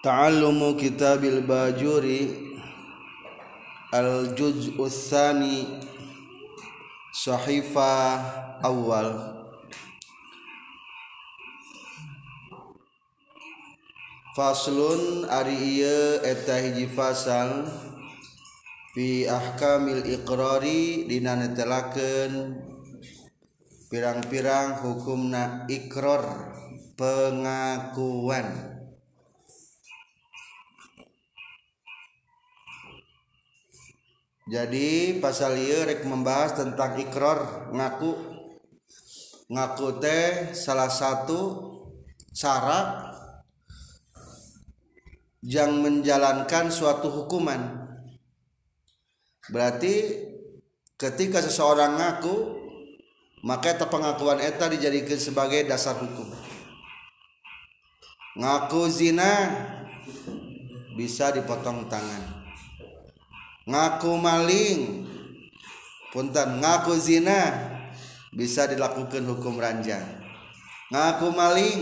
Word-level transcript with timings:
ta'allumu 0.00 0.80
kitabil 0.80 1.44
bajuri 1.44 2.32
al 3.92 4.32
juz'u 4.32 4.88
tsani 4.88 5.68
sahifa 7.12 8.16
awal 8.64 9.12
faslun 14.32 15.28
ari 15.28 15.84
ieu 15.84 16.24
eta 16.24 16.56
hiji 16.64 16.88
fasal 16.88 17.68
fi 18.96 19.28
ahkamil 19.28 20.00
iqrari 20.08 21.04
dina 21.04 21.36
pirang-pirang 23.90 24.80
hukumna 24.80 25.68
ikrar 25.68 26.54
pengakuan 26.96 28.79
jadi 34.50 35.22
pasal 35.22 35.54
ieu 35.62 35.86
rek 35.86 36.02
membahas 36.02 36.58
tentang 36.58 36.98
ikrar 36.98 37.70
ngaku. 37.70 38.18
Ngaku 39.46 39.86
teh 40.02 40.50
salah 40.58 40.90
satu 40.90 41.70
syarat 42.34 43.14
yang 45.46 45.78
menjalankan 45.78 46.66
suatu 46.66 47.14
hukuman. 47.14 47.62
Berarti 49.54 50.18
ketika 50.98 51.38
seseorang 51.46 51.94
ngaku 52.02 52.58
maka 53.46 53.70
eta 53.78 53.86
pengakuan 53.86 54.42
eta 54.42 54.66
dijadikan 54.66 55.22
sebagai 55.22 55.62
dasar 55.62 55.94
hukum. 55.94 56.26
Ngaku 58.34 58.82
zina 58.90 59.30
bisa 60.98 61.30
dipotong 61.30 61.86
tangan 61.86 62.39
ngaku 63.66 64.12
maling. 64.16 65.08
Punten 66.12 66.60
ngaku 66.60 66.96
zina. 66.96 67.72
Bisa 68.30 68.70
dilakukan 68.70 69.26
hukum 69.26 69.58
ranjang. 69.58 70.06
Ngaku 70.92 71.28
maling. 71.34 71.80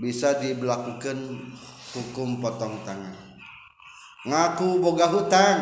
Bisa 0.00 0.38
dilakukan 0.40 1.16
hukum 1.92 2.40
potong 2.40 2.80
tangan. 2.86 3.16
Ngaku 4.24 4.80
boga 4.80 5.06
hutang. 5.10 5.58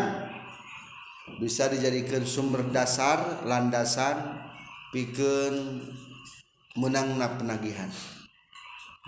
Bisa 1.43 1.69
dijadikan 1.69 2.25
sumber 2.25 2.65
dasar 2.73 3.45
landasan 3.45 4.43
pikeun 4.91 5.85
menangna 6.79 7.37
penagihan. 7.37 7.91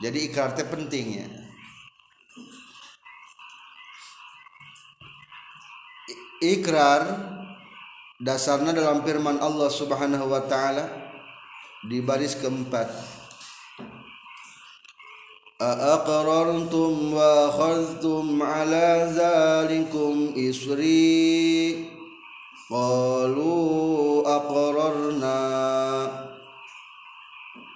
Jadi 0.01 0.33
ikrar 0.33 0.57
penting 0.57 1.07
ya 1.21 1.50
ikrar 6.44 7.04
dasarnya 8.20 8.72
dalam 8.72 9.04
firman 9.04 9.40
Allah 9.40 9.70
Subhanahu 9.72 10.32
wa 10.32 10.42
taala 10.46 10.88
di 11.86 12.00
baris 12.02 12.36
keempat 12.40 13.16
أأقررتم 15.62 17.14
وأخذتم 17.14 18.44
على 18.44 19.08
ذلكم 19.16 20.34
إصري 20.36 21.86
قالوا 22.72 24.36
أقررنا 24.36 25.42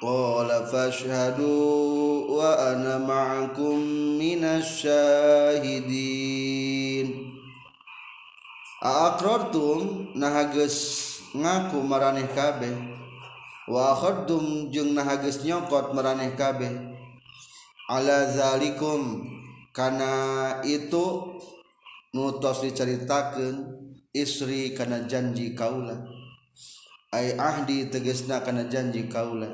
قال 0.02 0.66
فاشهدوا 0.72 2.28
وأنا 2.28 2.98
معكم 2.98 3.80
من 4.20 4.44
الشاهدين 4.44 5.90
aqrartum 8.85 10.13
naha 10.13 10.53
geus 10.53 10.77
ngaku 11.33 11.81
maraneh 11.81 12.29
kabeh. 12.37 12.77
Wa 13.65 13.97
akhadtum 13.97 14.69
jeung 14.69 14.93
nahages 14.93 15.41
nyokot 15.41 15.97
maraneh 15.97 16.37
kabeh. 16.37 16.69
Ala 17.89 18.29
zalikum 18.29 19.25
kana 19.73 20.61
itu 20.69 21.41
nutos 22.13 22.61
diceritakeun 22.61 23.57
isri 24.13 24.77
kana 24.77 25.09
janji 25.09 25.57
kaula. 25.57 25.97
Ay 27.09 27.33
ahdi 27.41 27.89
tegesna 27.89 28.45
kana 28.45 28.69
janji 28.69 29.09
kaula. 29.09 29.49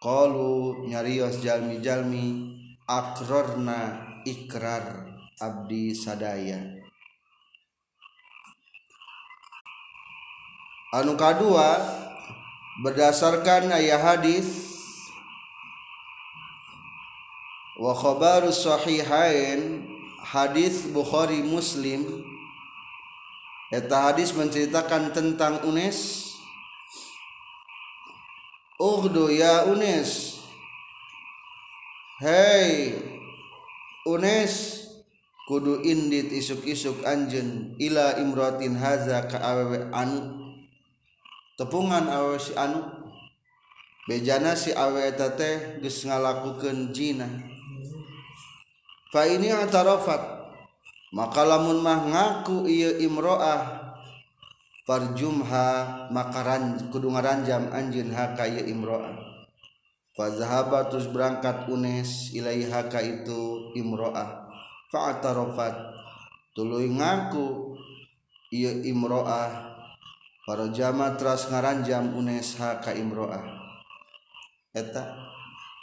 Qalu 0.00 0.88
nyarios 0.88 1.44
jalmi-jalmi 1.44 2.56
akrorna 2.88 4.00
ikrar 4.24 5.12
abdi 5.36 5.92
sadaya. 5.92 6.75
Anu 10.94 11.18
kadua 11.18 11.82
berdasarkan 12.86 13.74
ayat 13.74 13.98
hadis 13.98 14.46
wa 17.74 17.90
khabarus 17.90 18.62
sahihain 18.62 19.82
hadis 20.22 20.86
Bukhari 20.86 21.42
Muslim 21.42 22.22
eta 23.74 24.10
hadis 24.12 24.30
menceritakan 24.30 25.10
tentang 25.10 25.66
Unes 25.66 26.30
Ughdu 28.78 29.32
ya 29.32 29.66
Unes 29.66 30.38
Hei 32.22 32.94
Unes 34.06 34.86
kudu 35.50 35.82
indit 35.82 36.30
isuk-isuk 36.30 37.02
anjen 37.02 37.74
ila 37.82 38.22
imratin 38.22 38.78
haza 38.78 39.26
ka 39.26 39.42
awewe 39.42 39.90
anu 39.90 40.45
tepungan 41.56 42.06
awe 42.12 42.36
si 42.36 42.52
anu. 42.54 42.84
Bejana 44.06 44.54
si 44.54 44.70
aweta 44.70 45.34
teh 45.34 45.82
geus 45.82 46.06
ngalakukeun 46.06 46.94
zina 46.94 47.26
fa 49.10 49.26
ini 49.26 49.50
atarafat 49.50 50.22
maka 51.10 51.42
lamun 51.42 51.82
mah 51.82 52.06
ngaku 52.06 52.70
ieu 52.70 53.02
imroah 53.02 53.82
farjumha 54.86 55.66
maka 56.14 56.40
ran, 56.46 56.86
kudu 56.94 57.10
ngaranjam 57.10 57.66
anjeun 57.74 58.14
ha 58.14 58.38
ka 58.38 58.46
ieu 58.46 58.62
imroah. 58.70 59.18
Fa 60.14 60.30
zahaba 60.30 60.86
terus 60.86 61.10
berangkat 61.10 61.66
unes 61.66 62.30
ilaiha 62.30 62.86
ka 62.86 63.02
itu 63.02 63.74
imroah. 63.74 64.46
Fa 64.86 65.18
atarafat 65.18 65.74
tuluy 66.54 66.86
ngaku 66.94 67.74
ieu 68.54 68.86
imroah 68.86 69.75
Harojama 70.46 71.18
teras 71.18 71.50
ngaranjam 71.50 72.14
unesha 72.14 72.78
ka 72.78 72.94
imro'ah 72.94 73.42
Eta. 74.70 75.02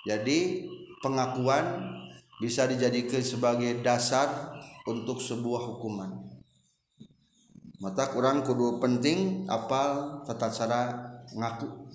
Jadi 0.07 0.69
pengakuan 1.03 1.99
bisa 2.39 2.63
dijadikan 2.63 3.19
sebagai 3.19 3.83
dasar 3.83 4.55
untuk 4.87 5.19
sebuah 5.19 5.67
hukuman. 5.67 6.15
Mata 7.83 8.07
kurang 8.15 8.47
kudu 8.47 8.79
penting 8.79 9.43
apal 9.51 10.23
tata 10.23 10.47
cara 10.47 10.81
ngaku. 11.35 11.91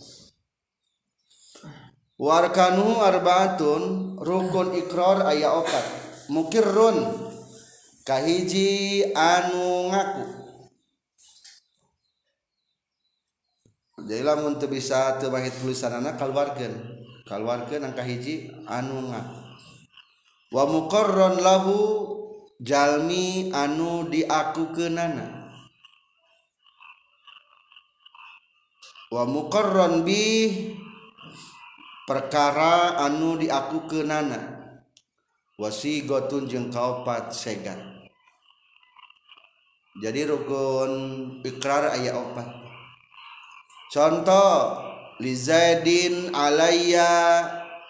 Warkanu 2.21 3.01
arbaatun 3.01 3.83
rukun 4.21 4.77
ikror 4.77 5.25
ayah 5.33 5.57
opat. 5.57 5.85
Mukirrun. 6.29 6.99
Kahiji 8.05 9.09
anu 9.17 9.89
ngaku. 9.89 10.38
jadi 14.09 14.25
lamun 14.25 14.57
teu 14.57 14.73
bisa 14.73 15.21
teu 15.21 15.29
bangkit 15.29 15.61
tulisanana 15.61 16.17
kaluarkeun. 16.17 16.73
Kaluarkeun 17.29 17.85
angka 17.85 18.01
hiji 18.01 18.49
anu 18.65 19.13
nga. 19.13 19.21
Wa 20.49 20.65
muqarron 20.65 21.45
lahu 21.45 21.77
jalmi 22.57 23.53
anu 23.53 24.09
diakukeunana. 24.09 25.53
Wa 29.13 29.29
muqarron 29.29 30.09
bi 30.09 30.25
perkara 32.09 32.97
anu 33.05 33.37
diakukeunana. 33.37 34.57
Wasi 35.61 36.09
gotun 36.09 36.49
jeung 36.49 36.73
kaopat 36.73 37.29
segat. 37.37 37.77
Jadi 40.01 40.33
rukun 40.33 40.93
ikrar 41.45 41.93
ayat 41.93 42.17
opat. 42.17 42.68
Contoh 43.89 44.85
li 45.19 45.35
zaidin 45.35 46.31
alayya 46.33 47.11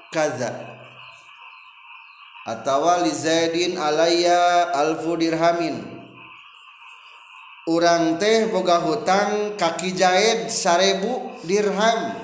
kaza. 0.09 0.51
Atau 2.49 2.89
li 3.05 3.13
zaidin 3.13 3.77
alayya 3.77 4.73
alfu 4.73 5.21
dirhamin. 5.21 5.85
Urang 7.69 8.17
teh 8.17 8.49
boga 8.49 8.81
hutang 8.81 9.61
kaki 9.61 9.93
jaid 9.93 10.49
sarebu 10.49 11.37
dirham. 11.45 12.17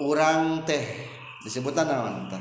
Urang 0.00 0.64
teh 0.64 0.80
disebutan 1.44 1.84
naon 1.84 2.24
tah 2.32 2.40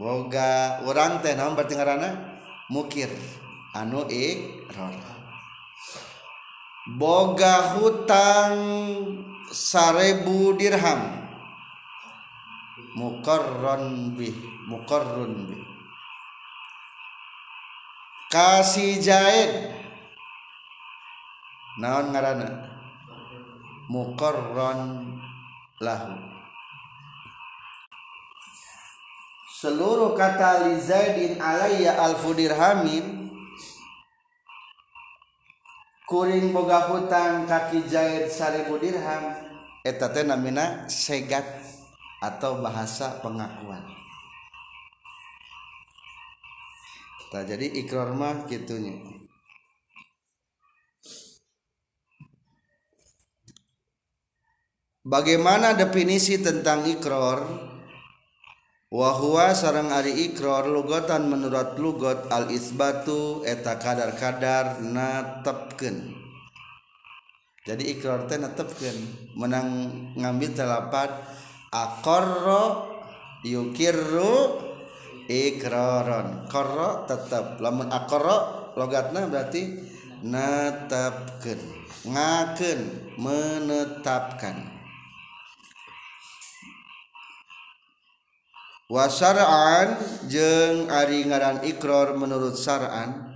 boga 0.00 0.80
orang 0.88 1.20
teh 1.20 1.36
naon 1.36 1.52
berarti 1.52 1.76
ngaranna? 1.76 2.10
Mukir. 2.72 3.12
Anu 3.76 4.08
ikror 4.08 5.21
boga 6.86 7.78
hutang 7.78 8.58
sarebu 9.50 10.58
dirham. 10.58 11.22
Mukarron 12.98 14.12
bih 14.18 14.36
mukarrun 14.68 15.48
bih. 15.48 15.62
Kasih 18.28 19.00
jahit. 19.00 19.72
Naon 21.80 22.12
ngaranna? 22.12 22.68
Mukarron 23.88 25.08
lahu. 25.80 26.16
Seluruh 29.62 30.18
kata 30.18 30.66
li 30.66 30.74
zaidin 30.80 31.38
alayya 31.38 31.94
alfu 31.94 32.34
dirhamin 32.34 33.21
kuring 36.12 36.52
boga 36.52 36.92
hutang 36.92 37.48
kaki 37.48 37.88
zaid 37.88 38.28
seribu 38.28 38.76
dirham. 38.76 39.32
Eta 39.80 40.12
teh 40.12 40.28
namina 40.28 40.84
segat 40.92 41.42
atau 42.20 42.60
bahasa 42.60 43.16
pengakuan. 43.24 43.80
Nah, 47.32 47.48
jadi 47.48 47.64
ikrar 47.80 48.12
mah 48.12 48.44
gitunya 48.44 48.92
Bagaimana 55.00 55.72
definisi 55.74 56.38
tentang 56.38 56.86
ikror? 56.86 57.71
Wahwa 58.92 59.56
sarang 59.56 59.88
ari 59.88 60.28
ikror 60.28 60.68
lugatan 60.68 61.32
menurut 61.32 61.80
lugot 61.80 62.28
al 62.28 62.52
isbatu 62.52 63.40
eta 63.40 63.80
kadar-kadar 63.80 64.84
natepkeun. 64.84 66.12
Jadi 67.64 67.88
ikror 67.96 68.28
teh 68.28 68.36
natepkeun, 68.36 68.98
menang 69.40 69.88
ngambil 70.12 70.52
telapat 70.52 71.08
aqarra 71.72 72.84
yukirru 73.40 74.60
ikraron. 75.24 76.44
Qarra 76.52 77.08
tetap 77.08 77.64
lamun 77.64 77.88
aqarra 77.88 78.68
logatna 78.76 79.24
berarti 79.24 79.72
natapkeun. 80.20 81.60
Ngakeun 82.12 82.80
menetapkan. 83.16 84.71
wasaraan 88.92 89.96
jeung 90.28 90.92
ari 90.92 91.24
ngaran 91.24 91.64
ikror 91.64 92.12
menurut 92.20 92.60
saraan 92.60 93.32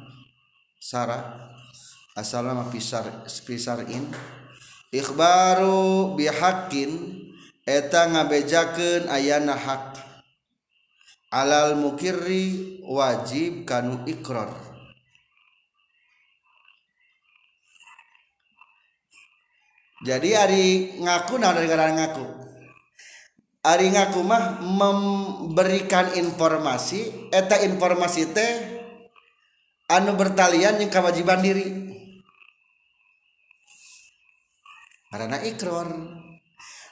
sara 0.77 1.49
asalna 2.13 2.53
mah 2.53 2.69
pisar 2.69 3.25
pisarin 3.25 4.05
ikhbaru 4.93 6.13
bihaqqin 6.21 7.25
eta 7.67 8.07
ngabejakeun 8.07 9.11
ayana 9.11 9.59
hak. 9.59 9.99
Alal 11.27 11.75
mukirri 11.75 12.79
wajib 12.87 13.67
kanu 13.67 14.07
ikror. 14.07 14.55
Jadi 20.07 20.31
ari 20.39 20.67
ngaku 21.03 21.35
nah 21.43 21.51
dari 21.51 21.67
ngaran 21.67 21.99
ngaku. 21.99 22.27
Ari 23.67 23.91
ngaku 23.91 24.23
mah 24.23 24.63
memberikan 24.63 26.15
informasi 26.15 27.31
eta 27.35 27.59
informasi 27.67 28.31
teh 28.31 28.53
anu 29.91 30.15
bertalian 30.15 30.79
yang 30.79 30.87
kewajiban 30.87 31.43
diri. 31.43 31.67
Karena 35.11 35.43
ikrar 35.43 35.91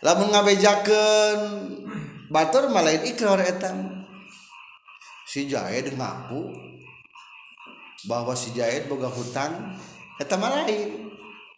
lamun 0.03 0.29
ngabejakeun 0.35 1.41
batur 2.35 2.67
malain 2.75 3.07
ikrar 3.07 3.39
eta. 3.39 3.71
Si 5.31 5.47
jahid 5.47 5.95
ngaku 5.95 6.43
bahwa 8.11 8.35
si 8.35 8.51
jahid 8.51 8.91
boga 8.91 9.07
hutang 9.07 9.79
eta 10.19 10.35
malain 10.35 11.07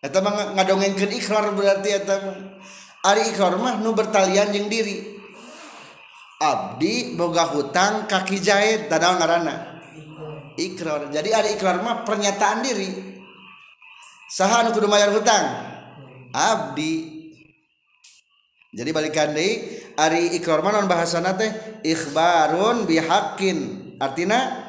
eta 0.05 0.21
mah 0.21 0.53
ngadongengkeun 0.61 1.13
ikrar 1.17 1.57
berarti 1.57 1.89
eta 2.05 2.15
mah. 2.21 2.39
Ari 3.06 3.31
ikrar 3.31 3.55
mah 3.55 3.79
nu 3.79 3.94
bertalian 3.94 4.50
jeung 4.50 4.67
diri. 4.67 5.14
Abdi 6.43 7.14
boga 7.14 7.47
hutang 7.49 8.11
kaki 8.11 8.43
jahit 8.43 8.93
tanawan 8.93 9.17
ngarana 9.23 9.81
ikrar 10.56 11.08
jadi 11.12 11.32
ari 11.32 11.56
ikrar 11.56 11.81
mah 11.85 12.03
pernyataan 12.03 12.64
diri. 12.64 12.91
Saha 14.26 14.67
nu 14.67 14.75
kudu 14.75 14.91
mayar 14.91 15.14
hutang? 15.14 15.44
Abdi. 16.35 17.14
Jadi 18.76 18.91
balikan 18.93 19.32
deui 19.32 19.81
ari 19.97 20.37
ikrar 20.37 20.61
mah 20.61 20.75
non 20.75 20.91
bahasana 20.91 21.38
teh? 21.38 21.81
Ikhbarun 21.87 22.85
bihaqqin. 22.85 23.87
Artina 23.97 24.69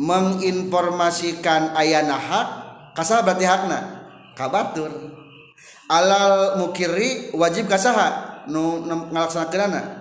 menginformasikan 0.00 1.78
ayana 1.78 2.18
hak 2.18 2.48
kasah 2.96 3.22
berarti 3.22 3.46
hakna. 3.46 3.80
Kabatur 4.32 5.11
alal 5.92 6.56
mukiri 6.56 7.36
wajib 7.36 7.68
kasaha 7.68 8.48
nu 8.48 8.80
ngalaksanakeunana? 8.88 10.00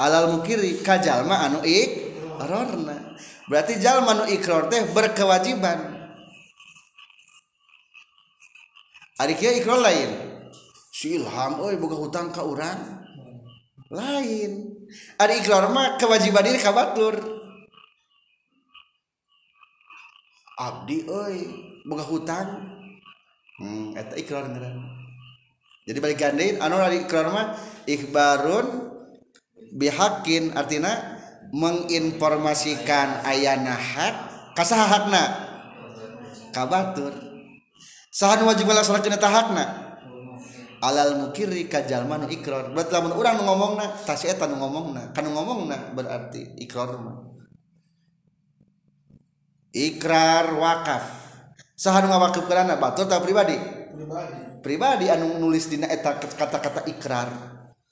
Alal 0.00 0.32
mukiri 0.32 0.80
kajalma 0.80 1.44
anu 1.46 1.60
ikrarna 1.60 3.14
berarti 3.46 3.76
jalma 3.78 4.16
anu 4.16 4.24
ikror 4.26 4.72
teh 4.72 4.88
berkewajiban. 4.90 6.00
Ari 9.20 9.38
kieu 9.38 9.54
ikror 9.54 9.78
lain? 9.78 10.10
Si 10.90 11.14
Ilham 11.14 11.62
euy 11.62 11.78
boga 11.78 11.94
hutang 11.94 12.34
ka 12.34 12.42
urang. 12.42 13.06
Lain. 13.94 14.74
Ari 15.22 15.38
ikror 15.38 15.70
mah 15.70 15.94
kewajiban 16.00 16.42
diri 16.42 16.58
kabatur 16.58 17.14
abdi 20.58 21.06
euy 21.06 21.36
boga 21.86 22.02
hutang. 22.02 22.73
hmm, 23.60 23.98
eta 23.98 24.14
ikrar 24.16 24.48
jadi 25.84 25.98
balik 26.00 26.16
gandain 26.16 26.56
anu 26.64 26.80
ikrar 26.96 27.28
mah 27.28 27.60
ikhbarun 27.84 28.94
bihakin 29.76 30.56
artinya 30.56 31.14
menginformasikan 31.54 33.22
ayana 33.26 33.74
hak 33.76 34.16
kasaha 34.58 34.86
hakna? 34.86 35.22
Kabatur. 36.54 37.12
Sahan 38.14 38.46
wajib 38.46 38.70
melaksanakan 38.70 39.18
eta 39.18 39.30
hakna? 39.30 39.64
Alal 40.78 41.18
mukiri 41.18 41.66
kajal 41.66 42.06
manu 42.06 42.30
ikrar. 42.30 42.70
Berarti 42.70 42.92
lamun 42.94 43.16
urang 43.18 43.40
nu 43.40 43.44
ngomongna 43.48 43.98
si 44.14 44.30
eta 44.30 44.46
nu 44.46 44.62
ngomongna. 44.62 45.10
Kan 45.10 45.26
ngomongna 45.26 45.92
berarti 45.96 46.54
ikrar 46.62 46.94
mah. 46.96 47.34
Ikrar 49.74 50.54
wakaf. 50.54 51.33
sahanu 51.74 52.10
ngawakif 52.10 52.46
kerana 52.46 52.78
batur 52.78 53.06
tak 53.10 53.22
pribadi? 53.22 53.58
Pribadi. 53.94 54.62
Pribadi 54.64 55.06
anu 55.12 55.36
nulis 55.36 55.68
dina 55.68 55.84
eta 55.90 56.16
kata-kata 56.16 56.88
ikrar. 56.88 57.28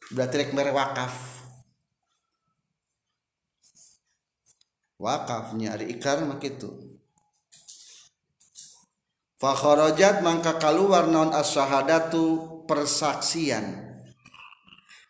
Berarti 0.09 0.35
rek 0.41 0.51
mere 0.57 0.73
wakaf. 0.73 1.15
Wakafnya 4.97 5.75
ari 5.75 5.99
ikrar 5.99 6.23
mah 6.23 6.39
fa 6.39 6.71
fakharajat 9.43 10.23
mangka 10.23 10.63
kaluar 10.63 11.11
naon 11.11 11.35
as-syahadatu 11.35 12.65
persaksian. 12.71 13.91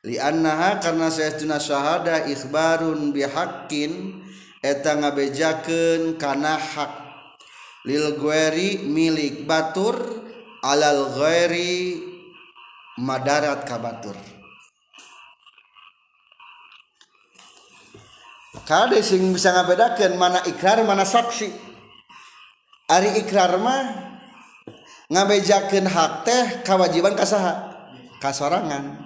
Liannaha 0.02 0.82
karena 0.82 1.12
saytuna 1.12 1.62
syahada 1.62 2.26
ikhbarun 2.26 3.14
bihaqqin 3.14 4.24
eta 4.64 4.98
ngabejakeun 4.98 6.18
kana 6.18 6.58
hak. 6.58 7.11
lil 7.82 8.14
lilgueri 8.14 8.82
milik 8.86 9.42
Batur 9.42 9.98
alal 10.62 11.14
gueri 11.18 11.98
madarat 13.02 13.66
ka 13.66 13.78
Batur. 13.82 14.14
Kade 18.62 19.02
sing 19.02 19.34
bisa 19.34 19.50
ngabedakeun 19.50 20.14
mana 20.14 20.38
ikrar 20.46 20.78
mana 20.86 21.02
saksi? 21.02 21.50
Ari 22.86 23.26
ikrar 23.26 23.58
mah 23.58 24.14
ngabejakeun 25.10 25.88
hak 25.90 26.12
teh 26.22 26.44
kewajiban 26.62 27.18
kasaha 27.18 27.74
kasorangan 28.22 29.02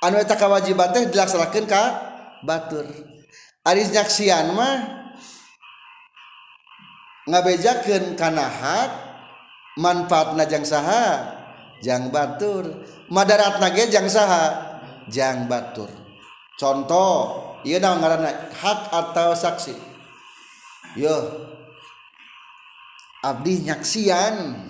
anu 0.00 0.16
eta 0.16 0.36
kewajiban 0.40 0.96
teh 0.96 1.12
dilaksanakeun 1.12 1.68
ka 1.68 1.82
batur. 2.40 2.88
Ari 3.64 3.84
nyaksian 3.92 4.56
mah 4.56 5.03
ngabejakan 7.24 8.16
karena 8.16 8.46
hak 8.46 8.90
manfaat 9.80 10.36
najang 10.38 10.64
saha 10.64 11.34
jang 11.80 12.08
batur. 12.08 12.84
Madarat 13.12 13.60
nage 13.60 13.92
jang 13.92 14.08
saha 14.08 14.80
jang 15.12 15.44
batur. 15.44 15.92
Contoh 16.56 17.42
iya 17.66 17.82
naon 17.82 18.00
ngaranna 18.00 18.52
hak 18.54 18.80
atau 18.88 19.36
saksi? 19.36 19.76
Yo 20.96 21.16
abdi 23.20 23.64
nyaksian. 23.66 24.64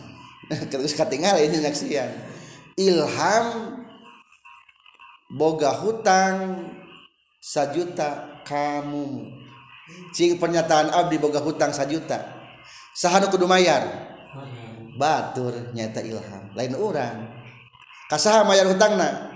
Terus 0.72 0.92
katingal 0.92 1.40
ini 1.40 1.62
nyaksian. 1.62 2.10
Ilham 2.74 3.46
boga 5.30 5.72
hutang 5.78 6.68
sajuta 7.38 8.42
kamu. 8.42 9.30
Cing 10.16 10.40
pernyataan 10.40 10.90
abdi 10.90 11.20
boga 11.20 11.38
hutang 11.38 11.70
sajuta. 11.70 12.43
sahanu 12.94 13.28
kudu 13.28 13.44
mayar. 13.50 13.82
Hmm. 14.30 14.94
Batur 14.94 15.74
nyata 15.74 16.00
ilham. 16.00 16.54
Lain 16.54 16.72
orang 16.78 17.28
kasaha 18.06 18.46
mayar 18.46 18.70
hutangna? 18.70 19.34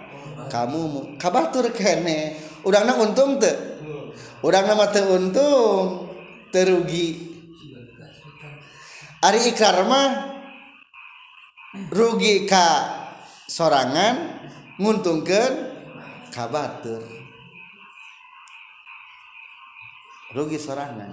Kamu 0.48 1.18
kabatur 1.18 1.74
kene. 1.74 2.38
Urangna 2.62 2.94
untung 2.96 3.36
teu. 3.42 3.52
Hmm. 3.52 4.14
Urangna 4.46 4.78
mah 4.78 4.88
teu 4.94 5.04
untung. 5.18 6.08
Terugi 6.48 7.28
ari 9.18 9.50
ikrar 9.50 9.82
mah 9.82 10.08
rugi 11.90 12.46
ka 12.46 12.66
sorangan 13.50 14.38
nguntungkeun 14.78 15.52
kabatur 16.30 17.02
rugi 20.30 20.58
sorangan. 20.60 21.10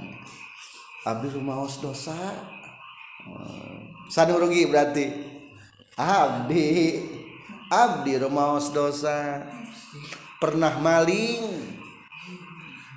Abdi 1.05 1.29
rumaos 1.37 1.77
dosa. 1.77 2.17
Eh, 3.29 3.77
sanu 4.09 4.41
rugi 4.41 4.65
berarti. 4.65 5.05
Abdi 5.93 6.97
Abdi 7.69 8.17
rumaos 8.17 8.73
dosa. 8.73 9.45
Pernah 10.41 10.81
maling 10.81 11.45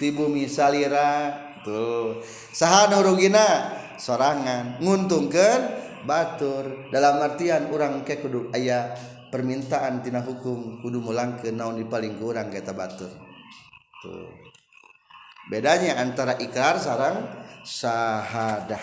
di 0.01 0.09
bumi 0.09 0.49
salira. 0.49 1.37
Tuh 1.61 2.25
sahanu 2.49 3.05
rugina 3.05 3.77
sorangan. 4.01 4.81
Nguntungkan 4.81 5.61
batur. 6.09 6.89
Dalam 6.89 7.21
artian 7.21 7.69
orang 7.69 8.09
ke 8.09 8.25
kudu 8.25 8.49
ayah 8.57 8.97
permintaan 9.29 10.01
tina 10.01 10.25
hukum 10.25 10.81
kudu 10.81 11.05
mulang 11.05 11.37
ke 11.37 11.53
naon 11.53 11.77
di 11.77 11.85
paling 11.85 12.17
kurang 12.17 12.49
kita 12.49 12.73
batur. 12.73 13.13
Tuh. 14.01 14.33
Bedanya 15.53 16.01
antara 16.01 16.37
ikrar 16.41 16.81
sarang 16.81 17.48
sahadah 17.65 18.81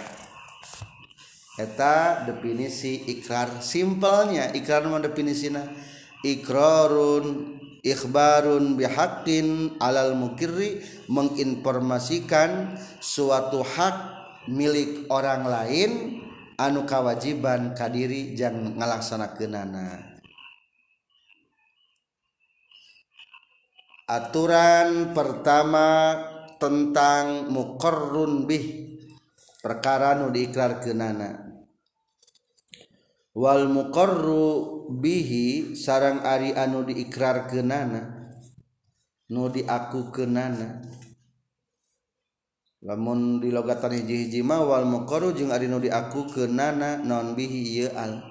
eta 1.55 2.27
definisi 2.27 2.99
ikrar 3.07 3.63
simpelnya. 3.63 4.51
Ikrar 4.51 4.83
mah 4.87 4.99
definisina. 4.99 5.63
Ikrarun 6.25 7.55
ikhbarun 7.79 8.75
bihaqqin 8.75 9.79
alal 9.79 10.19
mukirri. 10.19 10.83
Menginformasikan 11.07 12.75
suatu 12.99 13.63
hak 13.63 13.95
milik 14.51 15.07
orang 15.09 15.47
lain 15.47 15.91
anu 16.55 16.87
kawajiban 16.87 17.75
kadiri 17.75 18.37
jang 18.37 18.77
ngalaksanakeunana 18.79 20.15
aturan 24.05 25.17
pertama 25.17 26.15
tentang 26.65 27.53
muqarrun 27.53 28.49
bih 28.49 28.97
perkara 29.61 30.17
nu 30.17 30.33
diikrarkeunana 30.33 31.45
wal 33.37 33.69
muqarru 33.69 34.45
bihi 34.97 35.77
sarang 35.77 36.25
ari 36.25 36.57
anu 36.57 36.81
diikrarkeunana 36.81 38.01
nu 39.29 39.49
diakukeunana. 39.49 40.85
Lamun 42.85 43.41
di 43.41 43.49
logatan 43.49 43.97
hiji-hiji 43.97 44.45
mah 44.45 44.61
wal 44.61 44.85
muqarru 44.85 45.33
jeung 45.33 45.49
ari 45.49 45.65
nu 45.65 45.81
diakukeunana 45.81 47.01
non 47.01 47.33
bihi 47.33 47.61
ieu 47.81 47.89
al 47.97 48.21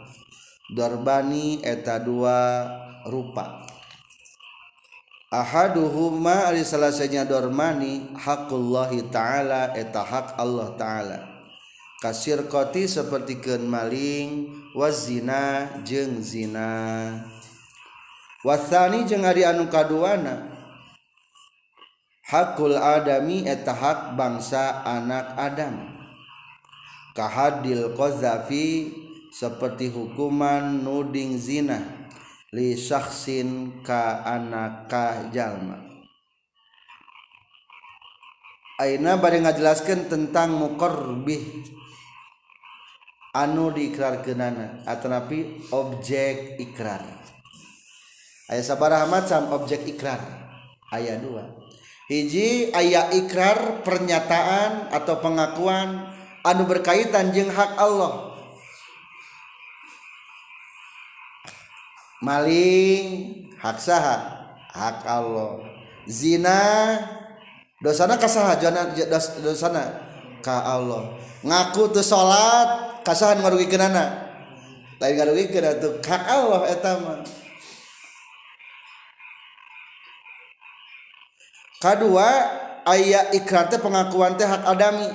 darbani 0.70 1.58
eta 1.66 1.98
dua 1.98 2.62
rupa. 3.10 3.63
Ahaduhuma 5.34 6.54
ari 6.54 6.62
salasanya 6.62 7.26
dormani 7.26 8.14
haqullahi 8.14 9.10
ta'ala 9.10 9.74
eta 9.74 10.06
hak 10.06 10.38
Allah 10.38 10.70
ta'ala. 10.78 11.18
Kasir 11.98 12.46
koti 12.46 12.86
seperti 12.86 13.42
ken 13.42 13.66
maling 13.66 14.54
wazina 14.78 15.66
jeng 15.82 16.22
zina. 16.22 17.18
Wasani 18.46 19.08
jeng 19.08 19.26
ari 19.26 19.42
anu 19.42 19.66
kaduana 19.72 20.54
hakul 22.28 22.76
adami 22.76 23.48
eta 23.48 23.74
hak 23.74 24.14
bangsa 24.14 24.86
anak 24.86 25.34
Adam. 25.34 25.90
Kahadil 27.14 27.94
qazafi 27.94 28.90
seperti 29.30 29.86
hukuman 29.86 30.82
nuding 30.82 31.38
zina 31.38 31.93
li 32.54 32.78
syakhsin 32.78 33.82
ka 33.82 34.22
anak 34.22 34.86
ka 34.86 35.26
jalma. 35.34 35.82
Aina 38.78 39.18
bari 39.18 39.42
ngajelaskeun 39.42 40.06
tentang 40.06 40.54
mukorbih 40.54 41.66
anu 43.34 43.74
diikrarkeunana 43.74 44.86
atanapi 44.86 45.66
objek 45.74 46.62
ikrar. 46.62 47.02
Aya 48.46 48.62
sabaraha 48.62 49.10
macam 49.10 49.50
objek 49.58 49.82
ikrar. 49.90 50.22
Aya 50.94 51.18
dua. 51.18 51.42
Hiji 52.06 52.70
aya 52.70 53.10
ikrar 53.18 53.82
pernyataan 53.82 54.94
atau 54.94 55.18
pengakuan 55.18 56.06
anu 56.46 56.62
berkaitan 56.70 57.34
jeung 57.34 57.50
hak 57.50 57.74
Allah. 57.82 58.33
maling 62.24 63.06
hak 63.60 63.76
saha 63.76 64.16
hak 64.72 65.04
Allah. 65.04 65.60
Zina 66.08 66.96
dosana 67.84 68.16
kasaha 68.16 68.56
jana 68.56 68.88
dosana 69.44 70.00
ka 70.40 70.64
Allah. 70.64 71.12
Ngaku 71.44 71.92
tuh 71.92 72.04
salat 72.04 73.00
kasahan 73.04 73.44
ngarugikeun 73.44 73.92
anak 73.92 74.08
lain 74.96 75.20
ngarugikeun 75.20 75.64
atuh 75.68 76.00
hak 76.00 76.22
Allah 76.24 76.60
eta 76.72 76.92
mah. 77.04 77.20
Kedua 81.84 82.28
ayat 82.88 83.36
ikrar 83.36 83.68
teh 83.68 83.76
pengakuan 83.76 84.40
teh 84.40 84.48
hak 84.48 84.64
adami. 84.64 85.12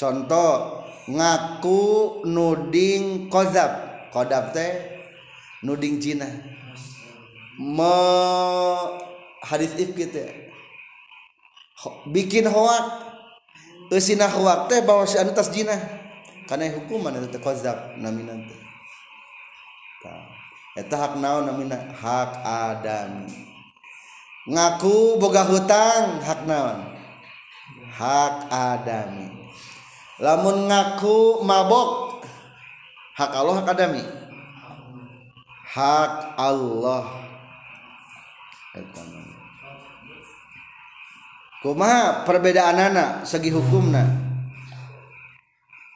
Contoh 0.00 0.80
ngaku 1.04 2.24
nuding 2.24 3.28
kozab 3.28 4.08
kozab 4.08 4.56
teh 4.56 4.91
nuding 5.62 6.02
Cina. 6.02 6.28
Me 7.58 7.94
hadis 9.42 9.72
ifkit 9.78 10.12
ya 10.12 10.28
bikin 12.10 12.46
hoak. 12.46 13.10
Eusina 13.92 14.24
hoak 14.24 14.72
teh 14.72 14.80
bahwa 14.80 15.04
si 15.04 15.20
anu 15.20 15.36
tas 15.36 15.52
jina 15.52 15.76
kana 16.48 16.64
hukuman 16.72 17.12
itu 17.20 17.36
kozab 17.42 17.92
namina 18.00 18.32
teh. 18.32 18.60
Eta 20.72 20.96
hak 20.96 21.20
naon 21.20 21.44
namina? 21.44 21.76
Hak 21.92 22.40
adami 22.40 23.28
ngaku 24.48 25.20
boga 25.20 25.44
hutang 25.44 26.24
hak 26.24 26.48
naon? 26.48 26.88
Hak 27.92 28.48
adami 28.48 29.28
lamun 30.16 30.72
ngaku 30.72 31.44
mabok 31.44 32.24
hak 33.12 33.32
Allah 33.36 33.60
hak 33.60 33.68
adami 33.76 34.00
hak 35.72 36.36
Allah. 36.36 37.04
Eh, 38.76 38.84
Kuma 41.62 42.26
perbedaan 42.26 42.90
anak 42.90 43.22
segi 43.22 43.54
hukumna? 43.54 44.02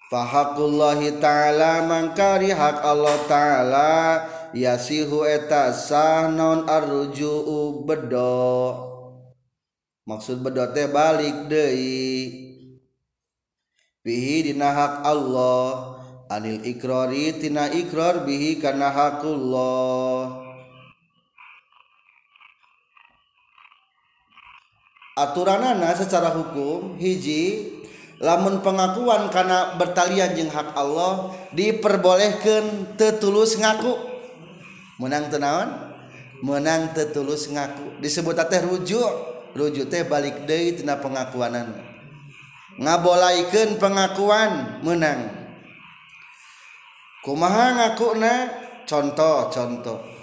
Fahakullahi 0.06 1.18
ta'ala 1.18 1.82
mangkari 1.82 2.54
hak 2.54 2.78
Allah 2.86 3.16
ta'ala 3.26 3.92
yasihu 4.54 5.26
eta 5.26 5.74
sahnon 5.74 6.70
arruju'u 6.70 7.82
bedo. 7.82 8.46
Maksud 10.06 10.38
bedo 10.46 10.70
teh 10.70 10.86
balik 10.86 11.50
deui. 11.50 12.46
Bihi 14.06 14.54
dina 14.54 14.70
hak 14.70 15.02
Allah. 15.02 15.95
Anil 16.26 16.62
ikrari 16.66 17.38
tina 17.38 17.70
ikrar 17.70 18.26
bihi 18.26 18.58
kana 18.58 18.90
hakullah. 18.90 20.46
Aturanana 25.16 25.96
secara 25.96 26.28
hukum 26.36 27.00
hiji 27.00 27.72
lamun 28.20 28.60
pengakuan 28.60 29.32
karena 29.32 29.72
bertalian 29.80 30.36
jeung 30.36 30.52
hak 30.52 30.76
Allah 30.76 31.32
diperbolehkan 31.56 32.96
tetulus 33.00 33.56
ngaku. 33.56 33.96
Menang 35.00 35.32
tenawan 35.32 35.72
menang 36.44 36.92
tertulus 36.92 37.48
ngaku. 37.48 37.96
Disebut 38.04 38.36
teh 38.48 38.60
rujuk. 38.60 39.12
Rujuk 39.56 39.88
teh 39.88 40.04
balik 40.04 40.44
deui 40.44 40.76
tina 40.76 41.00
pengakuanan. 41.00 41.72
Ngabolaikan 42.76 43.80
pengakuan 43.80 44.84
menang 44.84 45.35
kumaha 47.26 47.74
ngakuna? 47.74 48.62
Contoh-contoh 48.86 50.16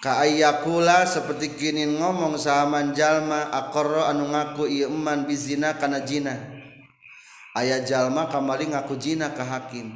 kaayakula 0.00 1.04
seperti 1.04 1.54
kini 1.54 1.84
ngomong 2.00 2.40
sahaman 2.40 2.96
jalma 2.96 3.52
akoro 3.52 4.02
anu 4.08 4.32
ngaku 4.32 4.64
ieu 4.66 4.88
eman 4.88 5.28
bizina 5.28 5.76
kana 5.76 6.00
jina. 6.02 6.34
Aya 7.52 7.84
jalma 7.84 8.26
kamari 8.32 8.72
ngaku 8.72 8.96
jina 8.96 9.30
ka 9.36 9.44
hakim. 9.44 9.92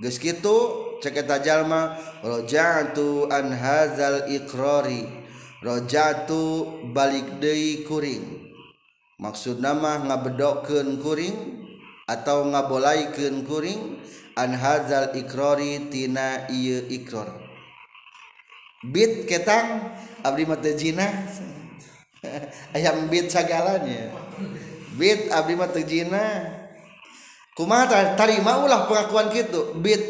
Geus 0.00 0.16
kitu 0.16 0.56
cek 1.04 1.26
eta 1.26 1.42
jalma 1.44 1.98
raja'tu 2.24 3.28
an 3.28 3.52
hadzal 3.52 4.30
iqrari 4.32 5.04
raja'tu 5.60 6.40
balik 6.94 7.42
deui 7.42 7.84
kuring. 7.84 8.24
Maksud 9.20 9.60
nama 9.60 10.00
ngabedokeun 10.08 11.04
kuring? 11.04 11.59
atau 12.10 12.42
ngabolaikeun 12.42 13.46
kuring 13.46 14.02
an 14.34 14.50
hazal 14.58 15.14
ikrori 15.14 15.86
tina 15.86 16.50
ieu 16.50 16.82
ikror. 16.90 17.30
Bit 18.82 19.30
ketang 19.30 19.94
abdi 20.26 20.42
mata 20.48 20.74
jina. 20.74 21.06
Ayam 22.74 23.06
bit 23.06 23.30
sagalanya. 23.30 24.10
Bit 24.98 25.30
abdi 25.30 25.54
mata 25.54 25.78
jina. 25.84 26.50
Kumaha 27.54 28.16
tarima 28.16 28.64
ulah 28.64 28.88
pengakuan 28.88 29.28
kitu? 29.28 29.76
Bit. 29.78 30.00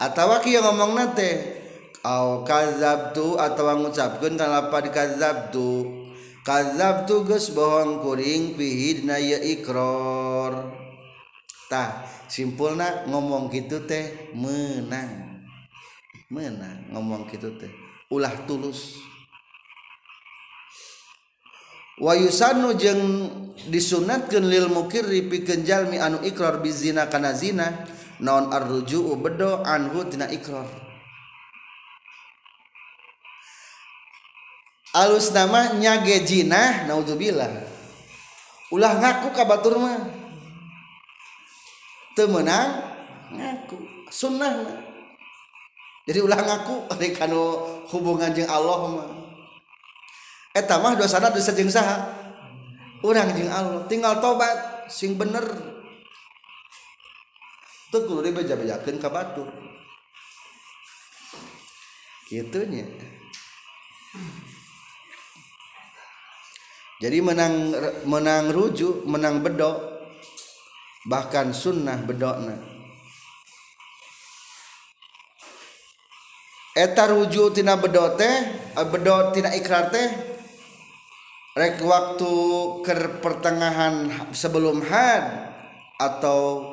Atau 0.00 0.32
kia 0.40 0.64
ngomong 0.64 0.96
nate 0.96 1.60
au 2.00 2.40
kazabtu 2.40 3.36
atau 3.36 3.68
ngucapkan 3.76 4.32
kalau 4.32 4.72
kazabtu. 4.88 5.99
kazab 6.50 7.06
tugas 7.06 7.54
bohong 7.54 8.02
kuring 8.02 8.58
pihidna 8.58 9.22
ya 9.22 9.38
ikror. 9.38 10.74
Tah 11.70 12.02
simpulna 12.26 13.06
ngomong 13.06 13.46
gitu 13.54 13.86
teh 13.86 14.34
menang. 14.34 15.46
Menang 16.26 16.90
ngomong 16.90 17.30
gitu 17.30 17.54
teh. 17.54 17.70
Ulah 18.10 18.34
tulus. 18.50 18.98
Wayusanu 22.02 22.74
jeung 22.74 23.30
disunatkeun 23.70 24.50
lil 24.50 24.66
mukirri 24.74 25.30
pikeun 25.30 25.62
jalmi 25.62 26.02
anu 26.02 26.18
ikrar 26.26 26.58
bizina 26.58 27.06
kana 27.06 27.30
zina 27.30 27.86
naon 28.18 28.50
arruju'u 28.50 29.14
bedo 29.22 29.62
anhu 29.62 30.02
tina 30.10 30.26
ikrar 30.26 30.89
alus 34.94 35.30
nama 35.30 35.74
nyage 35.78 36.22
jinah 36.26 36.86
naudzubillah. 36.90 37.50
Ulah 38.70 38.98
ngaku 38.98 39.34
ka 39.34 39.42
batur 39.46 39.78
mah. 39.78 39.98
Teu 42.14 42.26
meunang 42.30 42.70
ngaku. 43.34 43.78
Sunnah 44.10 44.82
jadi 46.10 46.26
ulah 46.26 46.42
ngaku 46.42 46.74
ari 46.96 47.14
kanu 47.14 47.42
hubungan 47.86 48.34
jeung 48.34 48.50
Allah 48.50 48.78
mah. 48.90 49.08
Eta 50.50 50.82
mah 50.82 50.98
dosana 50.98 51.30
dosa 51.30 51.54
jeung 51.54 51.70
saha? 51.70 52.10
Urang 53.06 53.30
jeung 53.38 53.46
Allah. 53.46 53.86
Tinggal 53.86 54.18
tobat 54.18 54.90
sing 54.90 55.14
bener. 55.14 55.46
Teu 57.94 58.06
kudu 58.06 58.26
dibeja-bejakeun 58.26 58.98
ka 58.98 59.10
batur. 59.10 59.50
Kitunya 62.26 62.86
jadi 67.00 67.24
menang 67.24 67.72
menang 68.04 68.52
rujuk 68.52 69.08
menang 69.08 69.40
bedok 69.40 69.80
bahkan 71.08 71.48
sunnah 71.48 71.96
bedokna. 72.04 72.60
Eta 76.76 77.08
rujuk 77.08 77.56
tina 77.56 77.80
bedok 77.80 78.20
teh 78.20 78.36
eh, 78.76 78.84
bedok 78.84 79.32
tina 79.32 79.48
ikrar 79.56 79.88
teh 79.88 80.12
rek 81.56 81.80
waktu 81.80 82.32
ke 82.84 82.94
pertengahan 83.24 84.12
sebelum 84.36 84.84
had 84.84 85.56
atau 85.96 86.68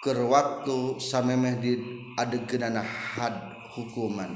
ke 0.00 0.16
waktu 0.16 0.96
samemeh 0.96 1.60
di 1.60 1.72
adegeunana 2.16 2.80
had 2.80 3.36
hukuman. 3.76 4.32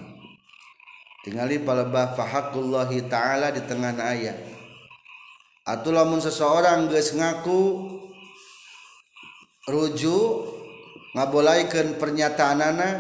Tingali 1.25 1.57
palebah 1.65 2.13
fahakullahi 2.13 3.09
ta'ala 3.09 3.49
di 3.55 3.63
tengah 3.65 3.97
ayat 3.97 4.62
atau 5.63 5.95
lamun 5.95 6.19
seseorang 6.19 6.91
geus 6.91 7.15
ngaku 7.15 7.87
rujuk 9.71 10.51
ngabolaikan 11.15 12.03
pernyataan 12.03 12.59
anak 12.59 12.97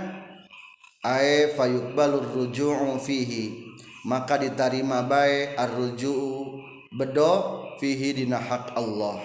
ae 1.02 1.50
fayuqbalur 1.58 2.30
ruju'u 2.30 2.98
fihi. 3.02 3.74
Maka 4.02 4.34
diterima 4.34 5.06
bae 5.06 5.54
ar-ruju'u 5.54 6.58
bedo 6.90 7.62
fihi 7.78 8.18
dina 8.18 8.42
hak 8.42 8.74
Allah. 8.74 9.22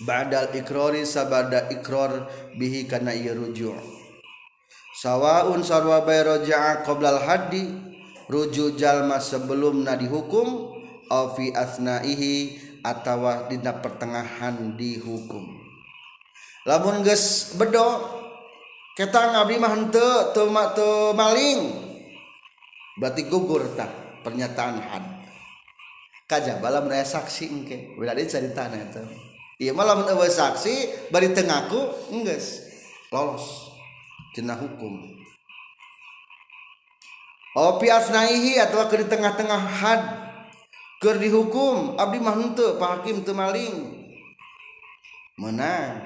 Ba'dal 0.00 0.56
ikrari 0.56 1.04
sabada 1.04 1.68
ikrar 1.68 2.24
bihi 2.56 2.88
kana 2.88 3.12
ieu 3.12 3.36
rujuk. 3.36 3.76
Sawaun 4.96 5.60
sarwa 5.60 6.00
bae 6.08 6.24
raja'a 6.24 6.88
qoblal 6.88 7.20
haddi 7.20 7.68
rujuk 8.32 8.80
jalma 8.80 9.20
sebelumna 9.20 9.92
dihukum 10.00 10.69
fi 11.10 11.50
asnaihi 11.50 12.58
atawa 12.86 13.50
dina 13.50 13.74
pertengahan 13.82 14.78
dihukum. 14.78 15.44
Lamun 16.64 17.02
geus 17.02 17.56
bedo 17.58 18.04
kita 18.94 19.32
ngabdi 19.32 19.56
mah 19.56 19.70
henteu 19.74 20.30
teu 20.36 20.46
maling 21.16 21.60
berarti 23.00 23.26
gugur 23.26 23.64
tak 23.74 23.90
pernyataan 24.22 24.76
had. 24.78 25.04
Kaja 26.30 26.62
bala 26.62 26.84
mun 26.84 26.94
saksi 26.94 27.44
engke 27.50 27.98
berarti 27.98 28.30
caritana 28.30 28.78
eta 28.78 29.02
ieu 29.58 29.74
mah 29.74 29.82
lamun 29.82 30.06
eueuh 30.14 30.30
saksi 30.30 31.10
bari 31.10 31.34
teu 31.34 31.42
ngaku 31.48 31.80
lolos 33.10 33.74
cenah 34.36 34.54
hukum. 34.60 35.18
Opi 37.50 37.90
asnaihi 37.90 38.62
atau 38.62 38.86
ke 38.86 39.02
di 39.02 39.10
tengah-tengah 39.10 39.58
had 39.58 40.29
Ker 41.00 41.16
dihukum 41.16 41.96
Abdi 41.96 42.20
mah 42.20 42.36
henteu 42.36 42.76
pahakim 42.76 43.24
teu 43.24 43.32
maling. 43.32 44.04
Menang. 45.40 46.04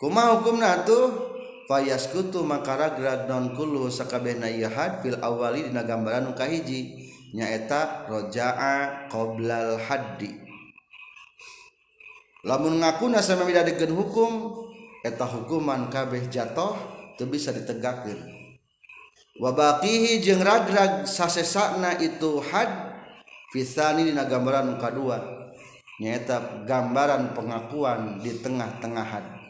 Kumaha 0.00 0.40
hukumna 0.40 0.80
tuh? 0.88 1.30
Fayaskutu 1.68 2.40
makara 2.42 2.96
grad 2.96 3.28
non 3.28 3.52
kulu 3.52 3.92
sakabehna 3.92 4.48
yahad 4.48 5.04
fil 5.04 5.20
awali 5.20 5.68
dina 5.68 5.84
gambaran 5.84 6.26
nu 6.26 6.32
kahiji 6.32 7.06
nyaeta 7.36 8.08
roja'a 8.08 9.06
qoblal 9.12 9.76
haddi. 9.76 10.32
Lamun 12.42 12.80
ngaku 12.82 13.12
sami 13.20 13.52
dadegeun 13.52 13.94
hukum 13.94 14.32
eta 15.04 15.28
hukuman 15.28 15.92
kabeh 15.92 16.32
jatoh 16.32 16.74
teu 17.20 17.28
bisa 17.28 17.52
ditegakeun. 17.52 18.18
Wabaqihi 19.38 20.18
jeung 20.24 20.42
ragrag 20.42 21.06
sasesana 21.06 22.00
itu 22.02 22.42
had 22.42 22.91
Fisani 23.52 24.08
dina 24.08 24.24
gambaran 24.24 24.74
muka 24.74 24.88
dua. 24.88 25.18
Nyata 26.00 26.64
gambaran 26.64 27.36
pengakuan 27.36 28.24
di 28.24 28.32
tengah-tengahan. 28.40 29.44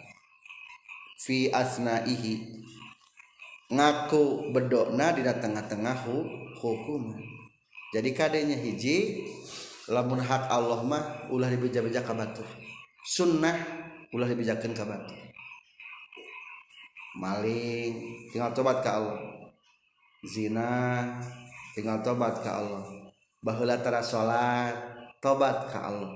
Fi 1.23 1.49
asnaihi. 1.55 2.61
Ngaku 3.73 4.53
bedokna 4.53 5.15
di 5.17 5.23
tengah-tengah 5.25 6.05
hukum 6.61 7.17
jadi 7.93 8.11
kadenya 8.17 8.57
hiji 8.57 9.29
lamun 9.93 10.17
hak 10.17 10.49
Allah 10.49 10.81
mah 10.81 11.29
ulah 11.29 11.53
dibeja-beja 11.53 12.01
ka 12.01 12.17
batur 12.17 12.49
sunnah 13.05 13.53
ulah 14.17 14.25
dibejakeun 14.33 14.73
ka 14.73 14.89
batur 14.89 15.21
maling 17.21 17.93
tinggal 18.33 18.49
tobat 18.57 18.81
ke 18.81 18.89
Allah. 18.89 19.21
Zina 20.25 21.05
tinggal 21.77 22.01
tobat 22.01 22.41
ke 22.41 22.49
Allah 22.49 23.02
bahulatara 23.43 24.01
salat 24.01 24.79
tobat 25.19 25.69
ka 25.69 25.91
Allah. 25.91 26.15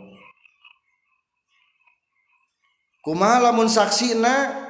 Kumaha 3.03 3.51
lamun 3.51 3.71
saksina? 3.71 4.65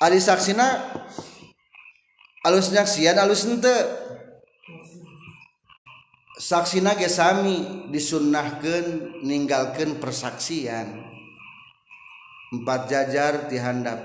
Ari 0.00 0.18
saksina 0.22 0.90
alus 2.46 2.72
nyaksian 2.74 3.18
alus 3.18 3.46
henteu. 3.46 3.86
Saksina 6.40 6.96
gesami 6.96 7.90
disunnahkeun 7.92 9.20
ninggalkeun 9.22 10.00
persaksian. 10.00 11.04
Empat 12.50 12.90
jajar 12.90 13.46
tihandap 13.46 14.00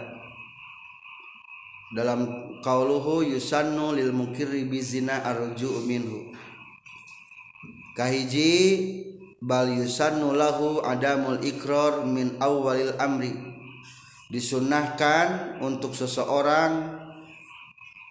dalam 1.95 2.27
kauluhu 2.59 3.23
yusannu 3.23 3.95
lil 3.95 4.11
mukirri 4.11 4.67
bizina 4.67 5.23
arju 5.23 5.81
minhu. 5.87 6.35
Kahiji 7.95 8.53
bal 9.39 9.71
yusannu 9.71 10.35
lahu 10.35 10.83
adamul 10.83 11.39
ikrar 11.41 12.03
min 12.03 12.35
awwalil 12.43 12.93
amri. 12.99 13.33
Disunahkan 14.25 15.57
untuk 15.63 15.95
seseorang 15.95 16.99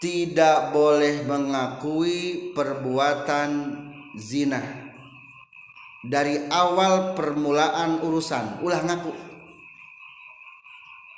tidak 0.00 0.72
boleh 0.72 1.26
mengakui 1.28 2.50
perbuatan 2.56 3.50
zina. 4.16 4.62
Dari 6.04 6.48
awal 6.52 7.16
permulaan 7.16 8.00
urusan 8.04 8.60
ulah 8.64 8.84
ngaku. 8.84 9.12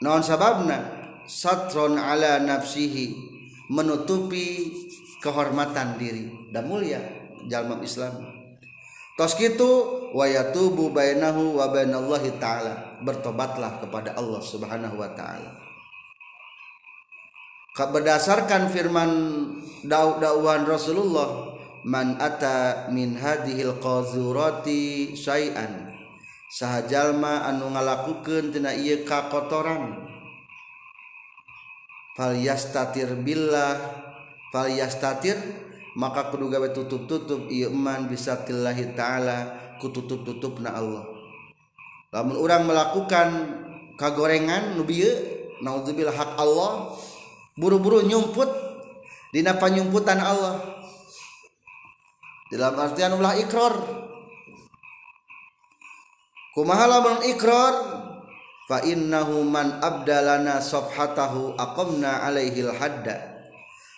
Non 0.07 0.23
sababna? 0.23 1.07
Satron 1.27 1.99
ala 1.99 2.39
nafsihi 2.39 3.19
menutupi 3.67 4.71
kehormatan 5.19 5.99
diri. 5.99 6.31
Dan 6.55 6.71
mulia 6.71 7.03
jalma 7.51 7.83
Islam 7.83 8.36
tos 9.17 9.35
kitu 9.35 9.69
wa 10.13 10.29
yatubu 10.29 10.93
bainahu 10.93 11.57
wa 11.57 11.73
bainallahi 11.73 12.37
taala. 12.37 12.97
Bertobatlah 13.01 13.81
kepada 13.81 14.17
Allah 14.17 14.41
Subhanahu 14.41 14.97
wa 14.97 15.11
taala. 15.13 15.53
Berdasarkan 17.77 18.73
firman 18.73 19.11
dakwaan 19.85 20.65
Rasulullah 20.65 21.53
man 21.85 22.17
ata 22.17 22.89
min 22.89 23.21
hadhil 23.21 23.77
qazurati 23.81 25.13
syai'an. 25.13 25.93
Sahajalma 26.49 27.45
anu 27.45 27.69
ngalakukeun 27.77 28.49
tina 28.49 28.73
ieu 28.73 29.05
kakotoran. 29.05 30.09
Yastatir 32.17 33.13
billah 33.21 33.77
yastatir 34.73 35.37
maka 35.97 36.29
kudu 36.29 36.53
gawe 36.53 36.69
tutup-tutup. 36.77 37.49
Iman 37.49 38.07
bisa 38.07 38.45
tillahi 38.45 38.93
ta'ala. 38.93 39.37
Ku 39.81 39.89
tutup-tutup 39.89 40.61
na 40.61 40.77
Allah. 40.77 41.05
Namun 42.13 42.37
orang 42.41 42.65
melakukan 42.65 43.29
kagorengan 44.01 44.77
nubi 44.77 45.05
naudzubillah 45.61 46.17
hak 46.17 46.33
Allah 46.37 46.97
buru-buru 47.57 48.05
nyumput 48.05 48.49
dina 49.33 49.57
panyumputan 49.57 50.21
Allah. 50.21 50.61
Dalam 52.49 52.79
artian 52.79 53.13
ulah 53.19 53.35
ikrar 53.37 53.75
kumaha 56.57 56.89
lamun 56.89 57.21
ikrar 57.27 57.75
fa 58.65 58.81
innahu 58.87 59.45
man 59.45 59.83
abdalana 59.83 60.63
safhatahu 60.63 61.59
aqamna 61.59 62.25
alaihil 62.25 62.71
hadda 62.71 63.36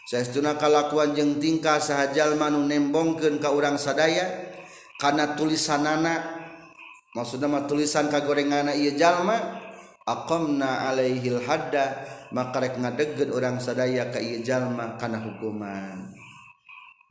sayauna 0.09 0.57
kalakuan 0.57 1.13
jeung 1.13 1.37
tingkah 1.37 1.77
sahajal 1.77 2.33
manu 2.41 2.65
nembongken 2.65 3.37
ka 3.37 3.53
urang 3.53 3.77
sadaya 3.77 4.25
karena 4.97 5.37
tulisan 5.37 5.85
maksudna 5.85 7.45
maksud 7.45 7.69
tulisan 7.69 8.09
kagorengana 8.09 8.73
ieu 8.73 8.97
jalma 8.97 9.61
akomna 10.09 10.89
Alaihil 10.89 11.45
Hadda 11.45 12.09
makarek 12.33 12.81
ngadegen 12.81 13.37
urang 13.37 13.61
sadaya 13.61 14.09
ka 14.09 14.17
ieu 14.17 14.41
jalma 14.41 14.97
kana 14.97 15.21
hukuman 15.21 16.09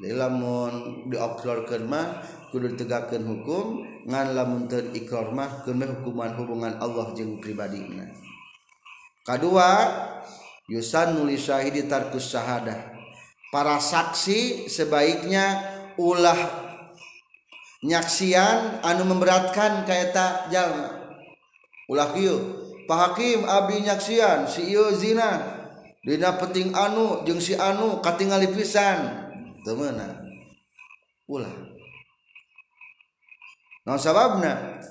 lamun 0.01 1.05
dioklarkeun 1.09 1.85
mah 1.85 2.21
kudu 2.49 2.77
tegakkeun 2.77 3.25
hukum 3.29 3.65
ngan 4.09 4.33
lamun 4.33 4.65
teu 4.65 4.81
ikrar 4.93 5.33
mah 5.33 5.65
hukuman 5.65 6.33
hubungan 6.37 6.77
Allah 6.77 7.13
jeung 7.17 7.41
pribadina. 7.41 8.05
Kadua 9.25 9.69
Yusan 10.67 11.15
nulis 11.15 11.47
syahidi 11.47 11.87
tarkus 11.87 12.27
syahadah. 12.27 12.75
Para 13.55 13.79
saksi 13.79 14.67
sebaiknya 14.67 15.63
ulah 15.95 16.35
nyaksian 17.79 18.83
anu 18.83 19.07
memberatkan 19.07 19.87
kaeta 19.87 20.51
jalma. 20.51 20.91
Ulah 21.87 22.11
kieu. 22.11 22.67
Pak 22.83 22.99
Hakim 22.99 23.47
abdi 23.47 23.87
nyaksian 23.87 24.43
si 24.51 24.67
ieu 24.67 24.91
zina. 24.91 25.55
Dina 26.03 26.35
penting 26.35 26.75
anu 26.75 27.23
jeung 27.23 27.39
si 27.39 27.55
anu 27.55 28.03
katingali 28.03 28.51
pisan. 28.51 29.31
Teu. 29.63 29.79
Ulah. 31.31 31.55
Nah 33.87 33.95
sababna 33.95 34.83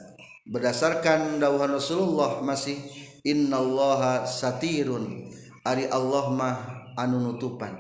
berdasarkan 0.49 1.37
dawuhan 1.37 1.77
Rasulullah 1.77 2.41
masih 2.41 2.81
innallaha 3.29 4.25
satirun 4.25 5.29
Ari 5.67 5.91
Allah 5.91 6.31
mah 6.31 6.57
anu 6.95 7.19
nutupan. 7.19 7.75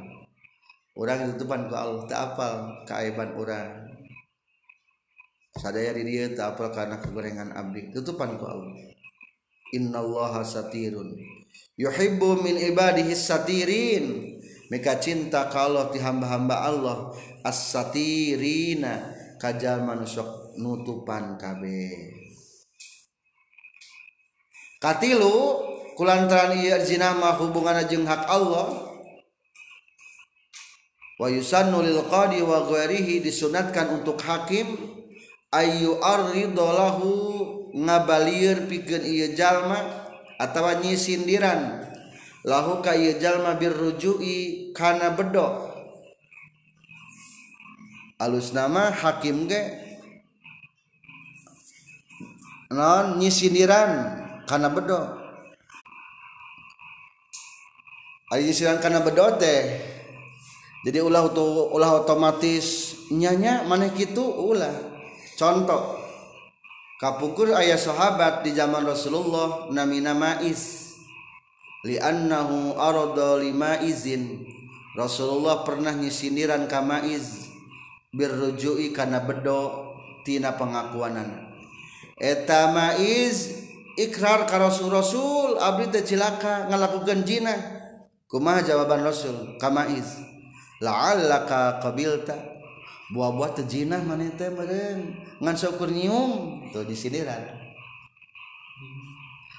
Orang 0.99 1.31
nutupan 1.31 1.70
ku 1.70 1.75
Allah 1.79 2.03
tak 2.11 2.35
apal 2.35 2.83
keaiban 2.83 3.38
orang 3.38 3.87
sadaya 5.55 5.94
di 5.94 6.03
dia 6.03 6.35
tak 6.35 6.59
apal 6.59 6.75
karena 6.75 6.99
kegorengan 6.99 7.55
abdi. 7.55 7.94
Tutupan 7.94 8.35
ku 8.42 8.44
Allah. 8.51 8.75
Innallaha 9.70 10.42
satirun. 10.42 11.14
Yuhibbu 11.79 12.42
min 12.42 12.59
ibadihi 12.59 13.14
satirin. 13.14 14.35
Mika 14.66 14.99
cinta 14.99 15.46
kalau 15.46 15.87
ti 15.94 16.03
hamba-hamba 16.03 16.66
Allah. 16.66 17.14
As-satirina. 17.46 19.14
Kajal 19.38 19.85
manusok 19.85 20.59
nutupan 20.59 21.38
kabeh. 21.38 22.18
Katilu 24.81 25.76
kulantaran 25.97 26.61
ieu 26.61 26.77
zina 26.85 27.17
mah 27.17 27.41
hubunganna 27.41 27.89
jeung 27.89 28.05
hak 28.05 28.29
Allah. 28.29 28.93
Wa 31.17 31.33
yusannu 31.33 31.81
lil 31.81 32.05
qadi 32.05 32.45
wa 32.45 32.69
ghairihi 32.69 33.25
disunatkan 33.25 33.97
untuk 33.97 34.21
hakim. 34.21 34.77
Ayu 35.49 35.97
aridolahu 36.05 37.09
ngabalir 37.73 38.69
pikeun 38.69 39.01
ieu 39.09 39.33
jalma 39.33 39.81
atawa 40.37 40.77
nyisindiran. 40.85 41.89
Lahu 42.45 42.85
ka 42.85 42.93
ieu 42.93 43.17
jalma 43.17 43.57
birrujui 43.57 44.71
kana 44.77 45.17
bedo. 45.17 45.73
Alus 48.21 48.53
nama 48.53 48.93
hakim 48.93 49.49
ge. 49.49 49.61
Non 52.69 53.17
nyisindiran 53.17 54.21
kana 54.45 54.69
bedo. 54.69 55.26
hari 58.27 58.51
silang 58.51 58.83
karena 58.83 59.03
bedo 59.03 59.39
teh. 59.39 59.95
Jadi 60.87 61.03
ulah 61.03 61.27
tuh 61.35 61.75
ulah 61.75 62.03
otomatis 62.03 62.95
nyanya 63.11 63.67
maneh 63.67 63.91
gitu 63.95 64.23
ulah. 64.23 64.75
Contoh 65.35 65.99
kapukur 67.03 67.55
ayah 67.59 67.79
sahabat 67.79 68.47
di 68.47 68.55
zaman 68.55 68.87
Rasulullah 68.87 69.67
namina 69.71 70.15
ma'is 70.15 70.95
li'annahu 71.83 72.79
arada 72.79 73.39
lima 73.43 73.83
izin. 73.83 74.47
Rasulullah 74.95 75.67
pernah 75.67 75.93
nyisiniran 75.93 76.71
ka 76.71 76.81
ma'iz 76.81 77.51
birrujui 78.15 78.95
kana 78.95 79.23
bedo 79.23 79.95
tina 80.23 80.55
pengakuanan. 80.55 81.51
Eta 82.17 82.73
ma'iz 82.73 83.67
ikrar 83.99 84.49
ka 84.49 84.57
rasul 84.57 84.89
rasul 84.89 85.59
abdi 85.59 85.91
teh 85.93 86.03
cilaka 86.15 86.71
ngalakukeun 86.71 87.23
jinah. 87.27 87.76
kumaha 88.31 88.62
jawaban 88.62 89.03
Rasul? 89.07 89.59
Kamaiz 89.59 90.23
la'allaka 90.83 91.83
qabilta. 91.83 92.37
Buah-buah 93.07 93.55
tejinah 93.55 94.03
mana 94.03 94.27
teh 94.35 94.51
meureun? 94.51 95.15
Ngan 95.39 95.55
syukur 95.55 95.87
nyium. 95.87 96.59
Tuh 96.75 96.83
disindiran 96.83 97.39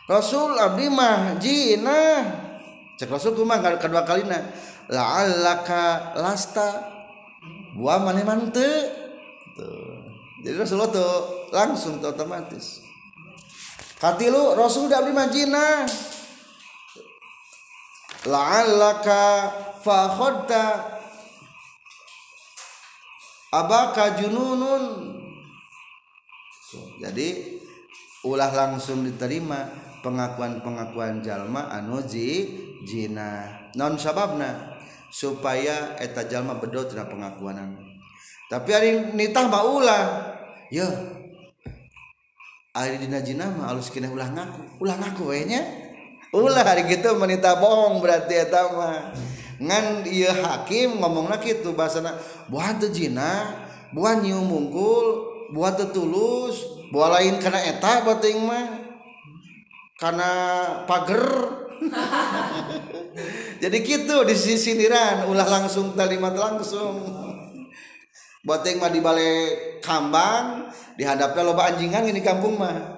Rasul 0.08 0.56
abdi 0.56 0.88
mah 0.88 1.36
jinah. 1.40 2.24
Cek 2.96 3.12
Rasul 3.12 3.36
kumaha 3.36 3.76
kedua 3.76 4.08
kalina? 4.08 4.40
La'allaka 4.88 6.16
lasta. 6.20 6.96
Buah 7.76 8.00
mana 8.04 8.24
mante 8.24 8.72
tuh. 9.56 10.00
Jadi 10.48 10.56
Rasul 10.56 10.80
tuh 10.92 11.48
langsung 11.52 12.00
tuh 12.00 12.16
otomatis. 12.16 12.84
Katilu 14.00 14.56
Rasul 14.56 14.88
abdi 14.88 15.12
mah 15.12 15.28
jinah. 15.28 15.84
la'allaka 18.26 19.22
fakhadta 19.84 20.98
abaka 23.54 24.18
jununun. 24.18 25.14
Jadi 26.98 27.58
ulah 28.26 28.52
langsung 28.52 29.06
diterima 29.06 29.70
pengakuan-pengakuan 30.02 31.22
jalma 31.24 31.70
anuji 31.72 32.58
jina 32.84 33.48
non 33.78 33.96
sababna 33.96 34.78
supaya 35.14 35.96
eta 36.02 36.28
jalma 36.28 36.60
bedo 36.60 36.84
tina 36.90 37.08
pengakuanan. 37.08 37.78
Tapi 38.48 38.70
hari 38.72 38.90
nitah 39.16 39.48
baulah 39.48 40.04
ya 40.68 40.88
hari 42.76 43.00
dina 43.00 43.24
jina 43.24 43.48
mah 43.48 43.72
alus 43.72 43.90
kena 43.90 44.12
ulah 44.12 44.28
ngaku 44.28 44.84
ulah 44.84 44.96
ngaku 45.00 45.24
we 45.32 45.48
nya 45.48 45.87
ulah 46.36 46.64
hari 46.64 46.88
gitu 46.92 47.16
menita 47.16 47.56
bohong 47.60 48.00
berarti 48.04 48.44
ya 48.44 48.68
mah. 48.74 49.14
Ngan 49.58 50.06
iya 50.06 50.32
hakim 50.38 51.02
ngomong 51.02 51.34
gitu 51.42 51.74
bahasa 51.74 52.04
buat 52.46 52.78
tuh 52.78 52.94
jina 52.94 53.66
buat 53.90 54.22
nyium 54.22 54.46
mungkul 54.46 55.34
buat 55.50 55.80
tuh 55.80 55.90
tulus 55.96 56.62
buat 56.94 57.10
lain 57.18 57.42
karena 57.42 57.66
eta 57.66 58.06
bating 58.06 58.38
mah 58.44 58.66
karena 59.98 60.32
pager. 60.86 61.26
Jadi 63.62 63.78
gitu 63.82 64.22
di 64.26 64.34
sisi 64.38 64.74
sindiran 64.74 65.26
ulah 65.30 65.46
langsung 65.46 65.98
kalimat 65.98 66.38
langsung. 66.38 67.02
Bating 68.46 68.78
mah 68.78 68.94
di 68.94 69.02
balai 69.02 69.34
kambang 69.82 70.70
dihadapnya 70.96 71.42
loba 71.42 71.74
anjingan 71.74 72.06
ini 72.08 72.22
kampung 72.22 72.62
mah. 72.62 72.97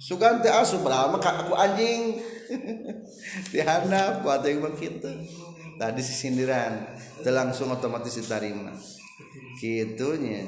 Sugan 0.00 0.40
teh 0.44 0.52
asup 0.52 0.84
lama 0.86 1.18
aku 1.18 1.52
anjing. 1.56 2.20
Dihadap 3.52 4.22
bating 4.22 4.62
mah 4.62 4.70
gitu 4.78 5.10
tadi 5.76 6.00
sindiran 6.00 6.78
itu 7.20 7.30
langsung 7.34 7.74
otomatis 7.74 8.16
diterima. 8.16 8.72
Gitunya. 9.58 10.46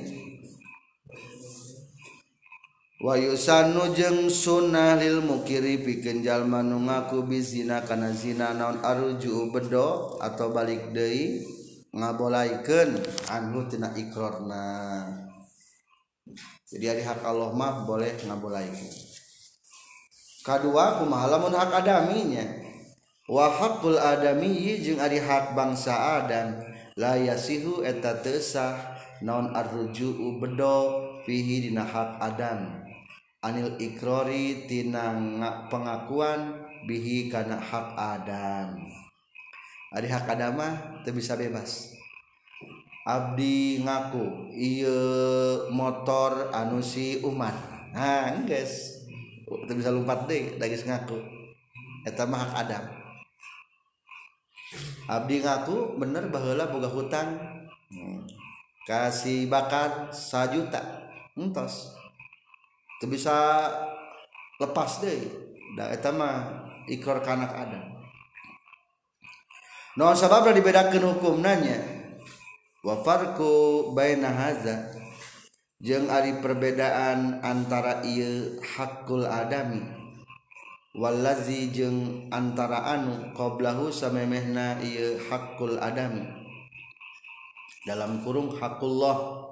Wa 2.99 3.15
yusanu 3.15 3.95
jeung 3.95 4.27
sunnah 4.27 4.99
lil 4.99 5.23
mukiri 5.23 5.79
pikeun 5.87 6.27
jalma 6.27 6.67
nu 6.67 6.83
ngaku 6.83 7.31
bizina 7.31 7.87
kana 7.87 8.11
zina 8.11 8.51
naon 8.51 8.83
aruju 8.83 9.55
bedo 9.55 10.19
atau 10.19 10.51
balik 10.51 10.91
deui 10.91 11.47
ngabolaikeun 11.95 12.99
anu 13.31 13.71
tina 13.71 13.95
ikrarna 13.95 15.07
jadi 16.67 16.99
ari 16.99 17.03
hak 17.07 17.23
Allah 17.23 17.55
mah 17.55 17.87
boleh 17.87 18.19
ngabolaikeun 18.27 19.08
kadua 20.49 20.97
kumaha 20.97 21.37
lamun 21.37 21.53
hak 21.53 21.85
adaminya. 21.85 22.41
Wa 23.29 23.53
haqqul 23.53 24.01
adami 24.01 24.81
jeung 24.81 24.97
ari 24.97 25.21
hak 25.21 25.53
bangsa 25.53 26.25
Adam. 26.25 26.57
La 26.97 27.21
yasihu 27.21 27.85
eta 27.85 28.25
teusah 28.25 28.97
naon 29.21 29.53
arruju'u 29.53 30.41
bedo 30.41 31.05
fihi 31.29 31.69
dina 31.69 31.85
hak 31.85 32.17
Adam. 32.17 32.89
Anil 33.45 33.77
ikrori 33.77 34.65
tina 34.65 35.13
pengakuan 35.69 36.65
bihi 36.89 37.29
kana 37.29 37.61
hak 37.61 37.93
Adam. 37.93 38.81
Ari 39.93 40.09
hak 40.09 40.25
Adam 40.33 40.57
mah 40.57 41.05
teu 41.05 41.13
bisa 41.13 41.37
bebas. 41.37 41.93
Abdi 43.09 43.85
ngaku 43.85 44.53
iya 44.53 45.01
motor 45.73 46.53
anu 46.53 46.85
si 46.85 47.25
umat 47.25 47.57
nah 47.89 48.37
guys 48.45 48.98
teu 49.49 49.75
bisa 49.75 49.91
lompat 49.91 50.29
deh 50.29 50.61
da 50.61 50.69
ngaku. 50.69 51.19
Eta 52.05 52.29
mah 52.29 52.41
hak 52.45 52.53
Adam. 52.67 52.85
Abdi 55.09 55.41
ngaku 55.41 55.97
bener 55.97 56.29
baheula 56.29 56.69
boga 56.69 56.89
hutang. 56.89 57.37
Hmm. 57.89 58.21
kasih 58.85 59.49
bakar 59.49 60.13
sajuta 60.13 61.09
entos. 61.37 61.97
Bisa 63.05 63.69
lepas 64.61 65.01
deh. 65.01 65.29
Da 65.77 65.93
eta 65.93 66.13
mah 66.13 66.69
ikrar 66.89 67.21
kanak 67.21 67.53
ada 67.53 67.81
no 69.99 70.15
sabab 70.17 70.49
dibedakeun 70.57 71.05
hukum 71.05 71.45
nanya 71.45 71.83
wa 72.81 72.97
farqu 73.05 73.93
baina 73.93 74.33
hadza 74.33 74.89
jeung 75.79 76.11
ari 76.11 76.43
perbedaan 76.43 77.39
antara 77.39 78.03
ieu 78.03 78.59
hakul 78.63 79.23
adami 79.23 79.99
wallazi 80.99 81.71
jeung 81.71 82.27
antara 82.35 82.83
anu 82.99 83.31
qablahu 83.31 83.87
samemehna 83.95 84.83
ieu 84.83 85.15
hakul 85.31 85.79
adami. 85.79 86.27
Dalam 87.87 88.21
kurung 88.27 88.53
hakullah. 88.53 89.49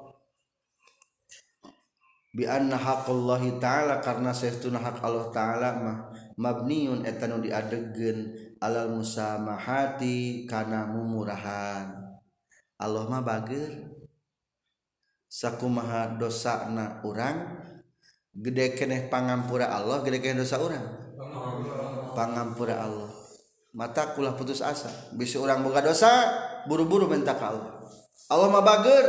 Bi 2.36 2.44
anna 2.44 2.76
haqullahi 2.76 3.56
ta'ala 3.56 4.04
karena 4.04 4.28
saestuna 4.28 4.76
hak 4.76 5.00
Allah 5.00 5.32
ta'ala 5.32 5.68
mah 5.80 5.98
mabniun 6.36 7.08
eta 7.08 7.32
nu 7.32 7.40
diadegeun 7.40 8.28
alal 8.60 8.92
musamahati 8.92 10.44
kana 10.44 10.84
mumurahan. 10.84 11.96
Allah 12.76 13.08
mah 13.08 13.24
bageur 13.24 13.95
sakumaha 15.36 16.16
dosa 16.16 16.64
na 16.72 17.04
orang 17.04 17.60
gede 18.32 18.72
keneh 18.72 19.12
pangampura 19.12 19.68
Allah 19.68 20.00
gede 20.00 20.24
keneh 20.24 20.40
dosa 20.40 20.56
orang 20.56 20.84
pangampura 22.16 22.80
Allah. 22.80 23.12
Mata 23.76 24.16
kulah 24.16 24.32
putus 24.32 24.64
asa. 24.64 24.88
Bisa 25.12 25.36
orang 25.36 25.60
boga 25.60 25.84
dosa 25.84 26.08
buru-buru 26.64 27.04
minta 27.04 27.36
ke 27.36 27.44
Allah. 27.44 27.76
Allah 28.32 28.48
mah 28.48 28.64
bager. 28.64 29.04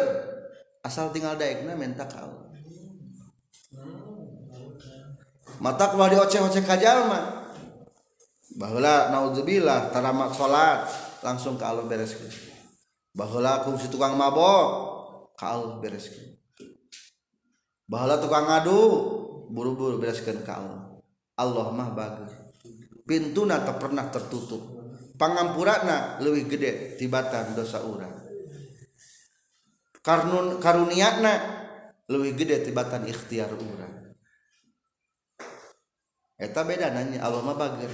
Asal 0.83 1.15
tinggal 1.15 1.39
daekna 1.39 1.79
minta 1.79 2.03
ke 2.03 2.19
Allah. 2.19 2.51
Mata 5.63 5.87
kulah 5.95 6.11
dioceh-oceh 6.11 6.67
ka 6.67 6.75
jalma 6.75 7.47
baheula 8.57 9.13
naudzubillah 9.13 9.93
taramak 9.93 10.33
salat 10.33 10.89
langsung 11.23 11.55
ke 11.55 11.63
Allah 11.63 11.87
bereskeun. 11.87 12.29
Baheula 13.15 13.63
kungsi 13.63 13.87
tukang 13.87 14.19
mabok. 14.19 14.96
kaal 15.37 15.77
bereskan 15.77 16.33
bahala 17.85 18.17
tukang 18.17 18.49
ngadu 18.49 18.79
buru-buru 19.47 20.01
bereskan 20.01 20.43
kaal. 20.43 20.99
Allah 21.37 21.69
mah 21.69 21.93
bagus 21.93 22.33
pintuna 23.05 23.61
tak 23.61 23.77
pernah 23.79 24.09
tertutup. 24.09 24.75
Pangampurana 25.17 26.21
lebih 26.21 26.45
gede 26.45 26.93
tibatan 26.93 27.57
dosa 27.57 27.81
orang 27.81 28.27
karnun 30.07 30.63
karuniana 30.63 31.35
lebih 32.07 32.39
gede 32.39 32.71
tibatan 32.71 33.03
ikhtiar 33.03 33.51
orang 33.51 34.15
eta 36.39 36.63
beda 36.63 36.95
nanya 36.95 37.19
Allah 37.27 37.43
mah 37.43 37.59
bagus 37.59 37.91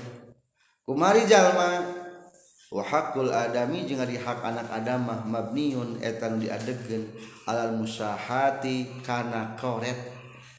kumari 0.85 1.25
jalma 1.25 2.02
wa 2.73 2.81
haqqul 2.81 3.29
adami 3.29 3.85
jeung 3.85 4.01
ari 4.01 4.17
hak 4.17 4.41
anak 4.41 4.65
adam 4.73 5.05
mah 5.05 5.21
mabniun 5.21 6.01
nu 6.01 6.37
diadegeun 6.41 7.05
alal 7.45 7.77
musahati 7.77 9.05
kana 9.05 9.53
koret. 9.53 10.09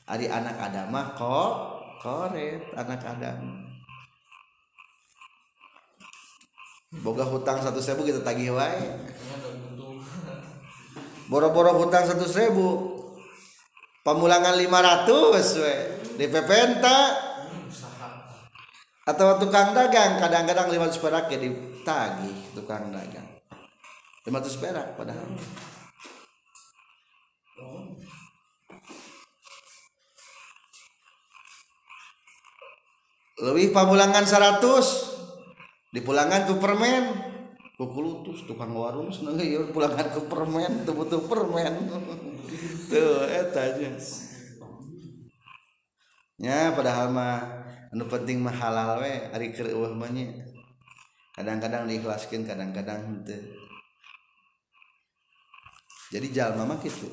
Ari 0.06 0.30
anak 0.30 0.54
adam 0.62 0.94
mah 0.94 1.18
ko 1.18 1.42
koret 1.98 2.70
anak 2.78 3.02
adam. 3.02 3.66
Boga 7.02 7.26
hutang 7.26 7.58
satu 7.58 7.82
ribu 7.82 8.06
kita 8.06 8.22
tagih 8.22 8.54
wae. 8.54 8.86
Boro-boro 11.26 11.82
hutang 11.82 12.06
satu 12.06 12.30
ribu 12.30 12.94
pemulangan 14.06 14.54
500 14.54 15.10
we 15.58 15.74
di 16.14 16.30
atau 19.04 19.36
tukang 19.36 19.76
dagang 19.76 20.16
kadang-kadang 20.16 20.72
500 20.72 20.96
perak 21.04 21.24
ya 21.28 21.36
ditagih 21.36 22.36
tukang 22.56 22.88
dagang. 22.88 23.28
500 24.24 24.62
perak 24.64 24.88
padahal. 24.96 25.28
Lebih 33.44 33.76
pamulangan 33.76 34.24
100 34.24 34.64
dipulangan 35.92 36.48
ke 36.48 36.54
permen. 36.56 37.04
Kukulutus 37.76 38.46
tukang 38.48 38.72
warung 38.72 39.12
seneng 39.12 39.36
ya 39.36 39.60
pulangan 39.68 40.06
ke 40.16 40.20
permen 40.24 40.88
tuh 40.88 40.96
butuh 40.96 41.20
permen. 41.28 41.92
Tuh 42.90 43.26
eta 43.26 43.74
aja. 43.74 43.90
Ya 46.38 46.70
padahal 46.70 47.10
mah 47.10 47.63
anu 47.94 48.10
penting 48.10 48.42
mah 48.42 48.50
halal 48.50 48.98
we 48.98 49.14
ari 49.30 49.54
keur 49.54 49.70
eueuh 49.70 49.94
mah 49.94 50.10
kadang-kadang 51.34 51.86
diikhlaskeun 51.86 52.42
kadang-kadang 52.42 52.98
henteu. 53.06 53.38
Jadi 56.10 56.26
jalma 56.34 56.66
mah 56.66 56.78
kitu. 56.82 57.06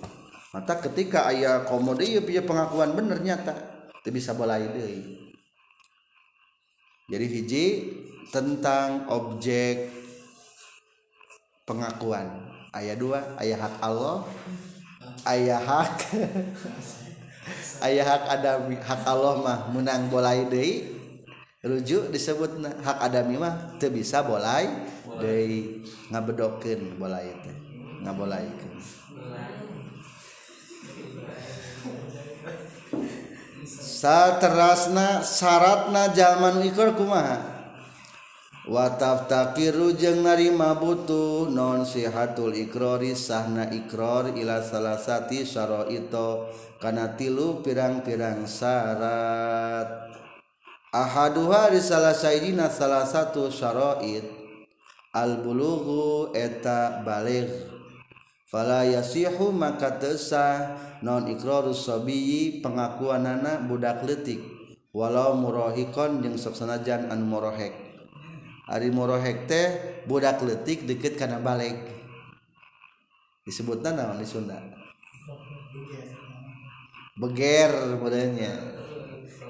Mata 0.54 0.82
ketika 0.82 1.30
aya 1.30 1.66
komode 1.70 2.02
ieu 2.06 2.26
pieu 2.26 2.42
pengakuan 2.42 2.98
bener 2.98 3.22
nyata 3.22 3.54
teu 4.02 4.10
bisa 4.10 4.34
bolai 4.34 4.66
deui. 4.74 5.22
Jadi 7.14 7.26
hiji 7.30 7.66
tentang 8.34 9.06
objek 9.06 9.90
pengakuan. 11.70 12.26
Ayat 12.74 12.98
dua 12.98 13.38
ayat 13.38 13.60
hak 13.62 13.76
Allah 13.86 14.26
ayat 15.28 15.62
hak 15.62 15.94
ayah 17.86 18.06
hak 18.06 18.24
adami 18.40 18.76
hak 18.78 19.02
Allah 19.06 19.36
mah 19.42 19.60
menang 19.74 20.08
bolai 20.08 20.46
deui. 20.48 21.00
Rujuk 21.62 22.10
disebut 22.10 22.58
hak 22.62 22.98
adami 23.06 23.38
mah 23.38 23.78
teu 23.78 23.94
bisa 23.94 24.26
bolai 24.26 24.66
deui. 25.22 25.86
Ngabedokeun 26.10 26.98
bolai 26.98 27.30
teh 27.46 27.56
ngabolaikeun 28.02 28.82
saterasna 34.02 35.22
syaratna 35.22 36.10
jalma 36.10 36.58
nu 36.58 36.66
ikor 36.66 36.98
kumaha? 36.98 37.51
wataftakiru 38.70 39.98
jeung 39.98 40.22
narima 40.22 40.78
butuh 40.78 41.50
non 41.50 41.82
sihatul 41.82 42.54
ikrori 42.54 43.18
sahna 43.18 43.66
ikror 43.74 44.38
ila 44.38 44.62
salasati 44.62 45.42
syaraito 45.42 46.46
kana 46.78 47.18
tilu 47.18 47.66
pirang-pirang 47.66 48.46
syarat. 48.46 50.14
Ahaduha 50.94 51.72
di 51.72 51.80
salah 51.82 52.14
sayidina 52.14 52.68
salah 52.70 53.08
satu 53.08 53.50
syara'id 53.50 54.28
al 55.16 55.42
bulughu 55.42 56.30
eta 56.38 57.02
baligh. 57.02 57.50
Fala 58.52 58.84
yasihu 58.84 59.56
maka 59.56 59.96
tesah 59.96 60.76
non 61.02 61.26
ikrarus 61.32 61.88
sabiyi 61.88 62.60
pengakuanana 62.60 63.64
budak 63.64 64.04
letik 64.04 64.44
walau 64.92 65.34
murahikon 65.40 66.20
jeung 66.20 66.36
sok 66.36 66.60
sanajan 66.60 67.08
an 67.08 67.24
murahek. 67.24 67.81
Ari 68.70 68.94
morohek 68.94 69.50
teh 69.50 69.68
budak 70.06 70.42
letik 70.46 70.86
deket 70.86 71.18
karena 71.18 71.42
balik. 71.42 71.82
Disebutnya 73.42 73.90
naon 73.98 74.22
di 74.22 74.28
Sunda. 74.30 74.62
Beger 77.18 77.98
modelnya 77.98 78.54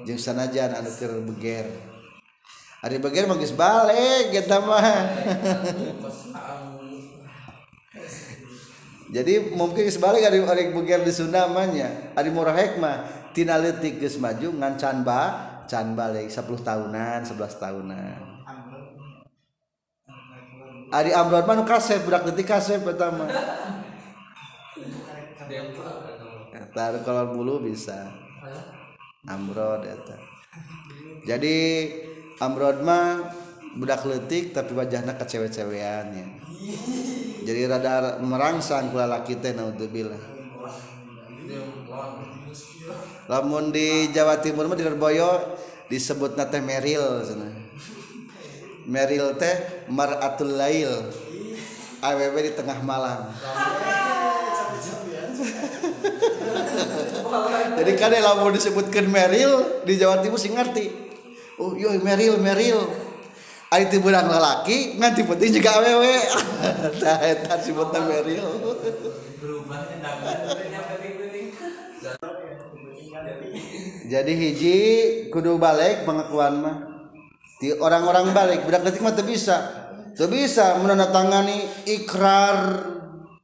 jeung 0.08 0.18
sanajan 0.18 0.72
anu 0.72 0.90
keur 0.96 1.20
beger. 1.28 1.68
Ari 2.82 2.98
beger 2.98 3.28
mah 3.28 3.36
geus 3.36 3.54
balik 3.54 4.32
kita 4.32 4.58
mah. 4.64 4.80
Jadi 9.12 9.52
mungkin 9.52 9.84
geus 9.84 10.00
balik 10.00 10.24
ari 10.24 10.40
ari 10.40 10.72
beger 10.72 11.04
di 11.04 11.12
Sunda 11.12 11.44
mah 11.52 11.68
nya 11.68 12.16
ari 12.16 12.32
morohek 12.32 12.80
mah 12.80 13.28
tina 13.36 13.60
leutik 13.60 14.00
geus 14.00 14.16
maju 14.16 14.56
ngan 14.56 14.80
can 14.80 15.04
ba 15.04 15.20
can 15.68 15.92
balik 15.92 16.32
10 16.32 16.48
tahunan 16.64 17.20
11 17.24 17.36
tahunan 17.60 18.31
Ari 20.92 21.10
Amrod 21.16 21.48
mah 21.48 21.64
kasep 21.64 22.04
budak 22.04 22.28
detik 22.28 22.52
kasep 22.52 22.84
pertama. 22.84 23.24
Tar 26.72 27.00
kalau 27.04 27.32
bulu 27.32 27.64
bisa. 27.64 28.12
Amrod 29.24 29.88
eta. 29.88 30.16
Jadi 31.24 31.56
Amrod 32.40 32.84
mah 32.84 33.32
budak 33.76 34.04
letik 34.04 34.52
tapi 34.52 34.76
wajahnya 34.76 35.16
kecewe-cewean 35.16 36.06
ya. 36.12 36.26
Jadi 37.42 37.60
rada 37.64 38.20
merangsang 38.20 38.92
kula 38.92 39.08
laki 39.08 39.40
teh 39.40 39.56
naudzubillah. 39.56 40.20
Lamun 43.32 43.72
di 43.72 44.12
Jawa 44.12 44.44
Timur 44.44 44.68
mah 44.68 44.76
di 44.76 44.84
Lerboyo 44.84 45.56
disebut 45.88 46.36
nate 46.36 46.60
Meril 46.60 47.24
sana. 47.24 47.61
Meril 48.86 49.34
teh 49.38 49.86
maratul 49.90 50.58
lail. 50.58 51.10
Aww 52.02 52.34
di 52.34 52.52
tengah 52.54 52.78
malam. 52.82 53.30
Jadi 57.78 57.92
kan 57.94 58.12
lamun 58.12 58.54
disebutkan 58.54 59.06
Meril 59.06 59.82
di 59.86 59.94
Jawa 59.96 60.18
Timur 60.20 60.38
sih 60.38 60.50
ngerti. 60.50 60.86
Oh 61.62 61.78
yo 61.78 61.94
Meril 62.02 62.42
Meril 62.42 62.80
Ari 63.72 63.88
ti 63.88 63.96
budak 63.96 64.28
lelaki 64.28 65.00
nganti 65.00 65.24
penting 65.24 65.56
juga 65.56 65.80
aww 65.80 66.04
tah 67.00 67.24
eta 67.24 67.56
disebutna 67.56 68.04
Meril 68.04 68.44
jadi 74.12 74.32
hiji 74.36 74.76
kudu 75.32 75.56
balik 75.56 76.04
pengakuan 76.04 76.60
mah 76.60 76.91
orang-orang 77.78 78.34
balik 78.34 78.66
budak 78.66 78.82
detik 78.82 79.06
mah 79.06 79.14
bisa 79.22 79.56
tuh 80.18 80.26
bisa 80.26 80.82
menandatangani 80.82 81.86
ikrar 81.86 82.90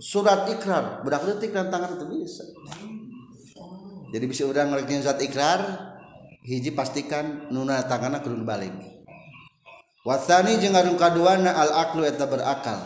surat 0.02 0.50
ikrar. 0.50 1.06
Budak 1.06 1.22
detik 1.22 1.54
dan 1.54 1.70
tangan 1.70 1.94
itu 1.94 2.06
bisa 2.10 2.42
jadi 4.08 4.24
bisa 4.24 4.42
udah 4.48 4.64
ngelikin 4.66 5.04
surat 5.04 5.20
ikrar 5.22 5.60
hiji 6.42 6.74
pastikan 6.74 7.46
nuna 7.52 7.84
tanganna 7.86 8.18
kudu 8.24 8.42
balik. 8.42 8.74
Wasani 10.02 10.56
jeung 10.58 10.74
anu 10.74 10.96
kaduana 10.96 11.52
al 11.52 11.70
aklu 11.86 12.02
eta 12.02 12.24
berakal. 12.24 12.80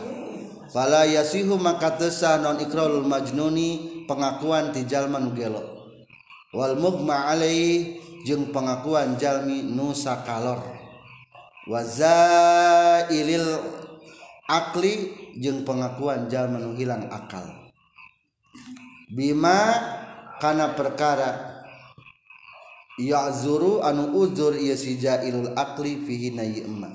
Fala 0.73 1.07
yasihu 1.07 1.61
maka 1.61 1.95
tesah 1.95 2.41
non 2.43 2.59
ikrarul 2.59 3.07
majnuni 3.07 4.05
pengakuan 4.11 4.75
ti 4.75 4.83
jalma 4.89 5.23
nu 5.23 5.31
gelo. 5.37 5.63
Wal 6.51 6.75
mugma 6.75 7.31
alaihi 7.31 8.03
jeung 8.27 8.51
pengakuan 8.51 9.15
jalmi 9.15 9.63
nu 9.63 9.95
sakalor 9.95 10.82
wazailil 11.71 13.59
akli 14.51 15.15
jeung 15.39 15.63
pengakuan 15.63 16.27
jalma 16.27 16.59
nu 16.59 16.75
hilang 16.75 17.07
akal. 17.13 17.47
Bima 19.13 19.77
kana 20.41 20.73
perkara 20.73 21.53
ya'zuru 22.97 23.85
anu 23.85 24.17
uzur 24.17 24.57
ieu 24.57 24.77
si 24.77 24.97
jailul 24.97 25.53
akli 25.53 26.01
fihi 26.01 26.33
nayma 26.33 26.89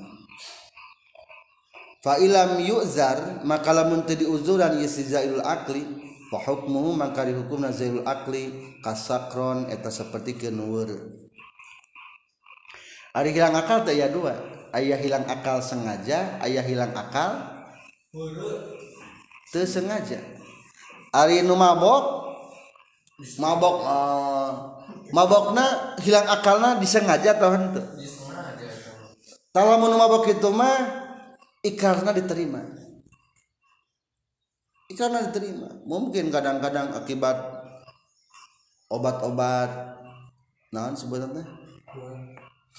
fa 2.01 2.17
ilam 2.21 2.61
yu'zar 2.61 3.41
maka 3.45 3.73
lamun 3.73 4.05
teu 4.05 4.17
diuzuran 4.17 4.77
ieu 4.81 4.89
si 4.89 5.05
jailul 5.09 5.45
akli 5.45 5.85
fa 6.29 6.37
hukmuhu 6.41 6.93
maka 6.97 7.25
di 7.25 7.33
hukumna 7.37 7.73
jailul 7.73 8.05
akli 8.05 8.77
kasakron 8.81 9.69
eta 9.69 9.93
saperti 9.93 10.37
keun 10.37 10.57
Ari 13.17 13.33
hilang 13.33 13.57
akal 13.57 13.81
teh 13.81 13.97
ya 13.97 14.13
dua. 14.13 14.56
Ayah 14.75 14.99
hilang 14.99 15.25
akal 15.29 15.63
sengaja 15.63 16.39
ayah 16.43 16.63
hilang 16.63 16.91
akal 16.91 17.37
tersengaja. 19.51 20.19
Ari 21.15 21.45
nu 21.45 21.55
mabok 21.55 22.27
mabok 23.39 23.75
uh, 23.87 24.51
mabokna 25.15 25.97
hilang 26.03 26.27
akalna 26.27 26.77
disengaja 26.77 27.39
atau 27.39 27.49
henteu? 27.55 27.83
Kalau 29.55 29.79
mau 29.81 29.89
mabok 29.89 30.29
itu 30.29 30.49
mah 30.53 30.77
ikarna 31.65 32.13
diterima. 32.13 32.61
Ikarna 34.91 35.31
diterima. 35.31 35.81
Mungkin 35.87 36.29
kadang-kadang 36.29 36.93
akibat 36.93 37.37
obat-obat 38.87 39.97
naon 40.71 40.95
sebenarnya 40.95 41.66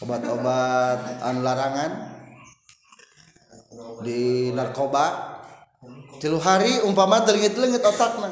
obat-obat 0.03 1.23
an 1.23 1.37
larangan 1.43 1.93
di 4.03 4.51
narkoba. 4.55 5.37
Tilu 6.19 6.43
hari 6.43 6.83
umpama 6.83 7.23
telingit-telingit 7.23 7.79
otakna. 7.79 8.31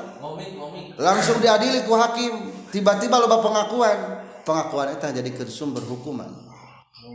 Langsung 0.99 1.39
diadili 1.39 1.87
ku 1.87 1.95
hakim. 1.95 2.51
Tiba-tiba 2.75 3.23
loba 3.23 3.39
pengakuan. 3.39 3.99
Pengakuan 4.43 4.99
itu 4.99 5.07
jadi 5.07 5.31
sumber 5.47 5.87
hukuman. 5.87 6.27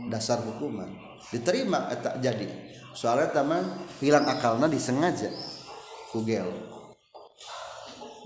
Dasar 0.08 0.40
hukuman. 0.40 0.88
Diterima 1.28 1.92
eta 1.92 2.16
jadi. 2.16 2.48
Soalnya 2.96 3.32
teman 3.36 3.64
hilang 4.00 4.24
akalnya 4.24 4.68
disengaja. 4.68 5.28
Kugel 6.12 6.72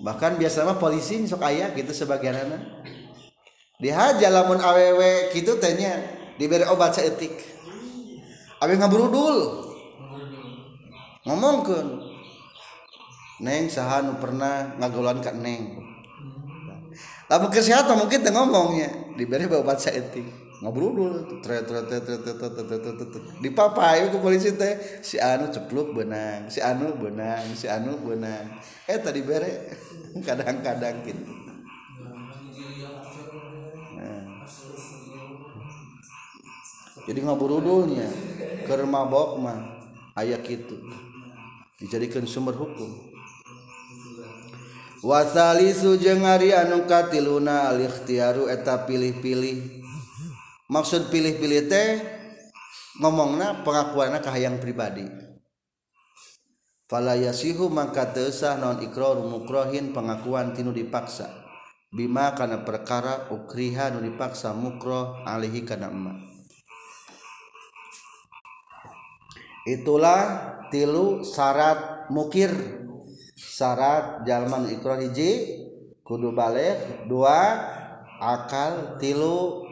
bahkan 0.00 0.36
biasanya 0.36 0.76
polisi 0.76 1.24
sok 1.24 1.40
ayah 1.48 1.72
gitu 1.72 1.88
sebagian 1.92 2.36
anak 2.36 2.60
dihaja 3.76 4.32
lamun 4.32 4.56
awewe 4.56 5.28
gitu 5.36 5.60
tanya 5.60 6.00
diberi 6.40 6.64
obat 6.64 6.96
seetik 6.96 7.32
awe 8.60 8.72
ngabrudul. 8.72 9.68
Ngomongkan 11.26 11.86
neng 13.42 13.66
sahanu 13.66 14.16
pernah 14.22 14.78
ngagolan 14.78 15.18
ke 15.20 15.32
neng. 15.34 15.82
Lamun 17.26 17.50
kesehatan 17.50 17.98
mungkin 17.98 18.22
teh 18.22 18.32
ngomongnya 18.32 19.18
diberi 19.18 19.44
obat 19.50 19.82
seetik 19.82 20.46
ngobrol 20.56 21.28
dipapai 23.44 24.08
ke 24.08 24.16
polisi 24.16 24.56
teh 24.56 25.04
si 25.04 25.20
anu 25.20 25.52
cepluk 25.52 25.92
benang 25.92 26.48
si 26.48 26.64
anu 26.64 26.96
benang 26.96 27.44
si 27.52 27.68
anu 27.68 28.00
benang. 28.00 28.56
Eh 28.88 28.96
tadi 28.96 29.20
bere. 29.20 29.68
Kadang-kadang 30.26 31.04
gitu. 31.04 31.35
jadi 37.06 37.20
ngaburudulnya 37.22 38.08
kerma 38.66 39.06
bokman 39.06 39.62
ayat 40.18 40.42
itu 40.48 40.74
dijadikan 41.78 42.26
sumber 42.26 42.58
hukum. 42.58 43.14
Wasali 45.06 45.70
sujeng 45.70 46.26
ari 46.26 46.50
anu 46.50 46.82
katiluna 46.88 47.70
al 47.70 47.78
ikhtiaru 47.78 48.50
eta 48.50 48.88
pilih-pilih. 48.90 49.86
Maksud 50.66 51.14
pilih-pilih 51.14 51.70
teh 51.70 52.02
ngomongna 52.98 53.62
pengakuanna 53.62 54.18
kahayang 54.18 54.58
pribadi. 54.58 55.06
Fala 56.90 57.14
yasihu 57.14 57.70
mangka 57.70 58.10
non 58.58 58.82
ikrar 58.82 59.22
mukrohin 59.22 59.94
pengakuan 59.94 60.58
tinu 60.58 60.74
dipaksa. 60.74 61.45
Bima 61.92 62.34
kana 62.34 62.62
perkara 62.66 63.30
ukriha 63.30 63.94
nu 63.94 64.02
dipaksa 64.02 64.52
mukroh 64.52 65.22
alihi 65.26 65.62
kana 65.66 65.90
itulah 69.66 70.22
tilu 70.70 71.26
syarat 71.26 72.08
mukir. 72.08 72.54
Syarat 73.36 74.24
jalman 74.24 74.70
ikrar 74.70 75.02
hiji 75.02 75.60
kudu 76.06 76.32
balik. 76.32 77.08
Dua 77.10 77.60
akal 78.22 78.96
tilu 79.02 79.66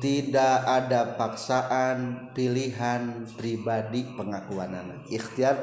tidak 0.00 0.64
ada 0.64 1.14
paksaan 1.16 2.32
pilihan 2.32 3.28
pribadi 3.36 4.08
pengakuan 4.16 4.72
anak 4.72 5.04
ikhtiar 5.12 5.60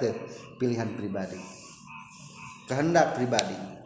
pilihan 0.61 0.93
pribadi. 0.93 1.37
Kehendak 2.69 3.17
pribadi 3.17 3.76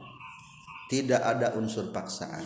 tidak 0.91 1.23
ada 1.23 1.55
unsur 1.55 1.87
paksaan. 1.95 2.43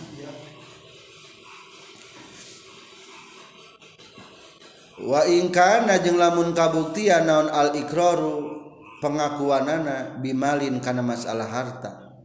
Wa 5.02 5.26
ingkana 5.26 5.98
jeung 6.06 6.22
lamun 6.22 6.54
kabuktian 6.54 7.26
naon 7.26 7.50
al 7.50 7.74
ikraru 7.74 8.62
pengakuanana 9.02 10.22
bimalin 10.22 10.78
kana 10.78 11.02
masalah 11.02 11.50
harta. 11.50 12.22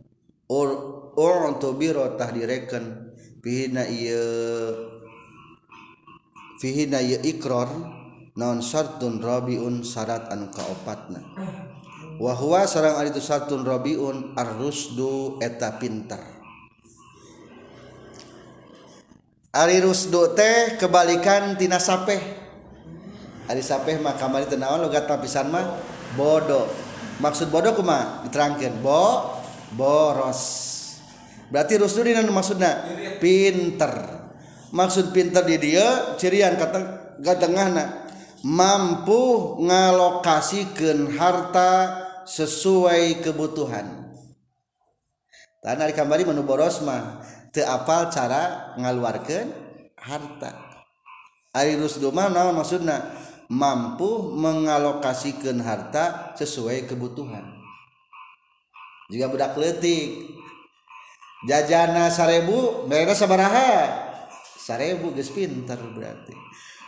Or 0.52 1.56
to 1.56 1.72
biro 1.80 2.20
tah 2.20 2.28
direken. 2.28 3.16
Fihina 3.40 3.88
ieu 3.88 4.76
fihina 6.60 7.00
ieu 7.00 7.16
ikrar 7.24 7.72
naon 8.36 8.60
syartun 8.60 9.16
rabiun 9.16 9.80
syarat 9.80 10.28
anu 10.28 10.52
kaopatna. 10.52 11.24
wahwa 12.20 12.68
sarang 12.68 13.00
ari 13.00 13.08
itu 13.08 13.24
satun 13.24 13.64
rabiun 13.64 14.36
arrusdu 14.36 15.40
eta 15.40 15.80
pinter. 15.80 16.20
Ari 19.50 19.82
rusdu 19.82 20.36
teh 20.36 20.78
kebalikan 20.78 21.58
tina 21.58 21.80
sapeh. 21.82 22.22
Ari 23.50 23.64
sapeh 23.64 23.98
mah 23.98 24.14
kamari 24.14 24.46
teu 24.46 24.60
naon 24.60 24.86
logat 24.86 25.10
pisan 25.18 25.50
mah 25.50 25.74
bodoh 26.14 26.70
maksud 27.18 27.50
bodoh 27.50 27.74
kumaha? 27.74 28.22
Diterangkeun 28.28 28.78
bo 28.78 29.34
boros. 29.74 30.68
Berarti 31.50 31.82
rusdu 31.82 32.06
dina 32.06 32.22
maksudna? 32.22 32.86
Pinter. 33.18 34.22
Maksud 34.70 35.10
pinter 35.10 35.42
di 35.42 35.58
dia 35.58 36.14
cirian 36.14 36.54
kata 36.54 36.78
gatengahna 37.18 38.06
mampu 38.46 39.58
ngalokasikan 39.60 41.10
harta 41.18 41.99
sesuai 42.30 43.26
kebutuhan. 43.26 44.14
Tanah 45.60 45.90
di 45.90 45.94
kamari 45.98 46.22
menu 46.22 46.46
boros 46.46 46.80
mah 46.86 47.20
teu 47.50 47.66
apal 47.66 48.08
cara 48.08 48.72
ngaluarkeun 48.78 49.50
harta. 49.98 50.54
Ari 51.50 51.74
rusdu 51.76 52.14
mah 52.14 52.30
naon 52.30 52.54
maksudna? 52.54 53.18
Mampu 53.50 54.30
mengalokasikan 54.38 55.58
harta 55.58 56.38
sesuai 56.38 56.86
kebutuhan. 56.86 57.42
Juga 59.10 59.26
budak 59.26 59.58
letik 59.58 60.38
jajana 61.50 62.14
sarebu 62.14 62.86
mereka 62.86 63.18
sabaraha? 63.18 63.90
Sarebu 64.54 65.10
geus 65.18 65.34
pinter 65.34 65.82
berarti. 65.82 66.30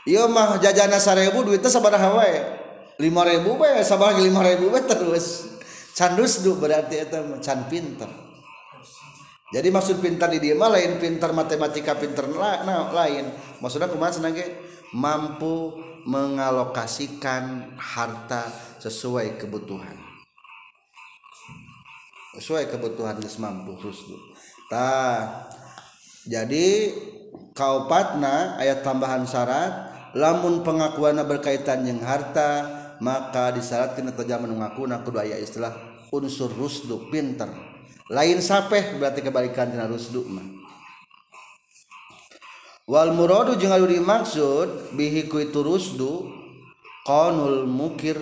Ieu 0.06 0.30
mah 0.30 0.62
jajana 0.62 1.02
sarebu 1.02 1.42
duitnya 1.42 1.66
sabaraha 1.66 2.14
wae. 2.14 2.61
Lima 3.02 3.26
ribu 3.26 3.58
wae 3.58 3.82
sabar 3.82 4.14
lima 4.14 4.46
ribu 4.46 4.70
wae 4.70 4.86
terus. 4.86 5.58
Candus 5.92 6.40
du 6.40 6.56
berarti 6.56 7.04
itu 7.04 7.18
can 7.44 7.68
pintar 7.68 8.08
jadi 9.52 9.68
maksud 9.68 10.00
pintar 10.00 10.32
di 10.32 10.40
dia 10.40 10.56
mah 10.56 10.72
lain 10.72 10.96
pintar 10.96 11.36
matematika 11.36 11.92
pintar 11.92 12.24
nah, 12.32 12.88
lain. 12.88 13.28
Maksudnya 13.60 13.92
kumaha 13.92 14.08
senage 14.08 14.48
mampu 14.96 15.76
mengalokasikan 16.08 17.76
harta 17.76 18.48
sesuai 18.80 19.36
kebutuhan. 19.36 19.92
Sesuai 22.40 22.72
kebutuhan 22.72 23.20
geus 23.20 23.36
mampu 23.36 23.76
rusdu 23.76 24.16
tah 24.72 25.52
jadi 26.24 26.96
kaupatna 27.52 28.56
ayat 28.56 28.80
tambahan 28.80 29.28
syarat 29.28 29.92
lamun 30.16 30.64
pengakuanna 30.64 31.28
berkaitan 31.28 31.84
yang 31.84 32.00
harta 32.00 32.81
maka 33.02 33.50
disyaratkan 33.50 34.14
atau 34.14 34.22
zaman 34.22 34.54
mengakuna 34.54 35.02
kudu 35.02 35.18
aya 35.18 35.34
istilah 35.34 35.74
unsur 36.14 36.54
rusdu 36.54 37.10
pinter. 37.10 37.50
Lain 38.06 38.38
sapeh 38.38 38.94
berarti 38.94 39.26
kebalikan 39.26 39.74
dina 39.74 39.90
rusdu 39.90 40.22
mah. 40.30 40.46
Wal 42.86 43.10
muradu 43.10 43.58
jeung 43.58 43.74
anu 43.74 43.90
dimaksud 43.90 44.94
bihi 44.94 45.26
ku 45.26 45.42
itu 45.42 45.66
rusdu 45.66 46.30
qanul 47.02 47.66
mukir 47.66 48.18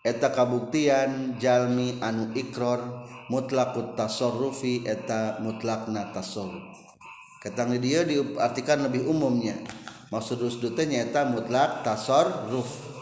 eta 0.00 0.32
kabuktian 0.32 1.36
jalmi 1.36 2.00
anu 2.00 2.32
ikrar 2.32 2.80
mutlakut 3.28 3.92
tasarrufi 3.92 4.88
eta 4.88 5.36
mutlakna 5.44 6.16
tasarruf. 6.16 6.80
Ketang 7.44 7.76
dia 7.76 8.08
diartikan 8.08 8.88
lebih 8.88 9.04
umumnya. 9.04 9.60
Maksud 10.08 10.40
rusdu 10.40 10.72
teh 10.72 10.88
nyaeta 10.88 11.28
mutlak 11.28 11.84
tasarruf 11.84 12.93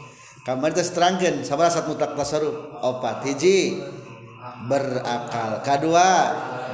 kamar 0.43 0.74
terangkan 0.74 1.47
sabar 1.47 1.70
saat 1.70 1.86
mutlak 1.86 2.18
tasarup 2.18 2.78
opat 2.82 3.22
hiji 3.26 3.78
berakal. 4.66 5.62
Kedua 5.62 6.11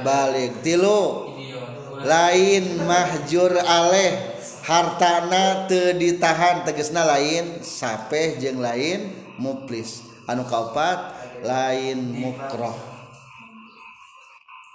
balik. 0.01 0.61
Tilu 0.65 1.33
lain 2.05 2.85
mahjur 2.85 3.53
aleh. 3.57 4.37
Hartana 4.65 5.65
te 5.65 5.97
ditahan 5.97 6.65
tegesna 6.65 7.05
lain. 7.05 7.61
Sapeh 7.61 8.37
jeng 8.41 8.61
lain 8.61 9.13
muplis. 9.41 10.05
Anu 10.29 10.45
kaopat 10.45 11.17
lain 11.41 12.13
mukroh. 12.13 12.77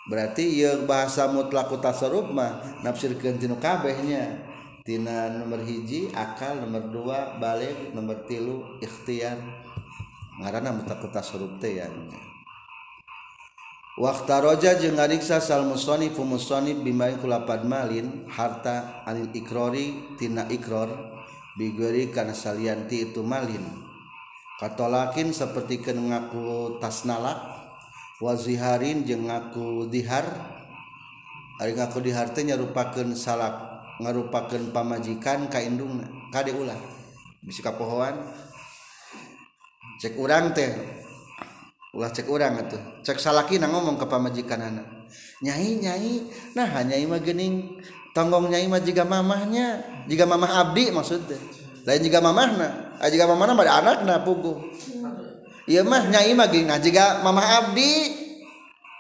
Berarti 0.05 0.61
ya 0.61 0.85
bahasa 0.85 1.25
mutlaku 1.33 1.81
tasaruf 1.81 2.29
mah 2.29 2.61
nafsirkeun 2.85 3.41
tinu 3.41 3.57
kabehnya. 3.57 4.54
Tina 4.85 5.33
nomor 5.33 5.65
hiji 5.65 6.13
akal 6.13 6.61
nomor 6.61 6.93
dua 6.93 7.41
balik 7.41 7.97
nomor 7.97 8.29
tilu 8.29 8.77
ikhtiar. 8.85 9.41
Ngaranna 10.35 10.77
mutlaku 10.77 11.09
tasarruf 11.09 11.57
teh 11.57 11.81
ya 11.81 11.89
Waktaroja 13.95 14.75
jeung 14.83 14.99
ngariksa 14.99 15.39
sal 15.39 15.63
musonif 15.65 16.19
musonif 16.19 16.83
bimain 16.83 17.15
kulapad 17.23 17.63
malin 17.63 18.27
harta 18.27 19.07
anil 19.07 19.31
ikrori 19.31 20.19
tina 20.19 20.51
ikror 20.51 20.91
bigori 21.55 22.11
kana 22.11 22.37
salianti 22.37 23.09
itu 23.09 23.25
malin. 23.25 23.63
Katolakin 24.61 25.33
seperti 25.33 25.81
ngaku 25.81 26.77
tasnalak 26.83 27.41
waziharin 28.21 29.07
jeung 29.07 29.31
ngaku 29.31 29.89
dihar. 29.89 30.27
Ari 31.63 31.73
ngaku 31.79 32.03
dihar 32.03 32.35
teh 32.35 32.43
nyarupakeun 32.43 33.15
salak 33.15 33.74
ngarupakan 34.03 34.63
pamajikan 34.75 35.47
kaindung 35.53 36.03
kade 36.35 36.51
ulah. 36.55 36.79
Bisi 37.45 37.61
kapohoan 37.61 38.17
cek 40.01 40.17
urang 40.17 40.51
teh. 40.57 40.73
Ulah 41.95 42.11
cek 42.11 42.27
urang 42.27 42.59
atuh. 42.59 42.81
Cek 43.07 43.23
salaki 43.23 43.63
na 43.63 43.71
ngomong 43.71 44.01
ke 44.01 44.07
pamajikan 44.09 44.59
anak 44.59 45.05
nyai 45.43 45.79
nyai 45.83 46.15
nah 46.57 46.67
hanya 46.79 46.97
ima 46.97 47.21
gening 47.21 47.79
tonggong 48.15 48.51
nyai 48.51 48.67
mah 48.71 48.81
jika 48.83 49.03
mamahnya. 49.03 49.83
Jika 50.07 50.29
mamah 50.29 50.51
abdi 50.61 50.93
maksudnya 50.93 51.39
lain 51.85 52.01
jika 52.01 52.19
mamahna. 52.23 52.97
Ah 53.01 53.09
jika 53.11 53.29
mamahna 53.29 53.53
pada 53.59 53.83
anakna 53.83 54.25
pugu 54.25 54.73
iya 55.69 55.85
mah 55.85 56.09
nyai 56.09 56.33
mah 56.33 56.49
gening 56.49 56.69
nah 56.71 56.79
jika 56.81 57.21
mamah 57.21 57.47
abdi. 57.65 58.23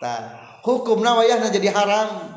Tah 0.02 0.20
hukumna 0.64 1.16
wayahna 1.16 1.48
jadi 1.48 1.70
haram. 1.70 2.33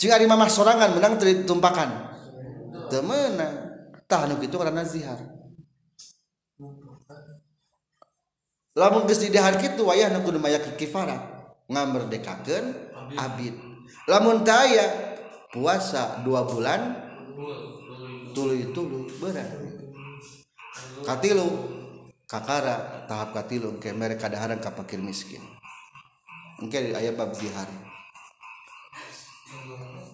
Jika 0.00 0.16
ari 0.16 0.24
mamah 0.24 0.48
sorangan 0.48 0.96
menang 0.96 1.20
tumpakan 1.44 1.92
temenang. 2.88 3.68
Tah 4.08 4.24
nu 4.24 4.40
kitu 4.40 4.56
karena 4.56 4.80
zihar. 4.82 5.20
Lamun 8.74 9.04
geus 9.04 9.20
didahar 9.20 9.60
kitu 9.60 9.84
wayahna 9.84 10.24
kudu 10.24 10.40
maya 10.40 10.56
kifarat 10.56 11.20
ngamerdekakeun 11.68 12.64
abid. 13.20 13.54
Lamun 14.08 14.40
taya 14.40 14.88
puasa 15.52 16.24
dua 16.24 16.48
bulan 16.48 16.96
tuluy 18.32 18.72
tuluy 18.72 19.04
berat. 19.20 19.52
Katilu 21.04 21.48
kakara 22.24 23.04
tahap 23.04 23.36
katilu 23.36 23.76
ke 23.76 23.92
mereka 23.92 24.32
daharan 24.32 24.64
ka 24.64 24.72
fakir 24.72 25.04
miskin. 25.04 25.44
Engke 26.56 26.90
aya 26.96 27.12
bab 27.12 27.36
zihar 27.36 27.68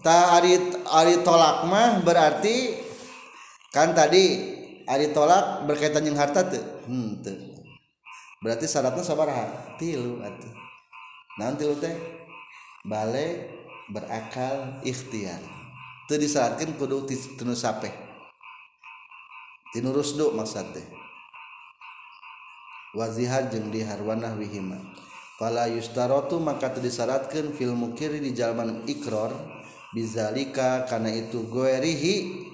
ta 0.07 0.38
ari 0.38 0.54
ari 0.86 1.26
tolak 1.26 1.66
mah 1.66 1.98
berarti 2.07 2.78
kan 3.74 3.90
tadi 3.90 4.54
ari 4.86 5.11
tolak 5.11 5.66
berkaitan 5.66 6.07
dengan 6.07 6.22
harta 6.22 6.46
tuh 6.46 6.62
hmm, 6.86 7.11
tuh 7.26 7.57
berarti 8.46 8.70
syaratnya 8.70 9.02
sabaraha? 9.02 9.74
Tilu 9.74 10.22
atuh. 10.22 10.54
Naon 11.42 11.59
tilu 11.59 11.74
teh? 11.82 11.98
Balik 12.86 13.50
berakal 13.90 14.78
ikhtiar. 14.86 15.42
Teu 16.07 16.22
disyaratkeun 16.22 16.78
kudu 16.78 17.11
tinu 17.11 17.59
sapeh. 17.59 17.90
Tinu 19.74 19.90
rusdu 19.90 20.30
maksud 20.30 20.70
teh. 20.70 20.86
Waziha 22.94 23.50
jeung 23.50 23.74
diharwanah 23.74 24.38
wihima. 24.38 24.78
Fala 25.36 25.66
yustarotu 25.68 26.38
maka 26.38 26.72
disyaratkan 26.72 27.52
film 27.52 27.92
kiri 27.98 28.22
di 28.22 28.32
zaman 28.32 28.88
ikror 28.88 29.55
bizalika 29.97 30.84
karena 30.84 31.09
itu 31.09 31.49
goerihi 31.49 32.44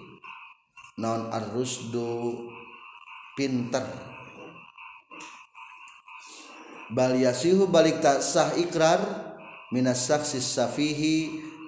non 1.03 1.27
arrusdu 1.35 2.39
pinter. 3.35 3.83
Bal 6.95 7.19
yasihu 7.19 7.67
balik 7.67 7.99
tak 7.99 8.23
sah 8.23 8.55
ikrar 8.55 9.03
minas 9.75 10.07
saksi 10.07 10.39
safihi 10.39 11.17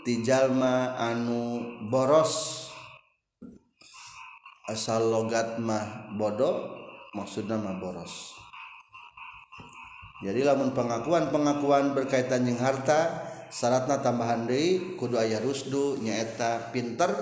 ti 0.06 0.22
jalma 0.22 0.94
anu 0.94 1.58
boros. 1.90 2.62
Asal 4.70 5.10
logat 5.10 5.58
mah 5.58 6.14
bodoh 6.14 6.70
maksudnya 7.18 7.58
mah 7.58 7.82
boros. 7.82 8.38
Jadi 10.22 10.40
lamun 10.46 10.70
pengakuan 10.72 11.34
pengakuan 11.34 11.92
berkaitan 11.92 12.46
dengan 12.46 12.72
harta 12.72 13.33
syaratna 13.54 14.02
tambahan 14.02 14.50
deui 14.50 14.98
kudu 14.98 15.14
aya 15.14 15.38
rusdu 15.38 16.02
nyaeta 16.02 16.74
pinter. 16.74 17.14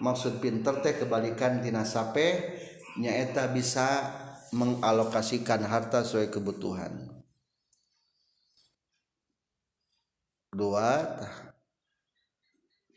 Maksud 0.00 0.38
pinter 0.40 0.80
teh 0.80 0.96
kebalikan 0.96 1.60
tina 1.60 1.82
sape 1.84 2.56
nyaeta 2.96 3.50
bisa 3.50 4.00
mengalokasikan 4.54 5.66
harta 5.66 6.06
sesuai 6.06 6.30
kebutuhan. 6.30 7.10
Dua 10.54 11.04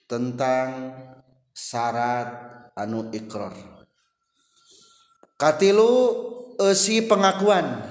tentang 0.07 0.93
syarat 1.53 2.29
anu 2.73 3.09
ikrar 3.13 3.53
katilu 5.37 5.93
esi 6.61 7.03
pengakuan. 7.05 7.89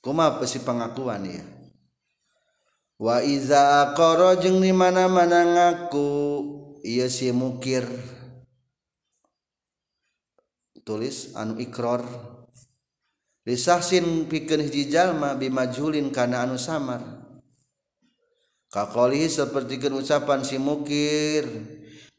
Kuma 0.00 0.40
esi 0.40 0.64
pengakuan 0.64 1.28
ya 1.28 1.59
wa 3.00 3.24
iza 3.24 3.88
aqara 3.88 4.36
jeung 4.36 4.60
di 4.60 4.76
mana-mana 4.76 5.40
ngaku 5.48 6.08
ieu 6.84 7.08
si 7.08 7.32
mukir. 7.32 7.88
Tulis 10.84 11.32
anu 11.32 11.56
ikrar 11.56 12.04
disahsin 13.44 14.28
pikeun 14.28 14.68
hiji 14.68 14.92
jalma 14.92 15.32
bimajhulin 15.32 16.12
kana 16.12 16.44
anu 16.44 16.60
samar. 16.60 17.00
Kaqalihi 18.68 19.32
sapertikeun 19.32 19.96
ucapan 19.96 20.44
si 20.44 20.60
mukir 20.60 21.48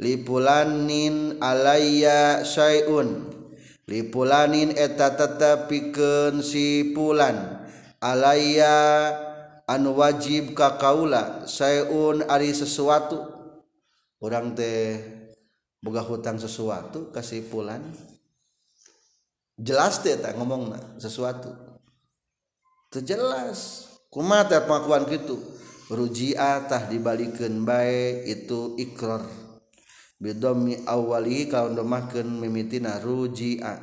lipulanin 0.01 1.37
alayya 1.37 2.41
syai'un. 2.41 3.29
Lipulanin 3.85 4.73
eta 4.73 5.13
tetep 5.13 5.69
pikeun 5.69 6.41
si 6.41 6.89
pulan. 6.95 7.69
Alayya 8.01 9.29
anu 9.67 9.97
wajib 9.97 10.57
ka 10.57 10.77
kaula 10.79 11.45
sayaun 11.49 12.25
ari 12.29 12.53
sesuatu. 12.55 13.21
Orang 14.21 14.53
teh 14.53 15.01
boga 15.81 16.05
hutang 16.05 16.37
sesuatu 16.37 17.09
kasipulan. 17.09 17.81
Jelas 19.57 20.01
teh 20.05 20.17
tak 20.17 20.37
ngomong 20.37 20.73
sesuatu. 21.01 21.53
Terjelas 22.93 23.89
kuma 24.11 24.45
teh 24.45 24.61
pengakuan 24.61 25.09
gitu 25.09 25.41
rujia 25.91 26.63
tah 26.71 26.87
dibalikin 26.87 27.67
baik 27.67 28.23
itu 28.23 28.79
ikrar 28.79 29.27
bidomi 30.15 30.87
awali 30.87 31.51
kalau 31.51 31.75
domahkan 31.75 32.23
mimitina 32.23 32.95
rujia 33.03 33.75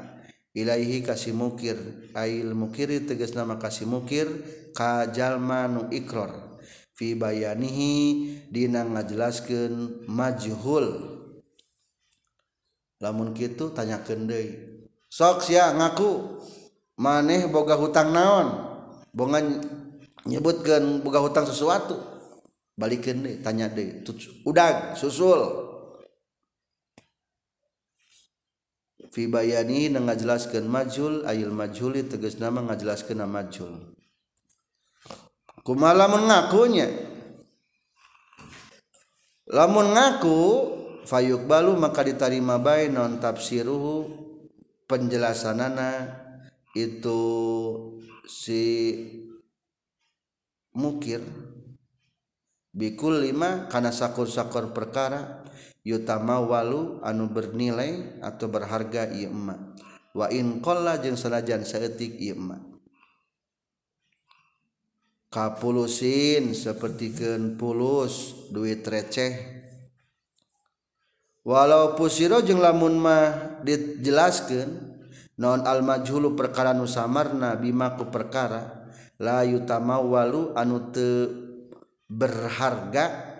ilaihi 0.57 1.05
kasih 1.05 1.37
mukir 1.37 1.77
ail 2.17 2.57
mukiri 2.57 3.05
tegas 3.05 3.37
nama 3.37 3.61
kasih 3.61 3.85
mukir 3.85 4.25
kajalmanu 4.77 5.89
ikrar 5.95 6.49
fi 6.99 7.15
bayanihi 7.15 7.95
dina 8.51 8.83
ngajelaskeun 8.83 10.05
majhul. 10.11 11.15
Lamun 12.99 13.31
kitu 13.31 13.71
tanyakeun 13.71 14.27
deui. 14.27 14.51
Sok 15.07 15.47
sia 15.47 15.71
ngaku 15.71 16.43
maneh 16.99 17.47
boga 17.47 17.79
hutang 17.79 18.11
naon? 18.11 18.51
Boga 19.15 19.39
nyebutkeun 20.27 21.07
boga 21.07 21.23
hutang 21.23 21.47
sesuatu. 21.47 21.95
Balikeun 22.75 23.23
deui 23.23 23.39
tanya 23.39 23.71
deui 23.71 24.03
udag 24.43 24.99
susul. 24.99 25.71
Fi 29.15 29.31
bayani 29.31 29.95
ngajelaskeun 29.95 30.67
majhul 30.67 31.23
ayil 31.23 31.55
majhuli 31.55 32.11
tegas 32.11 32.43
nama 32.43 32.67
ngajelaskeun 32.67 33.23
majhul. 33.31 33.98
Kumala 35.69 36.09
mengakunya 36.09 36.89
lamun 39.53 39.93
ngaku 39.93 40.41
fayuk 41.05 41.45
balu 41.45 41.77
maka 41.77 42.01
diterima 42.09 42.57
baik 42.57 42.89
non 42.89 43.21
tafsiruhu 43.21 44.29
penjelasanana. 44.89 46.25
Itu 46.73 47.21
si 48.25 48.95
mukir. 50.73 51.25
Bikul 52.73 53.25
lima 53.25 53.67
karena 53.67 53.91
sakur-sakur 53.91 54.71
perkara 54.71 55.43
yutama 55.83 56.39
walu 56.39 57.01
anu 57.03 57.27
bernilai 57.33 58.21
atau 58.23 58.47
berharga 58.47 59.11
ieu 59.11 59.33
emak. 59.33 59.61
Wa 60.15 60.31
in 60.31 60.61
qalla 60.63 61.01
jeung 61.03 61.19
sanajan 61.19 61.65
kapulusin 65.29 66.57
sapertikeun 66.57 67.61
pulus 67.61 68.49
duit 68.49 68.81
receh. 68.85 69.61
Walau 71.49 71.97
pusiro 71.97 72.45
jeung 72.45 72.61
lamun 72.61 73.01
mah 73.01 73.61
dijelaskan 73.65 74.69
non 75.41 75.65
almajhulu 75.65 76.37
perkara 76.37 76.77
nusamarna 76.77 77.57
bimaku 77.57 78.13
perkara 78.13 78.91
la 79.17 79.49
yutama 79.49 79.97
walu 79.97 80.53
anu 80.53 80.93
te 80.93 81.09
berharga 82.05 83.33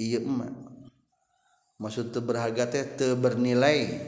iya 0.00 0.24
emak 0.24 0.48
maksud 1.76 2.08
te 2.14 2.24
berharga 2.24 2.72
teh 2.72 2.84
te 2.96 3.06
bernilai 3.12 4.00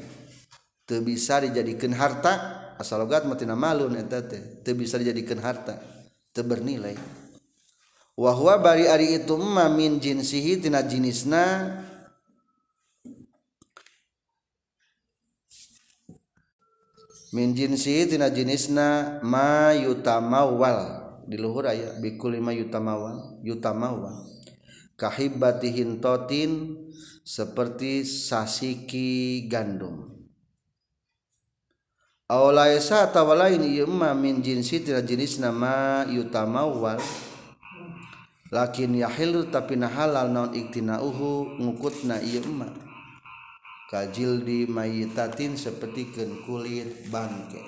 te 0.89 1.05
bisa 1.05 1.45
dijadikan 1.45 1.93
harta 2.01 2.33
asal 2.81 3.05
logat 3.05 3.29
matina 3.29 3.53
malun 3.53 3.93
eta 3.99 4.25
teh 4.25 4.65
te 4.65 4.73
bisa 4.73 4.97
dijadikan 4.97 5.43
harta. 5.45 5.98
Bernilai. 6.43 6.99
Wa 8.19 8.35
huwa 8.35 8.59
bari 8.59 8.91
ari 8.91 9.15
itu 9.23 9.39
mah 9.39 9.71
min 9.71 10.03
jinsihi 10.03 10.59
tina 10.59 10.83
jinisna. 10.83 11.71
Min 17.31 17.55
jinsihi 17.55 18.11
tina 18.11 18.27
jinisna 18.27 19.21
ma 19.23 19.71
yutamawal 19.77 21.07
di 21.29 21.37
luhur 21.37 21.69
aya 21.69 21.95
bikul 22.01 22.35
lima 22.35 22.57
yutamawal 22.57 23.39
yutamawal 23.45 24.25
kahibatihin 24.99 26.03
totin 26.03 26.75
seperti 27.23 28.03
sasiki 28.03 29.45
gandum 29.47 30.18
jenis 35.01 35.41
nama 35.41 36.05
yutamawal. 36.13 37.01
Lakin 38.53 39.01
yahil 39.01 39.49
tapi 39.49 39.81
na 39.81 39.89
halal 39.89 40.29
naon 40.29 40.53
iktinauhu 40.53 41.57
ngukutna 41.57 42.21
ieu 42.21 42.45
Ima 42.45 42.69
kajil 43.89 44.45
di 44.45 44.69
mayitatin 44.69 45.57
seperti 45.57 46.13
kulit 46.45 47.09
bangke. 47.09 47.65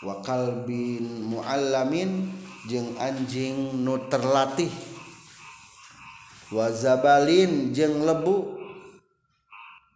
Wakal 0.00 0.64
bin 0.64 1.28
muallamin 1.28 2.32
jeung 2.64 2.96
anjing 2.96 3.84
nu 3.84 4.00
terlatih. 4.08 4.72
Wazabalin 6.48 7.76
jeung 7.76 8.00
lebu. 8.00 8.61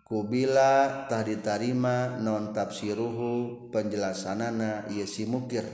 Kubila 0.07 1.11
tah 1.11 1.27
ditarima 1.27 2.15
non 2.23 2.55
tafsiruhu 2.55 3.67
penjelasanana 3.75 4.87
ieu 4.95 5.03
si 5.03 5.27
mukir. 5.27 5.67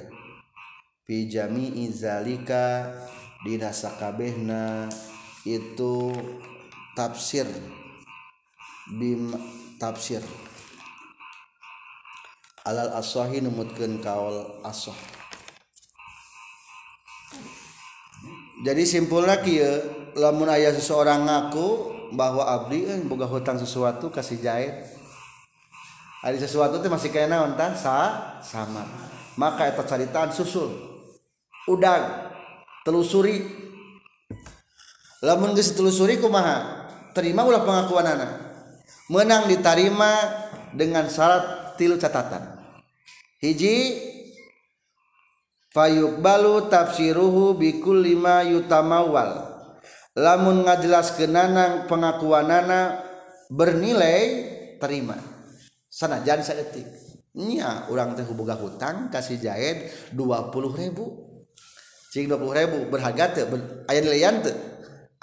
Fi 1.04 1.28
jami'i 1.28 1.92
zalika 1.92 2.88
dina 3.44 3.68
sakabehna 3.76 4.88
itu 5.44 6.16
tafsir. 6.96 7.44
Bim 8.96 9.36
tafsir. 9.76 10.24
Alal 12.64 12.96
asahi 12.96 13.44
numutkeun 13.44 14.00
kaul 14.00 14.62
asah 14.64 14.96
jadi 18.62 18.86
simpulna 18.86 19.42
kieu 19.42 19.82
lamun 20.14 20.46
ayah 20.46 20.70
seseorang 20.70 21.26
ngaku 21.26 21.68
bahwa 22.12 22.44
abdi 22.44 22.84
eh, 22.86 23.00
boga 23.04 23.26
hutang 23.26 23.56
sesuatu 23.56 24.12
kasih 24.12 24.38
jahit. 24.40 24.74
Ada 26.22 26.46
sesuatu 26.46 26.78
itu 26.78 26.86
masih 26.86 27.10
kayak 27.10 27.34
naon 27.34 27.58
sa 27.74 28.38
sama. 28.46 28.86
Maka 29.34 29.66
eta 29.66 29.82
caritaan 29.82 30.30
susul. 30.30 30.70
Udang 31.66 32.30
telusuri 32.86 33.42
lamun 35.22 35.54
geus 35.54 35.74
telusuri 35.74 36.22
kumaha? 36.22 36.86
Terima 37.12 37.44
ulah 37.44 37.66
pengakuan 37.66 38.08
anak 38.08 38.52
menang 39.12 39.44
diterima 39.44 40.16
dengan 40.72 41.04
syarat 41.04 41.76
tilu 41.76 42.00
catatan. 42.00 42.56
Hiji 43.44 44.00
fayuqbalu 45.76 46.72
tafsiruhu 46.72 47.60
bikul 47.60 48.00
lima 48.00 48.40
yutamawal 48.48 49.51
lamun 50.16 50.64
ngajelas 50.64 51.16
kenanang 51.16 51.88
pengakuan 51.88 52.48
nana 52.48 53.00
bernilai 53.48 54.20
terima. 54.80 55.16
Sana 55.92 56.24
sanajan 56.24 56.40
saetik 56.40 56.88
nya 57.32 57.88
orang 57.88 58.12
teh 58.12 58.28
boga 58.28 58.56
hutang 58.56 59.08
kasih 59.08 59.40
jahit 59.40 59.88
20 60.12 60.52
ribu. 60.76 61.04
Cing 62.12 62.28
20 62.28 62.44
ribu 62.60 62.78
berharga 62.92 63.32
teh 63.32 63.44
ber, 63.48 63.88
aya 63.88 64.00
nilaian 64.04 64.44
teh. 64.44 64.56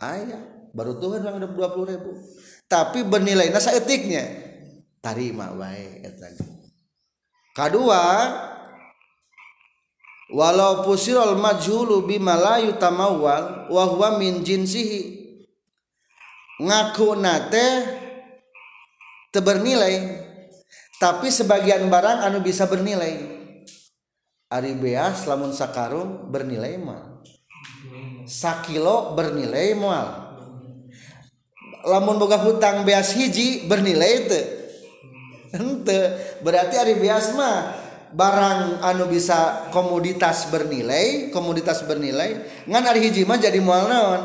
Aya 0.02 0.42
baru 0.74 0.98
Tuhan 0.98 1.22
orang 1.22 1.54
20 1.54 1.92
ribu. 1.94 2.12
Tapi 2.70 3.06
bernilainya 3.06 3.58
saetiknya 3.62 4.22
etiknya 4.22 4.24
tarima 5.02 5.54
eta. 6.02 6.30
Kadua 7.54 8.06
walau 10.30 10.86
pusirul 10.86 11.38
majhulu 11.38 12.06
bima 12.06 12.38
la 12.38 12.62
yutamawwal 12.62 13.70
wa 13.70 13.84
huwa 13.90 14.18
min 14.22 14.46
jinsihi. 14.46 15.18
Ngaku 16.60 17.16
nate 17.18 17.68
teu 19.32 19.42
bernilai 19.42 20.28
tapi 21.00 21.32
sebagian 21.32 21.88
barang 21.88 22.28
anu 22.28 22.44
bisa 22.44 22.68
bernilai. 22.68 23.40
Ari 24.50 24.74
beas 24.74 25.30
lamun 25.30 25.54
sakarung 25.54 26.28
bernilai 26.34 26.82
mal 26.82 27.22
sakilo 28.30 29.18
bernilai 29.18 29.74
mal 29.74 30.38
lamun 31.86 32.22
boga 32.22 32.38
hutang 32.38 32.86
beas 32.86 33.18
hiji 33.18 33.66
bernilai 33.66 34.30
teu 34.30 34.46
ente 35.50 36.02
berarti 36.46 36.78
ari 36.78 36.94
beas 37.02 37.34
mah 37.34 37.74
barang 38.10 38.82
anu 38.82 39.06
bisa 39.06 39.70
komoditas 39.70 40.50
bernilai 40.50 41.30
komoditas 41.30 41.86
bernilai 41.86 42.66
ngan 42.66 42.84
ari 42.90 43.10
hiji 43.10 43.26
mah 43.26 43.38
jadi 43.38 43.62
mual 43.62 43.86
naon? 43.86 44.22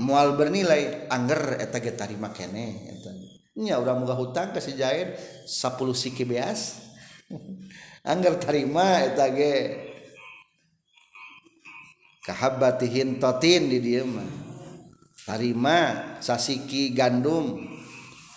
Mual 0.00 0.36
bernilai 0.36 1.08
angger 1.12 1.60
eta 1.60 1.80
ge 1.80 1.92
tarima 1.92 2.32
kene 2.32 2.92
eta. 2.96 3.12
Nya 3.60 3.76
urang 3.76 4.00
muga 4.00 4.16
hutang 4.16 4.56
ka 4.56 4.60
si 4.64 4.72
Jair 4.72 5.12
10 5.44 5.76
siki 5.92 6.24
beas. 6.24 6.80
Angger 8.12 8.40
tarima 8.40 9.04
eta 9.04 9.28
ge. 9.28 9.54
Kahabatihin 12.24 13.20
totin 13.20 13.68
di 13.68 13.84
dieu 13.84 14.08
mah. 14.08 14.24
Tarima 15.28 15.78
sasiki 16.24 16.96
gandum. 16.96 17.60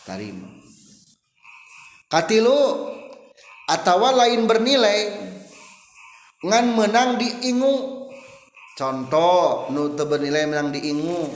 Tarima. 0.04 0.52
Katilu 2.12 2.95
atawa 3.66 4.14
lain 4.26 4.46
bernilai 4.46 5.00
ngan 6.46 6.66
menang 6.78 7.18
diingu. 7.18 8.06
Contoh 8.76 9.72
nu 9.72 9.96
bernilai 9.96 10.46
menang 10.46 10.70
diingu. 10.70 11.32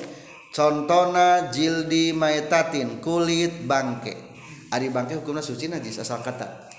Contohna 0.50 1.54
jildi 1.54 2.12
maetatin 2.14 3.00
kulit 3.02 3.64
bangke. 3.70 4.18
Ari 4.70 4.90
bangke 4.90 5.18
hukumna 5.18 5.42
suci 5.42 5.70
najis 5.70 6.02
asal 6.02 6.22
kata. 6.22 6.70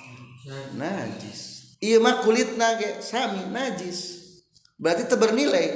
Najis. 0.74 1.74
Iya 1.80 2.02
mah 2.02 2.20
kulit 2.20 2.60
nage 2.60 3.00
sami 3.00 3.46
najis. 3.48 4.20
Berarti 4.76 5.08
tebernilai 5.08 5.66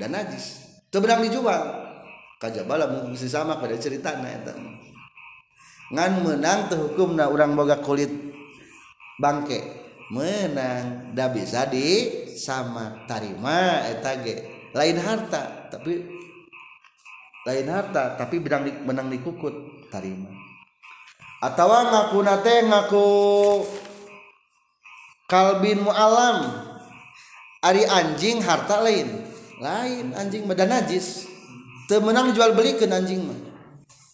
dan 0.00 0.16
najis. 0.16 0.60
Tebenang 0.90 1.22
dijual. 1.24 1.84
Kajabala 2.42 2.90
mungkin 2.90 3.16
sama 3.16 3.56
pada 3.62 3.78
cerita 3.78 4.12
ngan 5.94 6.12
menang 6.26 6.66
teh 6.72 6.80
hukumna 6.80 7.30
urang 7.30 7.54
boga 7.54 7.78
kulit 7.78 8.33
bangke. 9.18 9.84
Menang. 10.12 11.16
Da 11.16 11.32
bisa 11.32 11.64
di 11.64 12.10
sama 12.36 13.06
tarima 13.08 13.82
eta 13.88 14.20
ge. 14.20 14.68
Lain 14.74 14.98
harta 14.98 15.70
tapi 15.70 16.02
lain 17.46 17.66
harta 17.70 18.18
tapi 18.18 18.42
benang 18.42 18.66
di, 18.66 18.72
menang 18.84 19.08
dikukut 19.08 19.88
tarima. 19.88 20.28
Atau 21.40 21.70
ngaku 21.70 22.18
nate 22.20 22.54
ngaku 22.68 23.08
kalbin 25.30 25.82
mualam. 25.82 26.68
Ari 27.64 27.88
anjing 27.88 28.44
harta 28.44 28.84
lain. 28.84 29.24
Lain 29.62 30.12
anjing 30.12 30.44
medan 30.44 30.68
najis. 30.68 31.24
Temenang 31.88 32.36
jual 32.36 32.52
belikan 32.52 32.92
anjing 32.92 33.24
mah. 33.24 33.40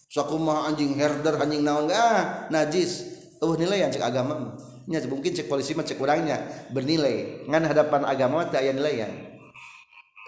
Suku 0.07 0.39
mah 0.39 0.71
anjing 0.71 0.95
herder 0.95 1.35
anjing 1.35 1.67
naon 1.67 1.91
ah 1.91 2.47
najis. 2.47 3.11
Oh 3.43 3.57
nilai 3.59 3.83
cek 3.91 4.03
agama 4.03 4.37
mah 4.37 4.70
nya 4.91 4.99
mungkin 5.07 5.31
cek 5.31 5.47
polisi 5.47 5.71
mah 5.71 5.87
cek 5.87 5.95
kurangnya 5.95 6.67
bernilai. 6.75 7.47
Ngan 7.47 7.63
hadapan 7.71 8.03
agama 8.03 8.45
teh 8.51 8.59
aya 8.59 8.75
nilai 8.75 9.07
yang 9.07 9.13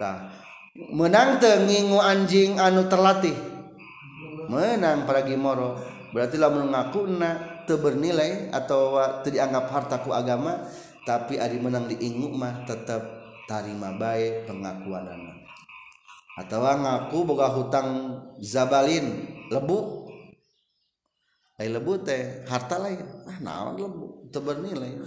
tah 0.00 0.32
menang 0.74 1.38
tengingu 1.38 2.00
anjing 2.00 2.56
anu 2.56 2.88
terlatih. 2.88 3.36
Menang 4.48 5.04
para 5.04 5.22
gimoro 5.22 5.76
berarti 6.16 6.40
lah 6.40 6.48
mengaku 6.48 7.04
na 7.10 7.54
bernilai 7.72 8.52
atau 8.52 9.00
dianggap 9.24 9.72
hartaku 9.72 10.12
agama 10.12 10.68
tapi 11.08 11.40
ada 11.40 11.56
menang 11.56 11.88
diingu 11.88 12.28
mah 12.28 12.68
tetap 12.68 13.00
tarima 13.48 13.96
baik 13.96 14.44
pengakuan 14.44 15.08
anak 15.08 15.36
atau 16.34 16.60
ngaku 16.60 17.18
boga 17.24 17.48
hutang 17.48 18.20
zabalin 18.42 19.24
lebu 19.48 20.03
lain 21.54 21.70
lebu 21.70 21.92
teh 22.02 22.42
harta 22.50 22.76
lain. 22.82 23.02
Ah 23.30 23.38
naon 23.38 23.78
lebu 23.78 24.30
teu 24.30 24.42
bernilai 24.42 24.98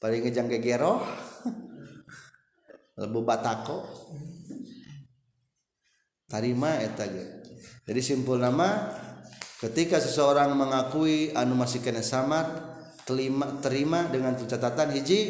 paling 0.00 0.28
ngejang 0.28 0.48
gegero 0.48 1.04
lebu 3.00 3.20
batako. 3.24 3.84
Tarima 6.26 6.82
eta 6.82 7.06
ge. 7.06 7.24
Jadi 7.86 8.00
simpul 8.02 8.42
nama 8.42 8.90
ketika 9.62 10.02
seseorang 10.02 10.58
mengakui 10.58 11.30
anu 11.38 11.54
masih 11.54 11.78
kena 11.78 12.02
samar 12.02 12.50
terima, 13.06 13.62
terima 13.62 14.10
dengan 14.10 14.34
catatan 14.34 14.90
hiji 14.90 15.20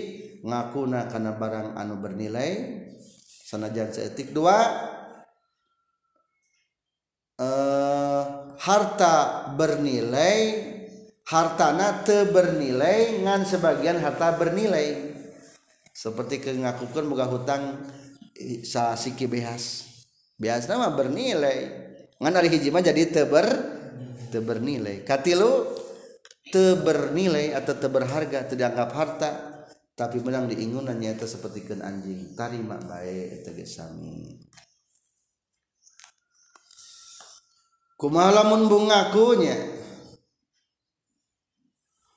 ngakuna 0.41 1.13
karena 1.13 1.37
barang 1.37 1.77
anu 1.77 2.01
bernilai 2.01 2.81
sanajan 3.45 3.93
seetik 3.93 4.33
dua 4.33 4.57
eh 7.37 8.06
harta 8.61 9.49
bernilai 9.57 10.75
hartana 11.27 12.07
te 12.07 12.31
bernilai 12.31 13.21
ngan 13.27 13.43
sebagian 13.43 13.99
harta 13.99 14.39
bernilai. 14.39 15.15
Seperti 15.91 16.45
kengakukan 16.45 17.09
buka 17.09 17.27
hutang 17.27 17.83
sa 18.63 18.95
siki 18.95 19.27
behas. 19.27 19.89
Behas 20.39 20.71
nama 20.71 20.93
bernilai. 20.93 21.85
Ngan 22.21 22.37
hari 22.37 22.49
hiji 22.53 22.71
jadi 22.71 23.03
teber 23.11 23.47
tebernilai. 24.31 25.03
Katilu 25.03 25.67
tebernilai 26.53 27.57
atau 27.59 27.75
teberharga 27.75 28.47
tidak 28.47 28.77
anggap 28.77 28.91
harta 28.95 29.31
tapi 29.97 30.21
menang 30.21 30.47
diingunan 30.47 30.95
nyata 30.95 31.25
seperti 31.25 31.65
anjing. 31.81 32.37
Tarima 32.37 32.77
baik 32.77 33.43
itu 33.43 33.65
sami 33.65 34.37
kumaha 37.97 38.45
lamun 38.45 38.69
bungakunya 38.69 39.57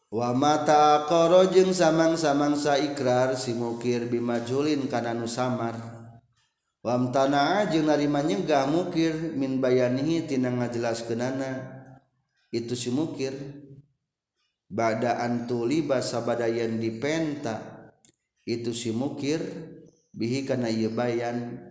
wa 0.09 0.35
mata 0.35 1.07
koro 1.07 1.47
jeung 1.47 1.71
samang-samangsa 1.71 2.81
ikrar 2.83 3.37
si 3.39 3.55
mukir 3.55 4.09
bimajulin 4.09 4.89
kana 4.89 5.13
nu 5.13 5.29
samar. 5.29 5.77
Wam 6.79 7.11
tanah 7.11 7.67
jeung 7.67 7.91
narima 7.91 8.23
nyenggah 8.23 8.63
mukir 8.65 9.35
min 9.35 9.59
bayanihi 9.59 10.25
tina 10.25 10.47
ngajelaskeunana. 10.47 11.77
Itu 12.49 12.73
si 12.73 12.89
mukir 12.89 13.35
bada 14.65 15.19
antuliba 15.21 15.99
sabadayan 15.99 16.79
dipenta. 16.79 17.59
Itu 18.47 18.71
si 18.71 18.89
mukir 18.95 19.43
bihi 20.15 20.47
kana 20.47 20.71
ieu 20.71 20.89
bayan. 20.89 21.68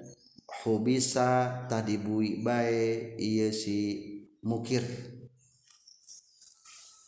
hubisa 0.66 1.64
tadi 1.70 2.00
bui 2.00 2.42
bae 2.42 3.14
iya 3.18 3.54
si 3.54 4.06
mukir. 4.42 4.82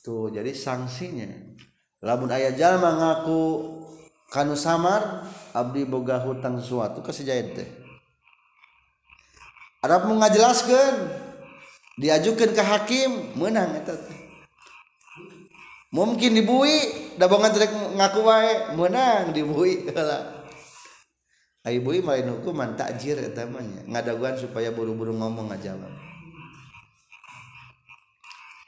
Tuh 0.00 0.32
jadi 0.32 0.54
sanksinya 0.54 1.28
lamun 2.00 2.32
ayah 2.32 2.56
jalma 2.56 2.96
ngaku 2.96 3.42
kanu 4.32 4.56
samar 4.56 5.28
abdi 5.52 5.84
boga 5.84 6.22
hutang 6.22 6.62
suatu 6.62 7.04
kasih 7.04 7.26
teh. 7.52 7.68
Arab 9.80 10.08
mau 10.08 10.20
ngajelaskan 10.20 11.08
diajukan 12.00 12.52
ke 12.52 12.62
hakim 12.64 13.36
menang 13.36 13.76
eta 13.76 13.96
mungkin 15.90 16.32
dibui 16.38 16.76
da 17.18 17.26
banget 17.26 17.68
ngaku 17.68 18.20
wae 18.24 18.52
menang 18.78 19.36
dibui 19.36 19.84
heula. 19.88 20.39
Ayo 21.60 21.84
bui 21.84 22.00
main 22.00 22.24
hukuman 22.24 22.72
takjir 22.72 23.20
etamanya 23.20 23.84
ngadaguan 23.84 24.32
supaya 24.36 24.72
buru-buru 24.72 25.12
ngomong 25.12 25.52
aja 25.52 25.76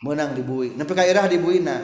menang 0.03 0.35
dibui. 0.35 0.75
Nepi 0.75 0.93
ka 0.93 1.07
irah 1.07 1.31
dibuina. 1.31 1.79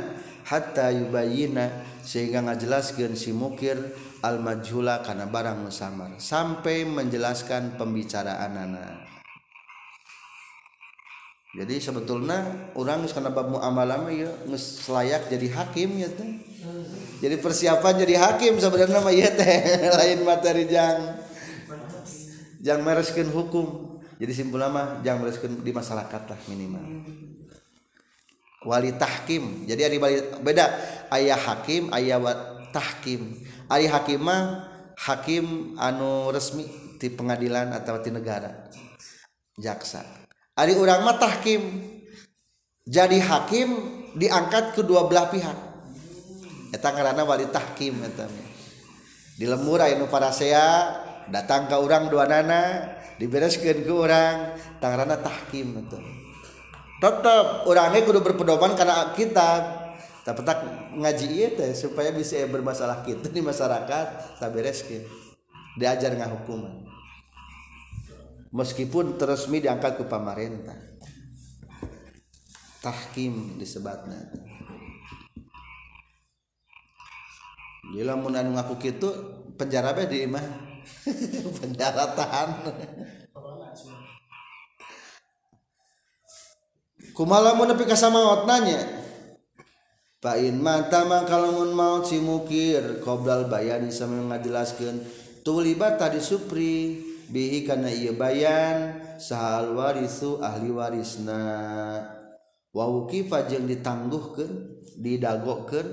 Hatta 0.48 0.88
yubayina 0.88 1.84
sehingga 2.00 2.40
ngajelaskeun 2.40 3.12
si 3.12 3.36
mukir 3.36 3.76
al 4.24 4.40
majhula 4.40 5.04
kana 5.04 5.28
barang 5.28 5.60
musamar 5.60 6.16
sampai 6.16 6.88
menjelaskan 6.88 7.76
pembicaraan 7.76 8.56
anak 8.56 9.04
jadi 11.52 11.76
sebetulnya 11.76 12.72
orang 12.80 13.04
karena 13.04 13.28
bab 13.28 13.52
muamalah 13.52 14.08
ya 14.08 14.32
layak 14.88 15.28
jadi 15.28 15.46
hakim 15.52 16.00
ya 16.00 16.08
teh 16.16 16.47
jadi 17.18 17.36
persiapan 17.38 17.94
jadi 18.02 18.14
hakim 18.18 18.58
sebenarnya 18.58 18.98
mah 19.02 19.14
ya 19.14 19.30
teh 19.30 19.58
lain 19.98 20.18
materi 20.22 20.66
jang. 20.70 21.18
Jang 22.58 22.82
mereskeun 22.82 23.30
hukum. 23.30 23.98
Jadi 24.18 24.32
simpul 24.34 24.62
mah 24.62 24.98
jang 25.06 25.22
mereskeun 25.22 25.62
di 25.62 25.70
masyarakat 25.70 26.22
lah 26.26 26.40
minimal. 26.50 26.82
Wali 28.66 28.94
tahkim. 28.98 29.66
Jadi 29.66 29.82
ada 29.86 29.96
beda. 30.42 30.66
Ayah 31.14 31.38
hakim 31.38 31.90
ayah 31.94 32.18
tahkim. 32.74 33.38
Ayah 33.70 34.02
hakim 34.02 34.18
mah 34.22 34.66
hakim 34.98 35.78
anu 35.78 36.34
resmi 36.34 36.66
di 36.98 37.06
pengadilan 37.10 37.70
atau 37.70 38.02
di 38.02 38.10
negara 38.10 38.66
jaksa. 39.54 40.02
Ari 40.58 40.74
urang 40.74 41.06
mah 41.06 41.18
tahkim. 41.18 41.62
Jadi 42.82 43.22
hakim 43.22 43.68
diangkat 44.18 44.74
kedua 44.74 45.06
belah 45.06 45.30
pihak. 45.30 45.67
Eta 46.68 46.92
ngaranna 46.92 47.24
wali 47.24 47.48
tahkim 47.48 48.04
eta 48.04 48.28
Di 49.38 49.46
lembur 49.46 49.80
anu 49.80 50.10
parasea 50.10 50.92
datang 51.30 51.70
ke 51.70 51.76
urang 51.78 52.10
dua 52.10 52.26
nana 52.26 52.94
dibereskeun 53.16 53.86
ke 53.86 53.92
urang 53.92 54.58
tangarana 54.82 55.16
tahkim 55.18 55.78
eta. 55.78 55.98
Tetep 56.98 57.46
urangnya 57.70 58.02
kudu 58.02 58.20
berpedoman 58.20 58.74
karena 58.74 59.14
kita 59.14 59.50
tapi 60.26 60.44
tak 60.44 60.60
ngaji 60.92 61.56
teh 61.56 61.72
supaya 61.72 62.12
bisa 62.12 62.44
bermasalah 62.50 63.00
kita 63.00 63.32
di 63.32 63.40
masyarakat 63.40 64.06
tak 64.42 64.50
bereskeun. 64.50 65.06
Diajar 65.78 66.10
ngahukuman 66.18 66.88
meskipun 68.52 69.20
teresmi 69.20 69.60
diangkat 69.60 70.00
ke 70.00 70.04
pemerintah 70.08 70.76
tahkim 72.80 73.60
disebutnya 73.60 74.32
Bila 77.88 78.14
munan 78.20 78.52
ngaku 78.52 78.76
kitu 78.76 79.08
penjara 79.56 79.96
be 79.96 80.04
di 80.04 80.28
imah 80.28 80.44
penjara 81.58 82.12
tahan. 82.12 82.48
Kumalamu 87.16 87.66
nepi 87.66 87.88
ka 87.88 87.96
samaot 87.96 88.44
nanya. 88.44 88.78
Pain 90.18 90.58
mata 90.58 91.06
mah 91.06 91.22
kalamun 91.30 91.70
maut 91.78 92.10
si 92.10 92.18
mukir 92.18 92.98
qoblal 93.06 93.46
bayani 93.46 93.94
sama 93.94 94.18
ngajelaskeun 94.34 94.98
tulibat 95.46 95.94
tadi 95.94 96.18
supri 96.18 96.98
bihi 97.30 97.62
kana 97.62 97.86
ieu 97.86 98.18
bayan 98.18 98.98
sahal 99.22 99.78
warisu 99.78 100.42
ahli 100.42 100.74
warisna 100.74 101.42
wa 102.74 102.84
wuqifa 102.90 103.46
jeung 103.46 103.70
ditangguhkeun 103.70 104.82
didagokeun 104.98 105.86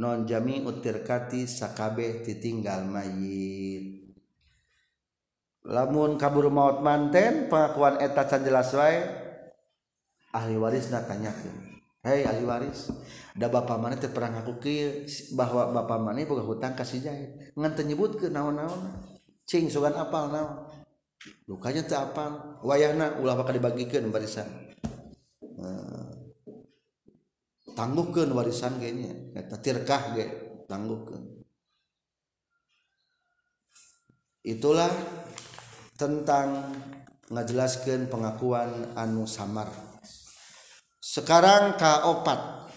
non 0.00 0.24
jami 0.24 0.64
utirkati 0.64 1.44
sakabeh 1.44 2.24
titinggal 2.24 2.86
mayit 2.88 4.02
lamun 5.62 6.18
kabur 6.18 6.50
maut 6.50 6.82
manten 6.82 7.46
pengakuan 7.46 8.02
eta 8.02 8.26
can 8.26 8.42
jelas 8.42 8.74
wae 8.74 8.98
ahli 10.34 10.56
waris 10.58 10.90
tanya. 10.90 11.30
hei 12.02 12.26
ahli 12.26 12.42
waris 12.42 12.90
da 13.38 13.46
bapak 13.46 13.78
mana 13.78 13.94
teh 13.94 14.10
pernah 14.10 14.42
ngaku 14.42 14.58
bahwa 15.38 15.70
bapak 15.70 15.98
mana 16.02 16.26
boga 16.26 16.42
hutang 16.42 16.74
ka 16.74 16.82
si 16.82 16.98
jahit 16.98 17.54
ngan 17.54 17.72
teu 17.78 17.86
nyebutkeun 17.86 18.34
naon-naon 18.34 18.90
cing 19.46 19.70
sugan 19.70 19.94
apal 19.94 20.34
naon 20.34 20.66
lukanya 21.46 21.86
teu 21.86 22.02
apal 22.02 22.58
wayahna 22.66 23.22
ulah 23.22 23.38
bakal 23.38 23.54
dibagikeun 23.54 24.10
barisan 24.10 24.50
nah. 25.62 26.01
tangguhkan 27.72 28.28
warisan 28.32 28.76
kayaknya 28.80 29.12
eta 29.36 29.56
tirkah 29.60 30.14
ge 30.16 30.26
tangguhkan 30.68 31.42
itulah 34.42 34.90
tentang 35.94 36.74
ngajelaskan 37.32 38.12
pengakuan 38.12 38.92
anu 38.98 39.24
samar. 39.24 39.70
Sekarang 41.00 41.78
kaopat. 41.80 42.68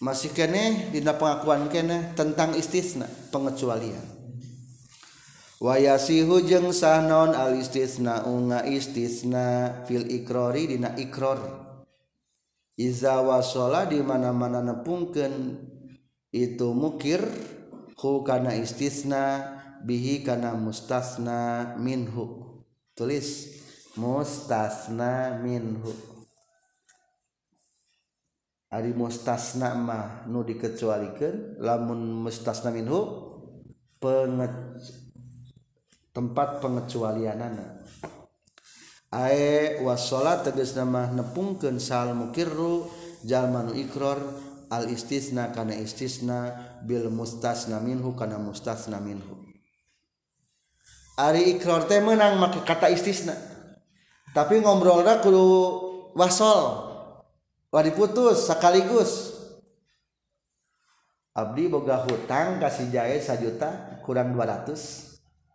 Masih 0.00 0.32
kene 0.32 0.88
dina 0.90 1.12
pengakuan 1.12 1.68
kene 1.68 2.16
tentang 2.16 2.56
istisna 2.56 3.04
pengecualian. 3.28 4.02
Wayasihu 5.60 6.40
jeung 6.48 6.72
sahnon 6.72 7.36
al 7.36 7.60
istisna 7.60 8.24
unga 8.24 8.64
istisna 8.64 9.84
fil 9.84 10.08
ikrori 10.08 10.72
dina 10.72 10.96
ikrori. 10.96 11.69
iza 12.80 13.20
wasola 13.20 13.84
di 13.84 14.00
mana-mana 14.00 14.64
nepungkeun 14.64 15.60
itu 16.32 16.72
mukir 16.72 17.20
hu 18.00 18.24
kana 18.24 18.56
istisna 18.56 19.44
bihi 19.84 20.24
kana 20.24 20.56
mustasna 20.56 21.76
minhu. 21.76 22.40
Tulis 22.96 23.60
mustasna 24.00 25.36
minhu. 25.44 25.92
Ari 28.70 28.94
mustasna 28.96 29.76
mah 29.76 30.24
nu 30.30 30.46
dikecualikeun 30.46 31.60
lamun 31.60 32.24
mustasna 32.24 32.70
minhu 32.72 33.28
penget, 34.00 34.54
tempat 36.14 36.62
pengecualianana. 36.62 37.82
ae 39.10 39.82
wasolat 39.82 40.46
tegas 40.46 40.78
nama 40.78 41.10
nepungkeun 41.10 41.82
sal 41.82 42.14
mukirru 42.14 42.86
jalmanu 43.26 43.74
ikror 43.74 44.22
al 44.70 44.86
istisna 44.86 45.50
kana 45.50 45.74
istisna 45.74 46.54
bil 46.86 47.10
mustasna 47.10 47.82
minhu 47.82 48.14
kana 48.14 48.38
mustasna 48.38 49.02
minhu. 49.02 49.34
Ari 51.18 51.58
ikror 51.58 51.90
teh 51.90 51.98
menang 51.98 52.38
make 52.38 52.62
kata 52.62 52.86
istisna. 52.88 53.34
Tapi 54.30 54.62
ngobrolna 54.62 55.18
kudu 55.18 55.42
wasol 56.14 56.90
Wah 57.70 57.86
putus 57.94 58.50
sekaligus 58.50 59.30
abdi 61.30 61.70
boga 61.70 62.02
hutang 62.02 62.58
kasih 62.58 62.90
jahe 62.90 63.22
sajuta 63.22 64.02
kurang 64.02 64.34
200 64.34 64.74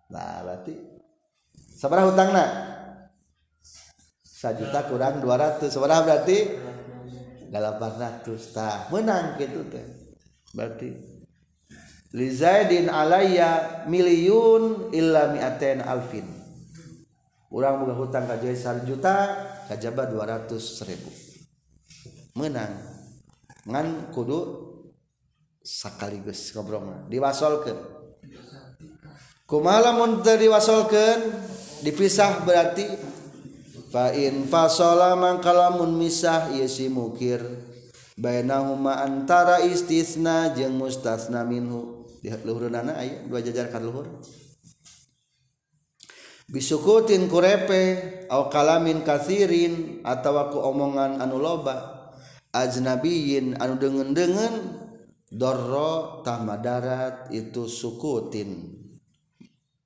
nah 0.08 0.40
berarti 0.48 0.80
sabaraha 1.76 2.16
hutangna. 2.16 2.75
Juta 4.36 4.84
kurang 4.92 5.24
200 5.24 5.72
seberapa 5.72 6.04
berarti? 6.04 6.40
800 7.56 8.56
tah. 8.56 8.92
Menang 8.92 9.40
gitu 9.40 9.64
teh. 9.72 9.86
Berarti 10.52 11.16
li 12.16 12.32
zaidin 12.32 12.88
alayya 12.88 13.84
miliun 13.92 14.96
illa 14.96 15.36
mi'atain 15.36 15.84
alfin. 15.84 16.28
Urang 17.52 17.84
boga 17.84 17.96
hutang 17.96 18.28
ka 18.28 18.36
joy 18.40 18.56
juta 18.84 19.16
kajaba 19.72 20.12
200 20.12 20.88
ribu 20.88 21.12
menang. 22.36 22.72
Ngan 23.66 24.12
kudu 24.12 24.40
sakaligus 25.64 26.52
ngobrol 26.56 27.08
diwasolkeun. 27.08 27.80
Kumalamun 29.46 30.26
diwasolkan 30.26 31.22
dipisah 31.86 32.42
berarti 32.42 33.05
fain 33.92 34.46
fasola 34.46 35.18
mangkalamun 35.18 35.98
misah 35.98 36.54
ieu 36.54 36.70
si 36.70 36.88
mukir. 36.88 37.42
Bainahuma 38.16 39.04
antara 39.04 39.60
istisna 39.60 40.56
jeung 40.56 40.80
mustasna 40.80 41.44
minhu. 41.44 42.08
Di 42.24 42.32
luhurna 42.42 42.82
aya 42.96 43.22
dua 43.28 43.44
jajar 43.44 43.68
ka 43.70 43.78
luhur. 43.78 44.08
Bisukutin 46.46 47.26
kurepe 47.28 48.24
au 48.30 48.48
kalamin 48.54 49.02
kathirin 49.02 50.06
atawa 50.06 50.54
ku 50.54 50.62
omongan 50.62 51.20
anu 51.20 51.42
loba. 51.42 52.08
Ajnabiyin 52.56 53.60
anu 53.60 53.76
dengen-dengen 53.76 54.80
dorro 55.28 56.24
tamadarat 56.24 57.28
itu 57.36 57.68
sukutin. 57.68 58.85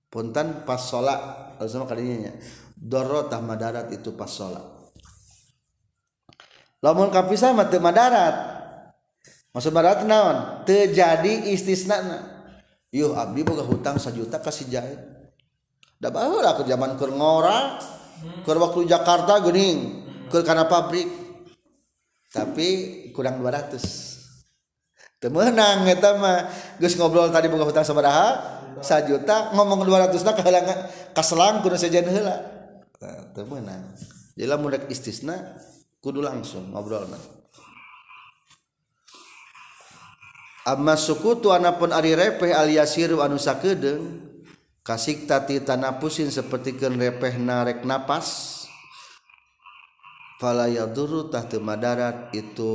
puntan 0.10 0.66
pas 0.66 0.82
sholat. 0.82 1.56
Kalau 1.56 1.70
sama 1.70 1.86
kadinya 1.86 2.34
dorotah 2.76 3.40
madarat 3.40 3.94
itu 3.94 4.12
pas 4.18 4.30
sholat. 4.30 4.66
Lamun 6.82 7.14
kapisah 7.14 7.54
mah 7.54 7.70
teu 7.70 7.80
madarat. 7.80 8.36
Maksud 9.54 9.72
madarat 9.74 10.06
naon? 10.06 10.66
Terjadi 10.66 11.54
istisna 11.54 12.02
yuh 12.90 13.14
abdi 13.14 13.46
boga 13.46 13.62
hutang 13.62 14.02
sejuta 14.02 14.42
kasih 14.42 14.66
jahit 14.66 14.98
da 16.02 16.10
baheula 16.10 16.58
ke 16.58 16.66
zaman 16.66 16.98
keur 16.98 17.14
ngora 17.14 17.78
keur 18.42 18.58
waktu 18.58 18.90
Jakarta 18.90 19.44
geuning 19.46 20.10
keur 20.32 20.42
kana 20.42 20.66
pabrik. 20.66 21.08
Tapi 22.30 23.10
kurang 23.10 23.42
200 23.42 23.82
teu 25.20 25.34
meunang 25.34 25.84
eta 25.90 26.16
mah. 26.16 26.48
Geus 26.80 26.96
ngobrol 26.96 27.34
tadi 27.34 27.52
boga 27.52 27.68
hutang 27.68 27.84
sabaraha 27.84 28.59
sajuta 28.80 29.52
ngomong 29.58 29.82
200 29.84 30.22
na 30.22 30.34
kehalangan 30.38 30.80
kaselang 31.12 31.66
kudu 31.66 31.76
sajian 31.76 32.06
heula. 32.06 32.36
Nah, 33.00 33.32
teu 33.32 33.48
meunang 33.48 33.96
jadi 34.40 34.56
lamun 34.56 34.72
rek 34.72 34.88
istisna 34.88 35.36
kudu 36.00 36.24
langsung 36.24 36.72
ngobrolna. 36.72 37.20
Amma 40.64 40.96
sukutu 40.96 41.52
anapun 41.52 41.92
ari 41.92 42.16
repeh 42.16 42.56
aliasiru 42.56 43.20
anu 43.20 43.36
sakedeung 43.36 44.22
kasik 44.86 45.28
tati 45.28 45.60
tanapusin 45.60 46.32
sapertikeun 46.32 46.96
repeh 46.96 47.36
narek 47.36 47.84
napas 47.84 48.60
fala 50.40 50.72
yadurru 50.72 51.28
tah 51.28 51.44
itu 52.32 52.74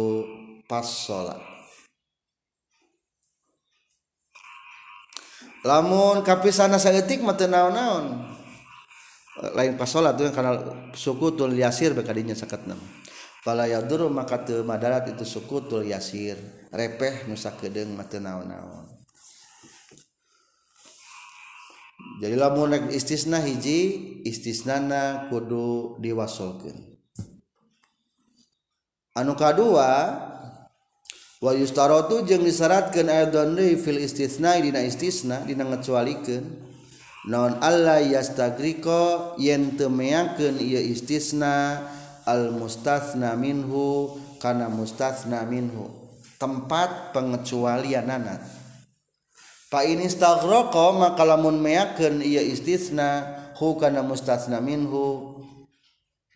pas 0.68 0.84
sholat. 0.84 1.53
lamun 5.64 6.20
kapisana 6.20 6.76
saeutik 6.76 7.24
mah 7.24 7.34
teu 7.34 7.48
naon-naon. 7.48 8.30
Lain 9.56 9.74
pas 9.74 9.90
salat 9.90 10.14
tuh 10.14 10.30
karena 10.30 10.62
sukutul 10.94 11.58
yasir 11.58 11.90
bekadinya 11.90 12.38
sakatna 12.38 12.78
fala 13.42 13.66
yaduru 13.66 14.06
maka 14.06 14.46
teu 14.46 14.62
madarat 14.62 15.10
itu 15.10 15.26
sukutul 15.26 15.82
yasir. 15.82 16.38
Repeh 16.70 17.26
nu 17.26 17.34
sakedeung 17.34 17.96
mah 17.96 18.06
teu 18.06 18.22
naon-naon. 18.22 18.94
Jadi 22.20 22.36
lamun 22.36 22.70
nek 22.70 22.82
istisna 22.94 23.40
hiji 23.42 24.20
istisnana 24.22 25.26
kudu 25.32 25.98
diwasolkeun. 25.98 26.94
Anu 29.14 29.38
kadua 29.38 29.90
Wayustarotu 31.45 32.24
jeung 32.24 32.40
disyaratkan 32.40 33.05
Adon 33.12 33.61
fil 33.76 34.01
istisna 34.01 34.57
dina 34.57 34.80
istisna 34.80 35.45
dina 35.45 35.68
ngecualikeun. 35.68 36.40
Non 37.28 37.61
Allah 37.61 38.01
yastagriko 38.01 39.36
yen 39.36 39.76
temeyakeun 39.76 40.57
ieu 40.57 40.80
istisna 40.80 41.84
al 42.24 42.49
mustasna 42.49 43.36
minhu 43.36 44.16
kana 44.40 44.72
mustasna 44.72 45.45
minhu. 45.45 45.92
Tempat 46.40 47.12
pengecualianana. 47.12 48.40
Fa 49.68 49.84
ini 49.84 50.09
stagroko 50.09 50.97
maka 50.97 51.28
lamun 51.28 51.61
meyakeun 51.61 52.24
ieu 52.24 52.40
istisna 52.40 53.36
hu 53.61 53.76
kana 53.76 54.01
mustasna 54.01 54.64
minhu 54.64 55.36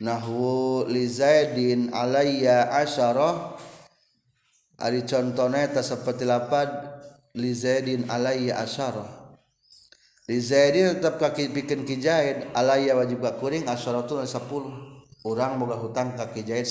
nahwu 0.05 0.85
li 0.85 1.09
zaidin 1.09 1.97
alayya 1.97 2.69
asyarah 2.77 3.57
Ari 4.79 5.03
contohnya 5.03 5.66
seperti 5.83 6.22
lapad 6.22 6.70
li 7.35 7.51
Zaidin 7.51 8.07
alayya 8.07 8.62
asyarah. 8.62 9.11
Li 10.31 10.39
Zaidin 10.39 10.95
tetap 10.95 11.18
kaki 11.18 11.51
bikin 11.51 11.83
kijaid 11.83 12.55
alai 12.55 12.87
alayya 12.87 12.95
wajib 12.95 13.18
ka 13.18 13.35
kuring 13.43 13.66
asyaratun 13.66 14.22
10. 14.22 15.26
Urang 15.26 15.59
boga 15.59 15.74
hutang 15.83 16.14
ka 16.14 16.31
ki 16.31 16.47
10. 16.47 16.62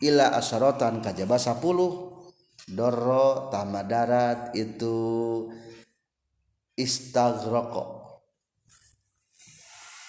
Ila 0.00 0.32
asyaratan 0.40 1.04
kajaba 1.04 1.36
10. 1.36 2.72
Dorro 2.72 3.52
tamadarat 3.52 4.56
itu 4.56 4.96
istagroko. 6.80 8.00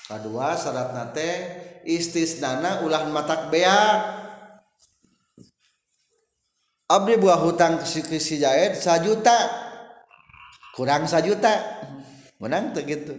Kedua 0.08 0.56
syarat 0.56 0.96
nate 0.96 1.30
istisnana 1.84 2.86
ulah 2.86 3.04
matak 3.12 3.52
beak 3.52 4.23
abdi 6.90 7.14
buah 7.20 7.40
hutang 7.40 7.80
ke 7.80 8.18
si 8.20 8.36
jahid 8.40 8.76
sajuta. 8.76 9.36
Kurang 10.74 11.06
sajuta. 11.06 11.54
Menang 12.42 12.74
tuh 12.74 12.84
gitu. 12.84 13.14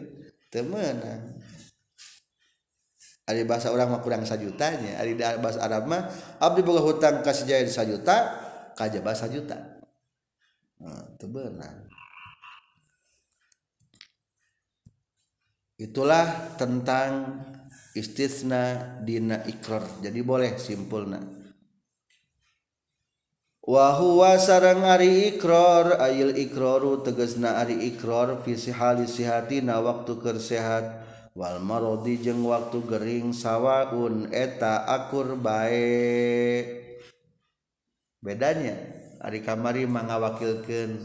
Temenang 0.51 1.35
Ari 3.25 3.49
bahasa 3.49 3.73
orang 3.73 3.89
mah 3.89 4.05
kurang 4.05 4.29
sajutanya. 4.29 5.01
Ari 5.01 5.17
bahasa 5.17 5.65
Arab 5.65 5.89
mah 5.89 6.13
abdi 6.45 6.61
boga 6.61 6.85
hutang 6.85 7.25
kasih 7.25 7.49
jahit 7.49 7.73
sajuta 7.73 8.37
kajaba 8.77 9.17
sajuta. 9.17 9.81
Nah, 10.85 11.09
benar 11.17 11.89
itulah 15.81 16.55
tentang 16.61 17.41
istisna 17.97 19.01
dina 19.01 19.41
ikrar. 19.49 19.89
Jadi 20.05 20.21
boleh 20.21 20.61
simpulna 20.61 21.44
Wahwa 23.65 24.37
sarang 24.37 24.85
Ari 24.85 25.33
Iqror 25.33 25.97
ail 25.97 26.37
Iqroru 26.37 27.01
tegesna 27.01 27.65
Ari 27.65 27.97
Iqror 27.97 28.45
fisihali 28.45 29.09
sihatina 29.09 29.81
waktu 29.81 30.21
kersehat 30.21 31.01
Wal 31.33 31.65
marodi 31.65 32.21
jeung 32.21 32.45
waktu 32.45 32.85
Gering 32.85 33.33
sawwaun 33.33 34.29
eta 34.37 34.85
akur 34.85 35.41
baik 35.41 37.01
bedanya 38.21 38.77
Ari 39.25 39.41
kamari 39.41 39.89
mangawakilkan 39.89 41.01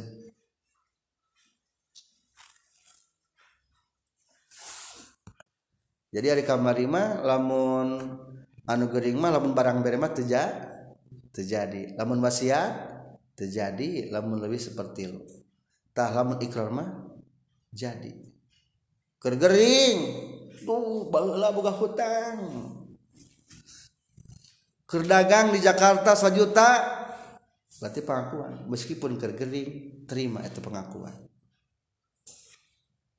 jadi 6.12 6.36
hari 6.36 6.44
kamarima 6.44 7.24
lamun 7.24 8.20
anu 8.68 8.86
Gering 8.92 9.16
mah 9.16 9.32
lamun 9.32 9.56
barang 9.56 9.80
berema 9.80 10.12
teja 10.12 10.76
terjadi. 11.34 11.96
Lamun 11.96 12.22
wasiat 12.22 12.72
terjadi. 13.34 14.12
Lamun 14.14 14.42
lebih 14.42 14.60
seperti 14.60 15.10
lutah 15.10 16.10
lamun 16.14 16.40
Iqromah 16.42 16.90
jadi. 17.74 18.14
Kergering 19.20 19.98
tuh 20.64 21.12
baheula 21.12 21.52
boga 21.52 21.76
hutang. 21.76 22.38
Kerdagang 24.90 25.54
di 25.54 25.62
Jakarta 25.62 26.18
sajuta 26.18 26.70
berarti 27.78 28.00
pengakuan. 28.02 28.66
Meskipun 28.66 29.22
kergering 29.22 30.04
terima 30.10 30.42
itu 30.42 30.60
pengakuan. 30.60 31.14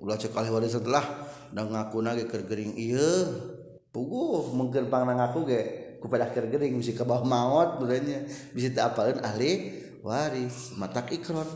Ulah 0.00 0.16
cek 0.16 0.32
wali 0.32 0.64
setelah 0.64 1.04
dan 1.52 1.68
ngaku 1.68 2.00
nage 2.00 2.24
kergering 2.24 2.72
iya 2.72 3.36
puguh 3.92 4.54
mungkin 4.56 4.88
pang 4.88 5.04
ngaku 5.04 5.40
ge 5.44 5.62
kepada 6.00 6.32
gering 6.32 6.80
bisa 6.80 6.96
ke 6.96 7.04
bawah 7.04 7.22
maut 7.22 7.76
berarti 7.78 8.24
bisa 8.56 8.72
apalin 8.80 9.20
ahli 9.20 9.76
waris. 10.00 10.72
Matak 10.80 11.12
ikron 11.12 11.46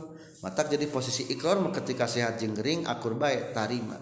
matak 0.45 0.69
jadi 0.77 0.85
posisi 0.93 1.25
ikron 1.33 1.73
ketika 1.73 2.05
sehat 2.05 2.37
jenggering 2.37 2.85
akur 2.85 3.17
baik 3.17 3.57
tarima. 3.57 3.97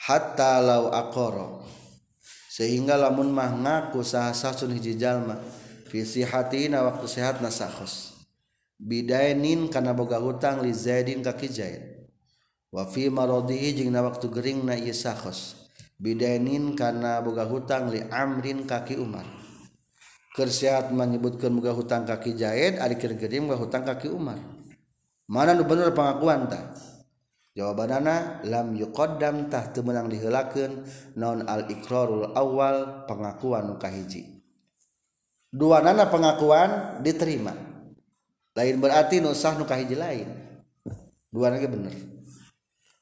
Hatta 0.00 0.64
lau 0.64 0.88
akoro. 0.88 1.68
Sehingga 2.48 2.98
lamun 2.98 3.30
mah 3.30 3.52
ngaku 3.54 4.00
sah 4.02 4.32
sasun 4.32 4.72
hiji 4.72 4.96
jalma. 4.96 5.36
Visi 5.92 6.24
hatina 6.24 6.84
waktu 6.84 7.06
sehat 7.08 7.40
nasakhos 7.40 8.12
bidainin 8.76 9.72
karena 9.72 9.96
boga 9.96 10.20
hutang 10.20 10.60
li 10.60 10.72
zaidin 10.72 11.24
kaki 11.24 11.48
zaid. 11.48 11.82
Wa 12.68 12.84
fi 12.84 13.08
maradihi 13.08 13.80
jeung 13.80 13.96
waktu 13.96 14.28
gering 14.28 14.60
na 14.68 14.76
ieu 14.76 14.92
sakhos 14.92 15.67
bidainin 15.98 16.78
karena 16.78 17.18
boga 17.18 17.44
hutang 17.44 17.90
li 17.90 18.00
amrin 18.08 18.64
kaki 18.64 18.96
Umar. 18.96 19.26
Kersihat 20.38 20.94
menyebutkan 20.94 21.50
boga 21.50 21.74
hutang 21.74 22.06
kaki 22.06 22.38
Jaid 22.38 22.78
ari 22.78 22.94
keur 22.94 23.18
boga 23.18 23.58
hutang 23.58 23.82
kaki 23.82 24.06
Umar. 24.06 24.38
Mana 25.28 25.52
nu 25.52 25.66
bener 25.66 25.92
pengakuan 25.92 26.48
tah? 26.48 26.72
Jawabanana 27.52 28.46
lam 28.46 28.78
yuqaddam 28.78 29.50
tah 29.50 29.74
teu 29.74 29.82
meunang 29.82 30.06
diheulakeun 30.06 30.86
naon 31.18 31.42
al 31.42 31.66
iqrarul 31.66 32.32
awal 32.38 33.04
pengakuan 33.10 33.66
nu 33.66 33.74
kahiji. 33.76 34.38
Dua 35.50 35.82
nana 35.82 36.06
pengakuan 36.06 37.02
diterima. 37.02 37.50
Lain 38.54 38.78
berarti 38.78 39.18
nu 39.18 39.34
sah 39.34 39.58
nu 39.58 39.66
kahiji 39.66 39.98
lain. 39.98 40.28
Dua 41.34 41.50
nana 41.50 41.66
bener. 41.66 41.94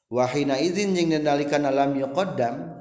Wahina 0.09 0.57
izin 0.57 0.97
jeung 0.97 1.13
nalika 1.21 1.61
lam 1.61 1.93
yuqaddam 1.93 2.76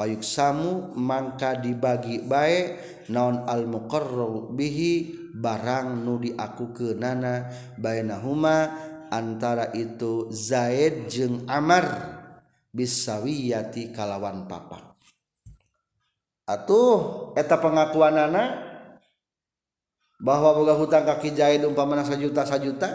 payuk 0.00 0.24
samu 0.24 0.96
mangka 0.96 1.60
dibagi 1.60 2.24
bae 2.24 2.80
naon 3.12 3.44
almuqarro 3.44 4.48
bihi 4.48 5.12
barang 5.36 6.00
nu 6.00 6.16
diaku 6.16 6.72
ke 6.72 6.88
nana 6.96 7.52
bainahuma 7.76 8.72
antara 9.12 9.68
itu 9.76 10.32
Zaid 10.32 11.12
jeung 11.12 11.44
Amar 11.44 12.16
bisawiyati 12.72 13.92
kalawan 13.92 14.48
papa 14.48 14.96
atuh 16.48 17.30
eta 17.36 17.60
pengakuan 17.60 18.16
anak 18.16 18.56
bahwa 20.16 20.56
boga 20.56 20.80
hutang 20.80 21.04
kaki 21.04 21.36
jahit 21.36 21.60
umpamana 21.60 22.08
sajuta 22.08 22.48
sajuta 22.48 22.88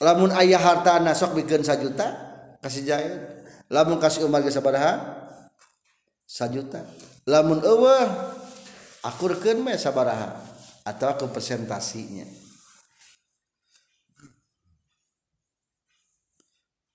lamun 0.00 0.32
ayah 0.32 0.64
harta 0.64 0.96
nasok 1.04 1.44
bikin 1.44 1.60
sajuta 1.60 2.08
kasih 2.64 2.88
jahit 2.88 3.37
lamun 3.68 4.00
kasih 4.00 4.24
Umar 4.24 4.44
ge 4.44 4.52
sabaraha? 4.52 4.96
Sajuta. 6.28 6.84
Lamun 7.24 7.60
eueuh 7.64 8.08
akurkeun 9.04 9.60
mah 9.64 9.76
sabaraha? 9.76 10.36
Atau 10.88 11.12
ke 11.20 11.26
presentasinya 11.28 12.48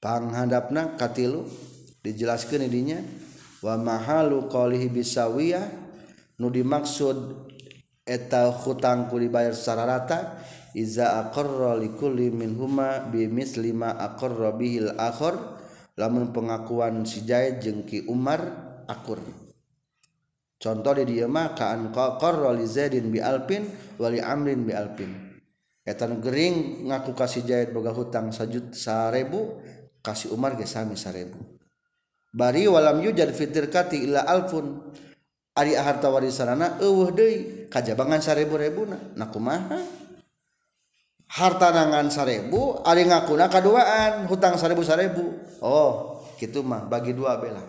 panghadapna 0.03 0.99
katilu 0.99 1.47
dijelaskan 2.03 2.67
idinya 2.67 2.99
wa 3.63 3.79
mahalu 3.79 4.51
qalihi 4.51 4.91
bisawiyah 4.91 5.63
nu 6.43 6.51
dimaksud 6.51 7.47
eta 8.03 8.51
hutang 8.51 9.07
ku 9.07 9.15
dibayar 9.15 9.55
secara 9.55 9.87
rata 9.87 10.43
iza 10.75 11.23
aqarra 11.23 11.79
likulli 11.79 12.27
min 12.35 12.59
huma 12.59 13.07
bi 13.07 13.31
mislima 13.31 13.95
aqarra 13.95 14.51
bihil 14.51 14.91
akhar 14.99 15.62
lamun 15.97 16.33
pengakuan 16.33 17.05
si 17.05 17.25
Jaid 17.25 17.61
jeung 17.61 17.85
Ki 17.85 18.05
Umar 18.09 18.41
akur. 18.89 19.21
Contoh 20.57 20.93
di 20.95 21.03
dieu 21.15 21.27
mah 21.27 21.51
ka 21.51 21.75
an 21.75 21.91
qarra 21.91 22.55
li 22.55 22.63
Zaidin 22.63 23.11
bi 23.11 23.19
alpin 23.19 23.67
wa 23.99 24.07
li 24.07 24.23
Amrin 24.23 24.63
bi 24.63 24.71
alpin. 24.71 25.11
Eta 25.83 26.07
gering 26.07 26.87
ngaku 26.87 27.11
ka 27.11 27.27
si 27.27 27.43
Jaid 27.43 27.75
boga 27.75 27.91
hutang 27.91 28.31
sajut 28.31 28.71
sarebu 28.71 29.59
kasih 29.99 30.31
Umar 30.31 30.55
ge 30.55 30.63
sami 30.63 30.95
1000 30.95 31.35
bari 32.33 32.65
walam 32.65 33.03
yujad 33.03 33.29
fitir 33.35 33.67
kati 33.67 34.07
ila 34.07 34.23
alfun. 34.23 34.95
Ari 35.53 35.77
harta 35.77 36.09
warisanana 36.09 36.81
eueuh 36.81 37.13
deui 37.13 37.69
kajabangan 37.69 38.25
1000 38.25 38.57
ribu 38.57 38.89
na 38.89 39.29
kumaha 39.29 40.02
harta 41.33 41.73
nangan 41.73 42.13
sarebu 42.13 42.85
ari 42.85 43.09
ngakuna 43.09 43.49
kaduaan 43.49 44.29
hutang 44.29 44.53
sarebu 44.57 44.85
sarebu. 44.85 45.25
Oh 45.65 46.21
gitu 46.37 46.61
mah 46.61 46.85
bagi 46.85 47.15
dua 47.15 47.41
bela 47.41 47.63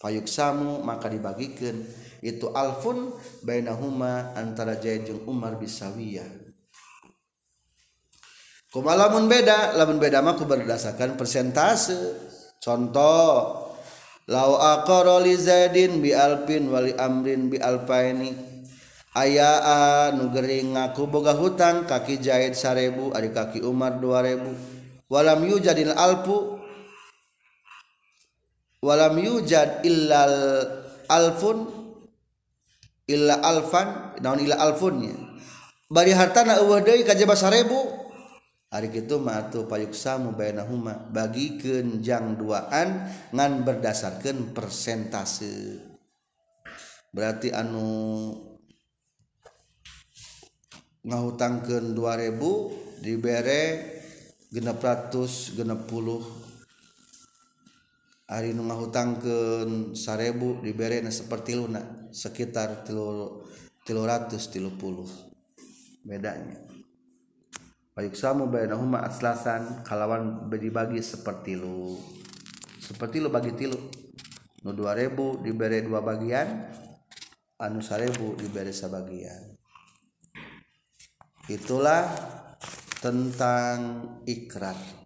payuk 0.00 0.28
samu 0.28 0.84
maka 0.84 1.08
dibagikan. 1.08 1.80
Itu 2.18 2.50
alfun 2.50 3.14
bainahuma 3.46 4.34
antara 4.34 4.74
jeung 4.82 5.22
Umar 5.30 5.54
bisawiyah 5.54 6.26
kumalamun 8.74 9.30
beda 9.30 9.78
lamun 9.78 10.02
beda 10.02 10.20
mah 10.20 10.36
berdasarkan 10.36 11.16
persentase. 11.16 12.26
Contoh 12.58 13.64
lau 14.26 14.52
aqara 14.58 15.22
li 15.22 15.38
zaidin 15.38 16.02
bi 16.02 16.10
alpin 16.10 16.66
wali 16.68 16.90
amrin 16.98 17.46
bi 17.48 17.62
alpaini 17.62 18.34
ayaan 19.16 20.20
nugering 20.20 20.76
ngaku 20.76 21.08
boga 21.08 21.32
hutang 21.32 21.88
kaki 21.88 22.20
jahit 22.20 22.58
sarebu 22.58 23.12
adik 23.16 23.32
kaki 23.36 23.58
Umar 23.64 23.96
2000 24.00 25.08
walam 25.08 25.40
yujadil 25.48 25.94
alpu 25.96 26.60
walam 28.84 29.16
yujad 29.18 29.82
illal 29.82 30.36
alfun 31.08 31.66
illa 33.08 33.40
alfan 33.40 34.20
naon 34.20 34.38
illa 34.44 34.60
alfunnya 34.60 35.16
bari 35.88 36.12
hartana 36.12 36.60
eueuh 36.60 36.84
deui 36.84 37.02
ka 37.02 37.16
jaba 37.16 37.34
sarebu 37.34 38.08
Ari 38.68 38.92
kitu 38.92 39.16
mah 39.16 39.48
atuh 39.48 39.64
payuksamu 39.64 40.36
bainahuma 40.36 40.92
bagikeun 41.08 42.04
jang 42.04 42.36
duaan 42.36 43.08
ngan 43.32 43.64
berdasarkan 43.64 44.52
persentase. 44.52 45.80
Berarti 47.08 47.48
anu 47.48 47.88
ngahutangkeun 51.08 51.96
2000 51.96 53.00
dibere 53.00 53.96
660 54.52 55.56
ari 58.28 58.52
nu 58.52 58.68
ngahutangkeun 58.68 59.96
1000 59.96 60.60
dibere 60.60 61.00
na 61.00 61.08
seperti 61.08 61.56
luna 61.56 61.80
sekitar 62.12 62.84
330 62.84 63.88
bedanya. 66.04 66.60
Samu 68.14 68.46
bainahuma 68.46 69.02
aslasan 69.02 69.82
kalawan 69.82 70.46
dibagi 70.52 71.02
seperti 71.02 71.58
lu 71.58 71.98
seperti 72.78 73.18
lu 73.18 73.32
bagi 73.32 73.56
tilu. 73.56 73.80
Nu 74.62 74.70
2000 74.76 75.40
dibere 75.40 75.82
dua 75.82 76.04
bagian 76.04 76.68
anu 77.58 77.82
1000 77.82 78.38
dibere 78.38 78.70
sebagian 78.70 79.57
itulah 81.48 82.04
tentang 83.00 84.04
ikrar. 84.28 84.97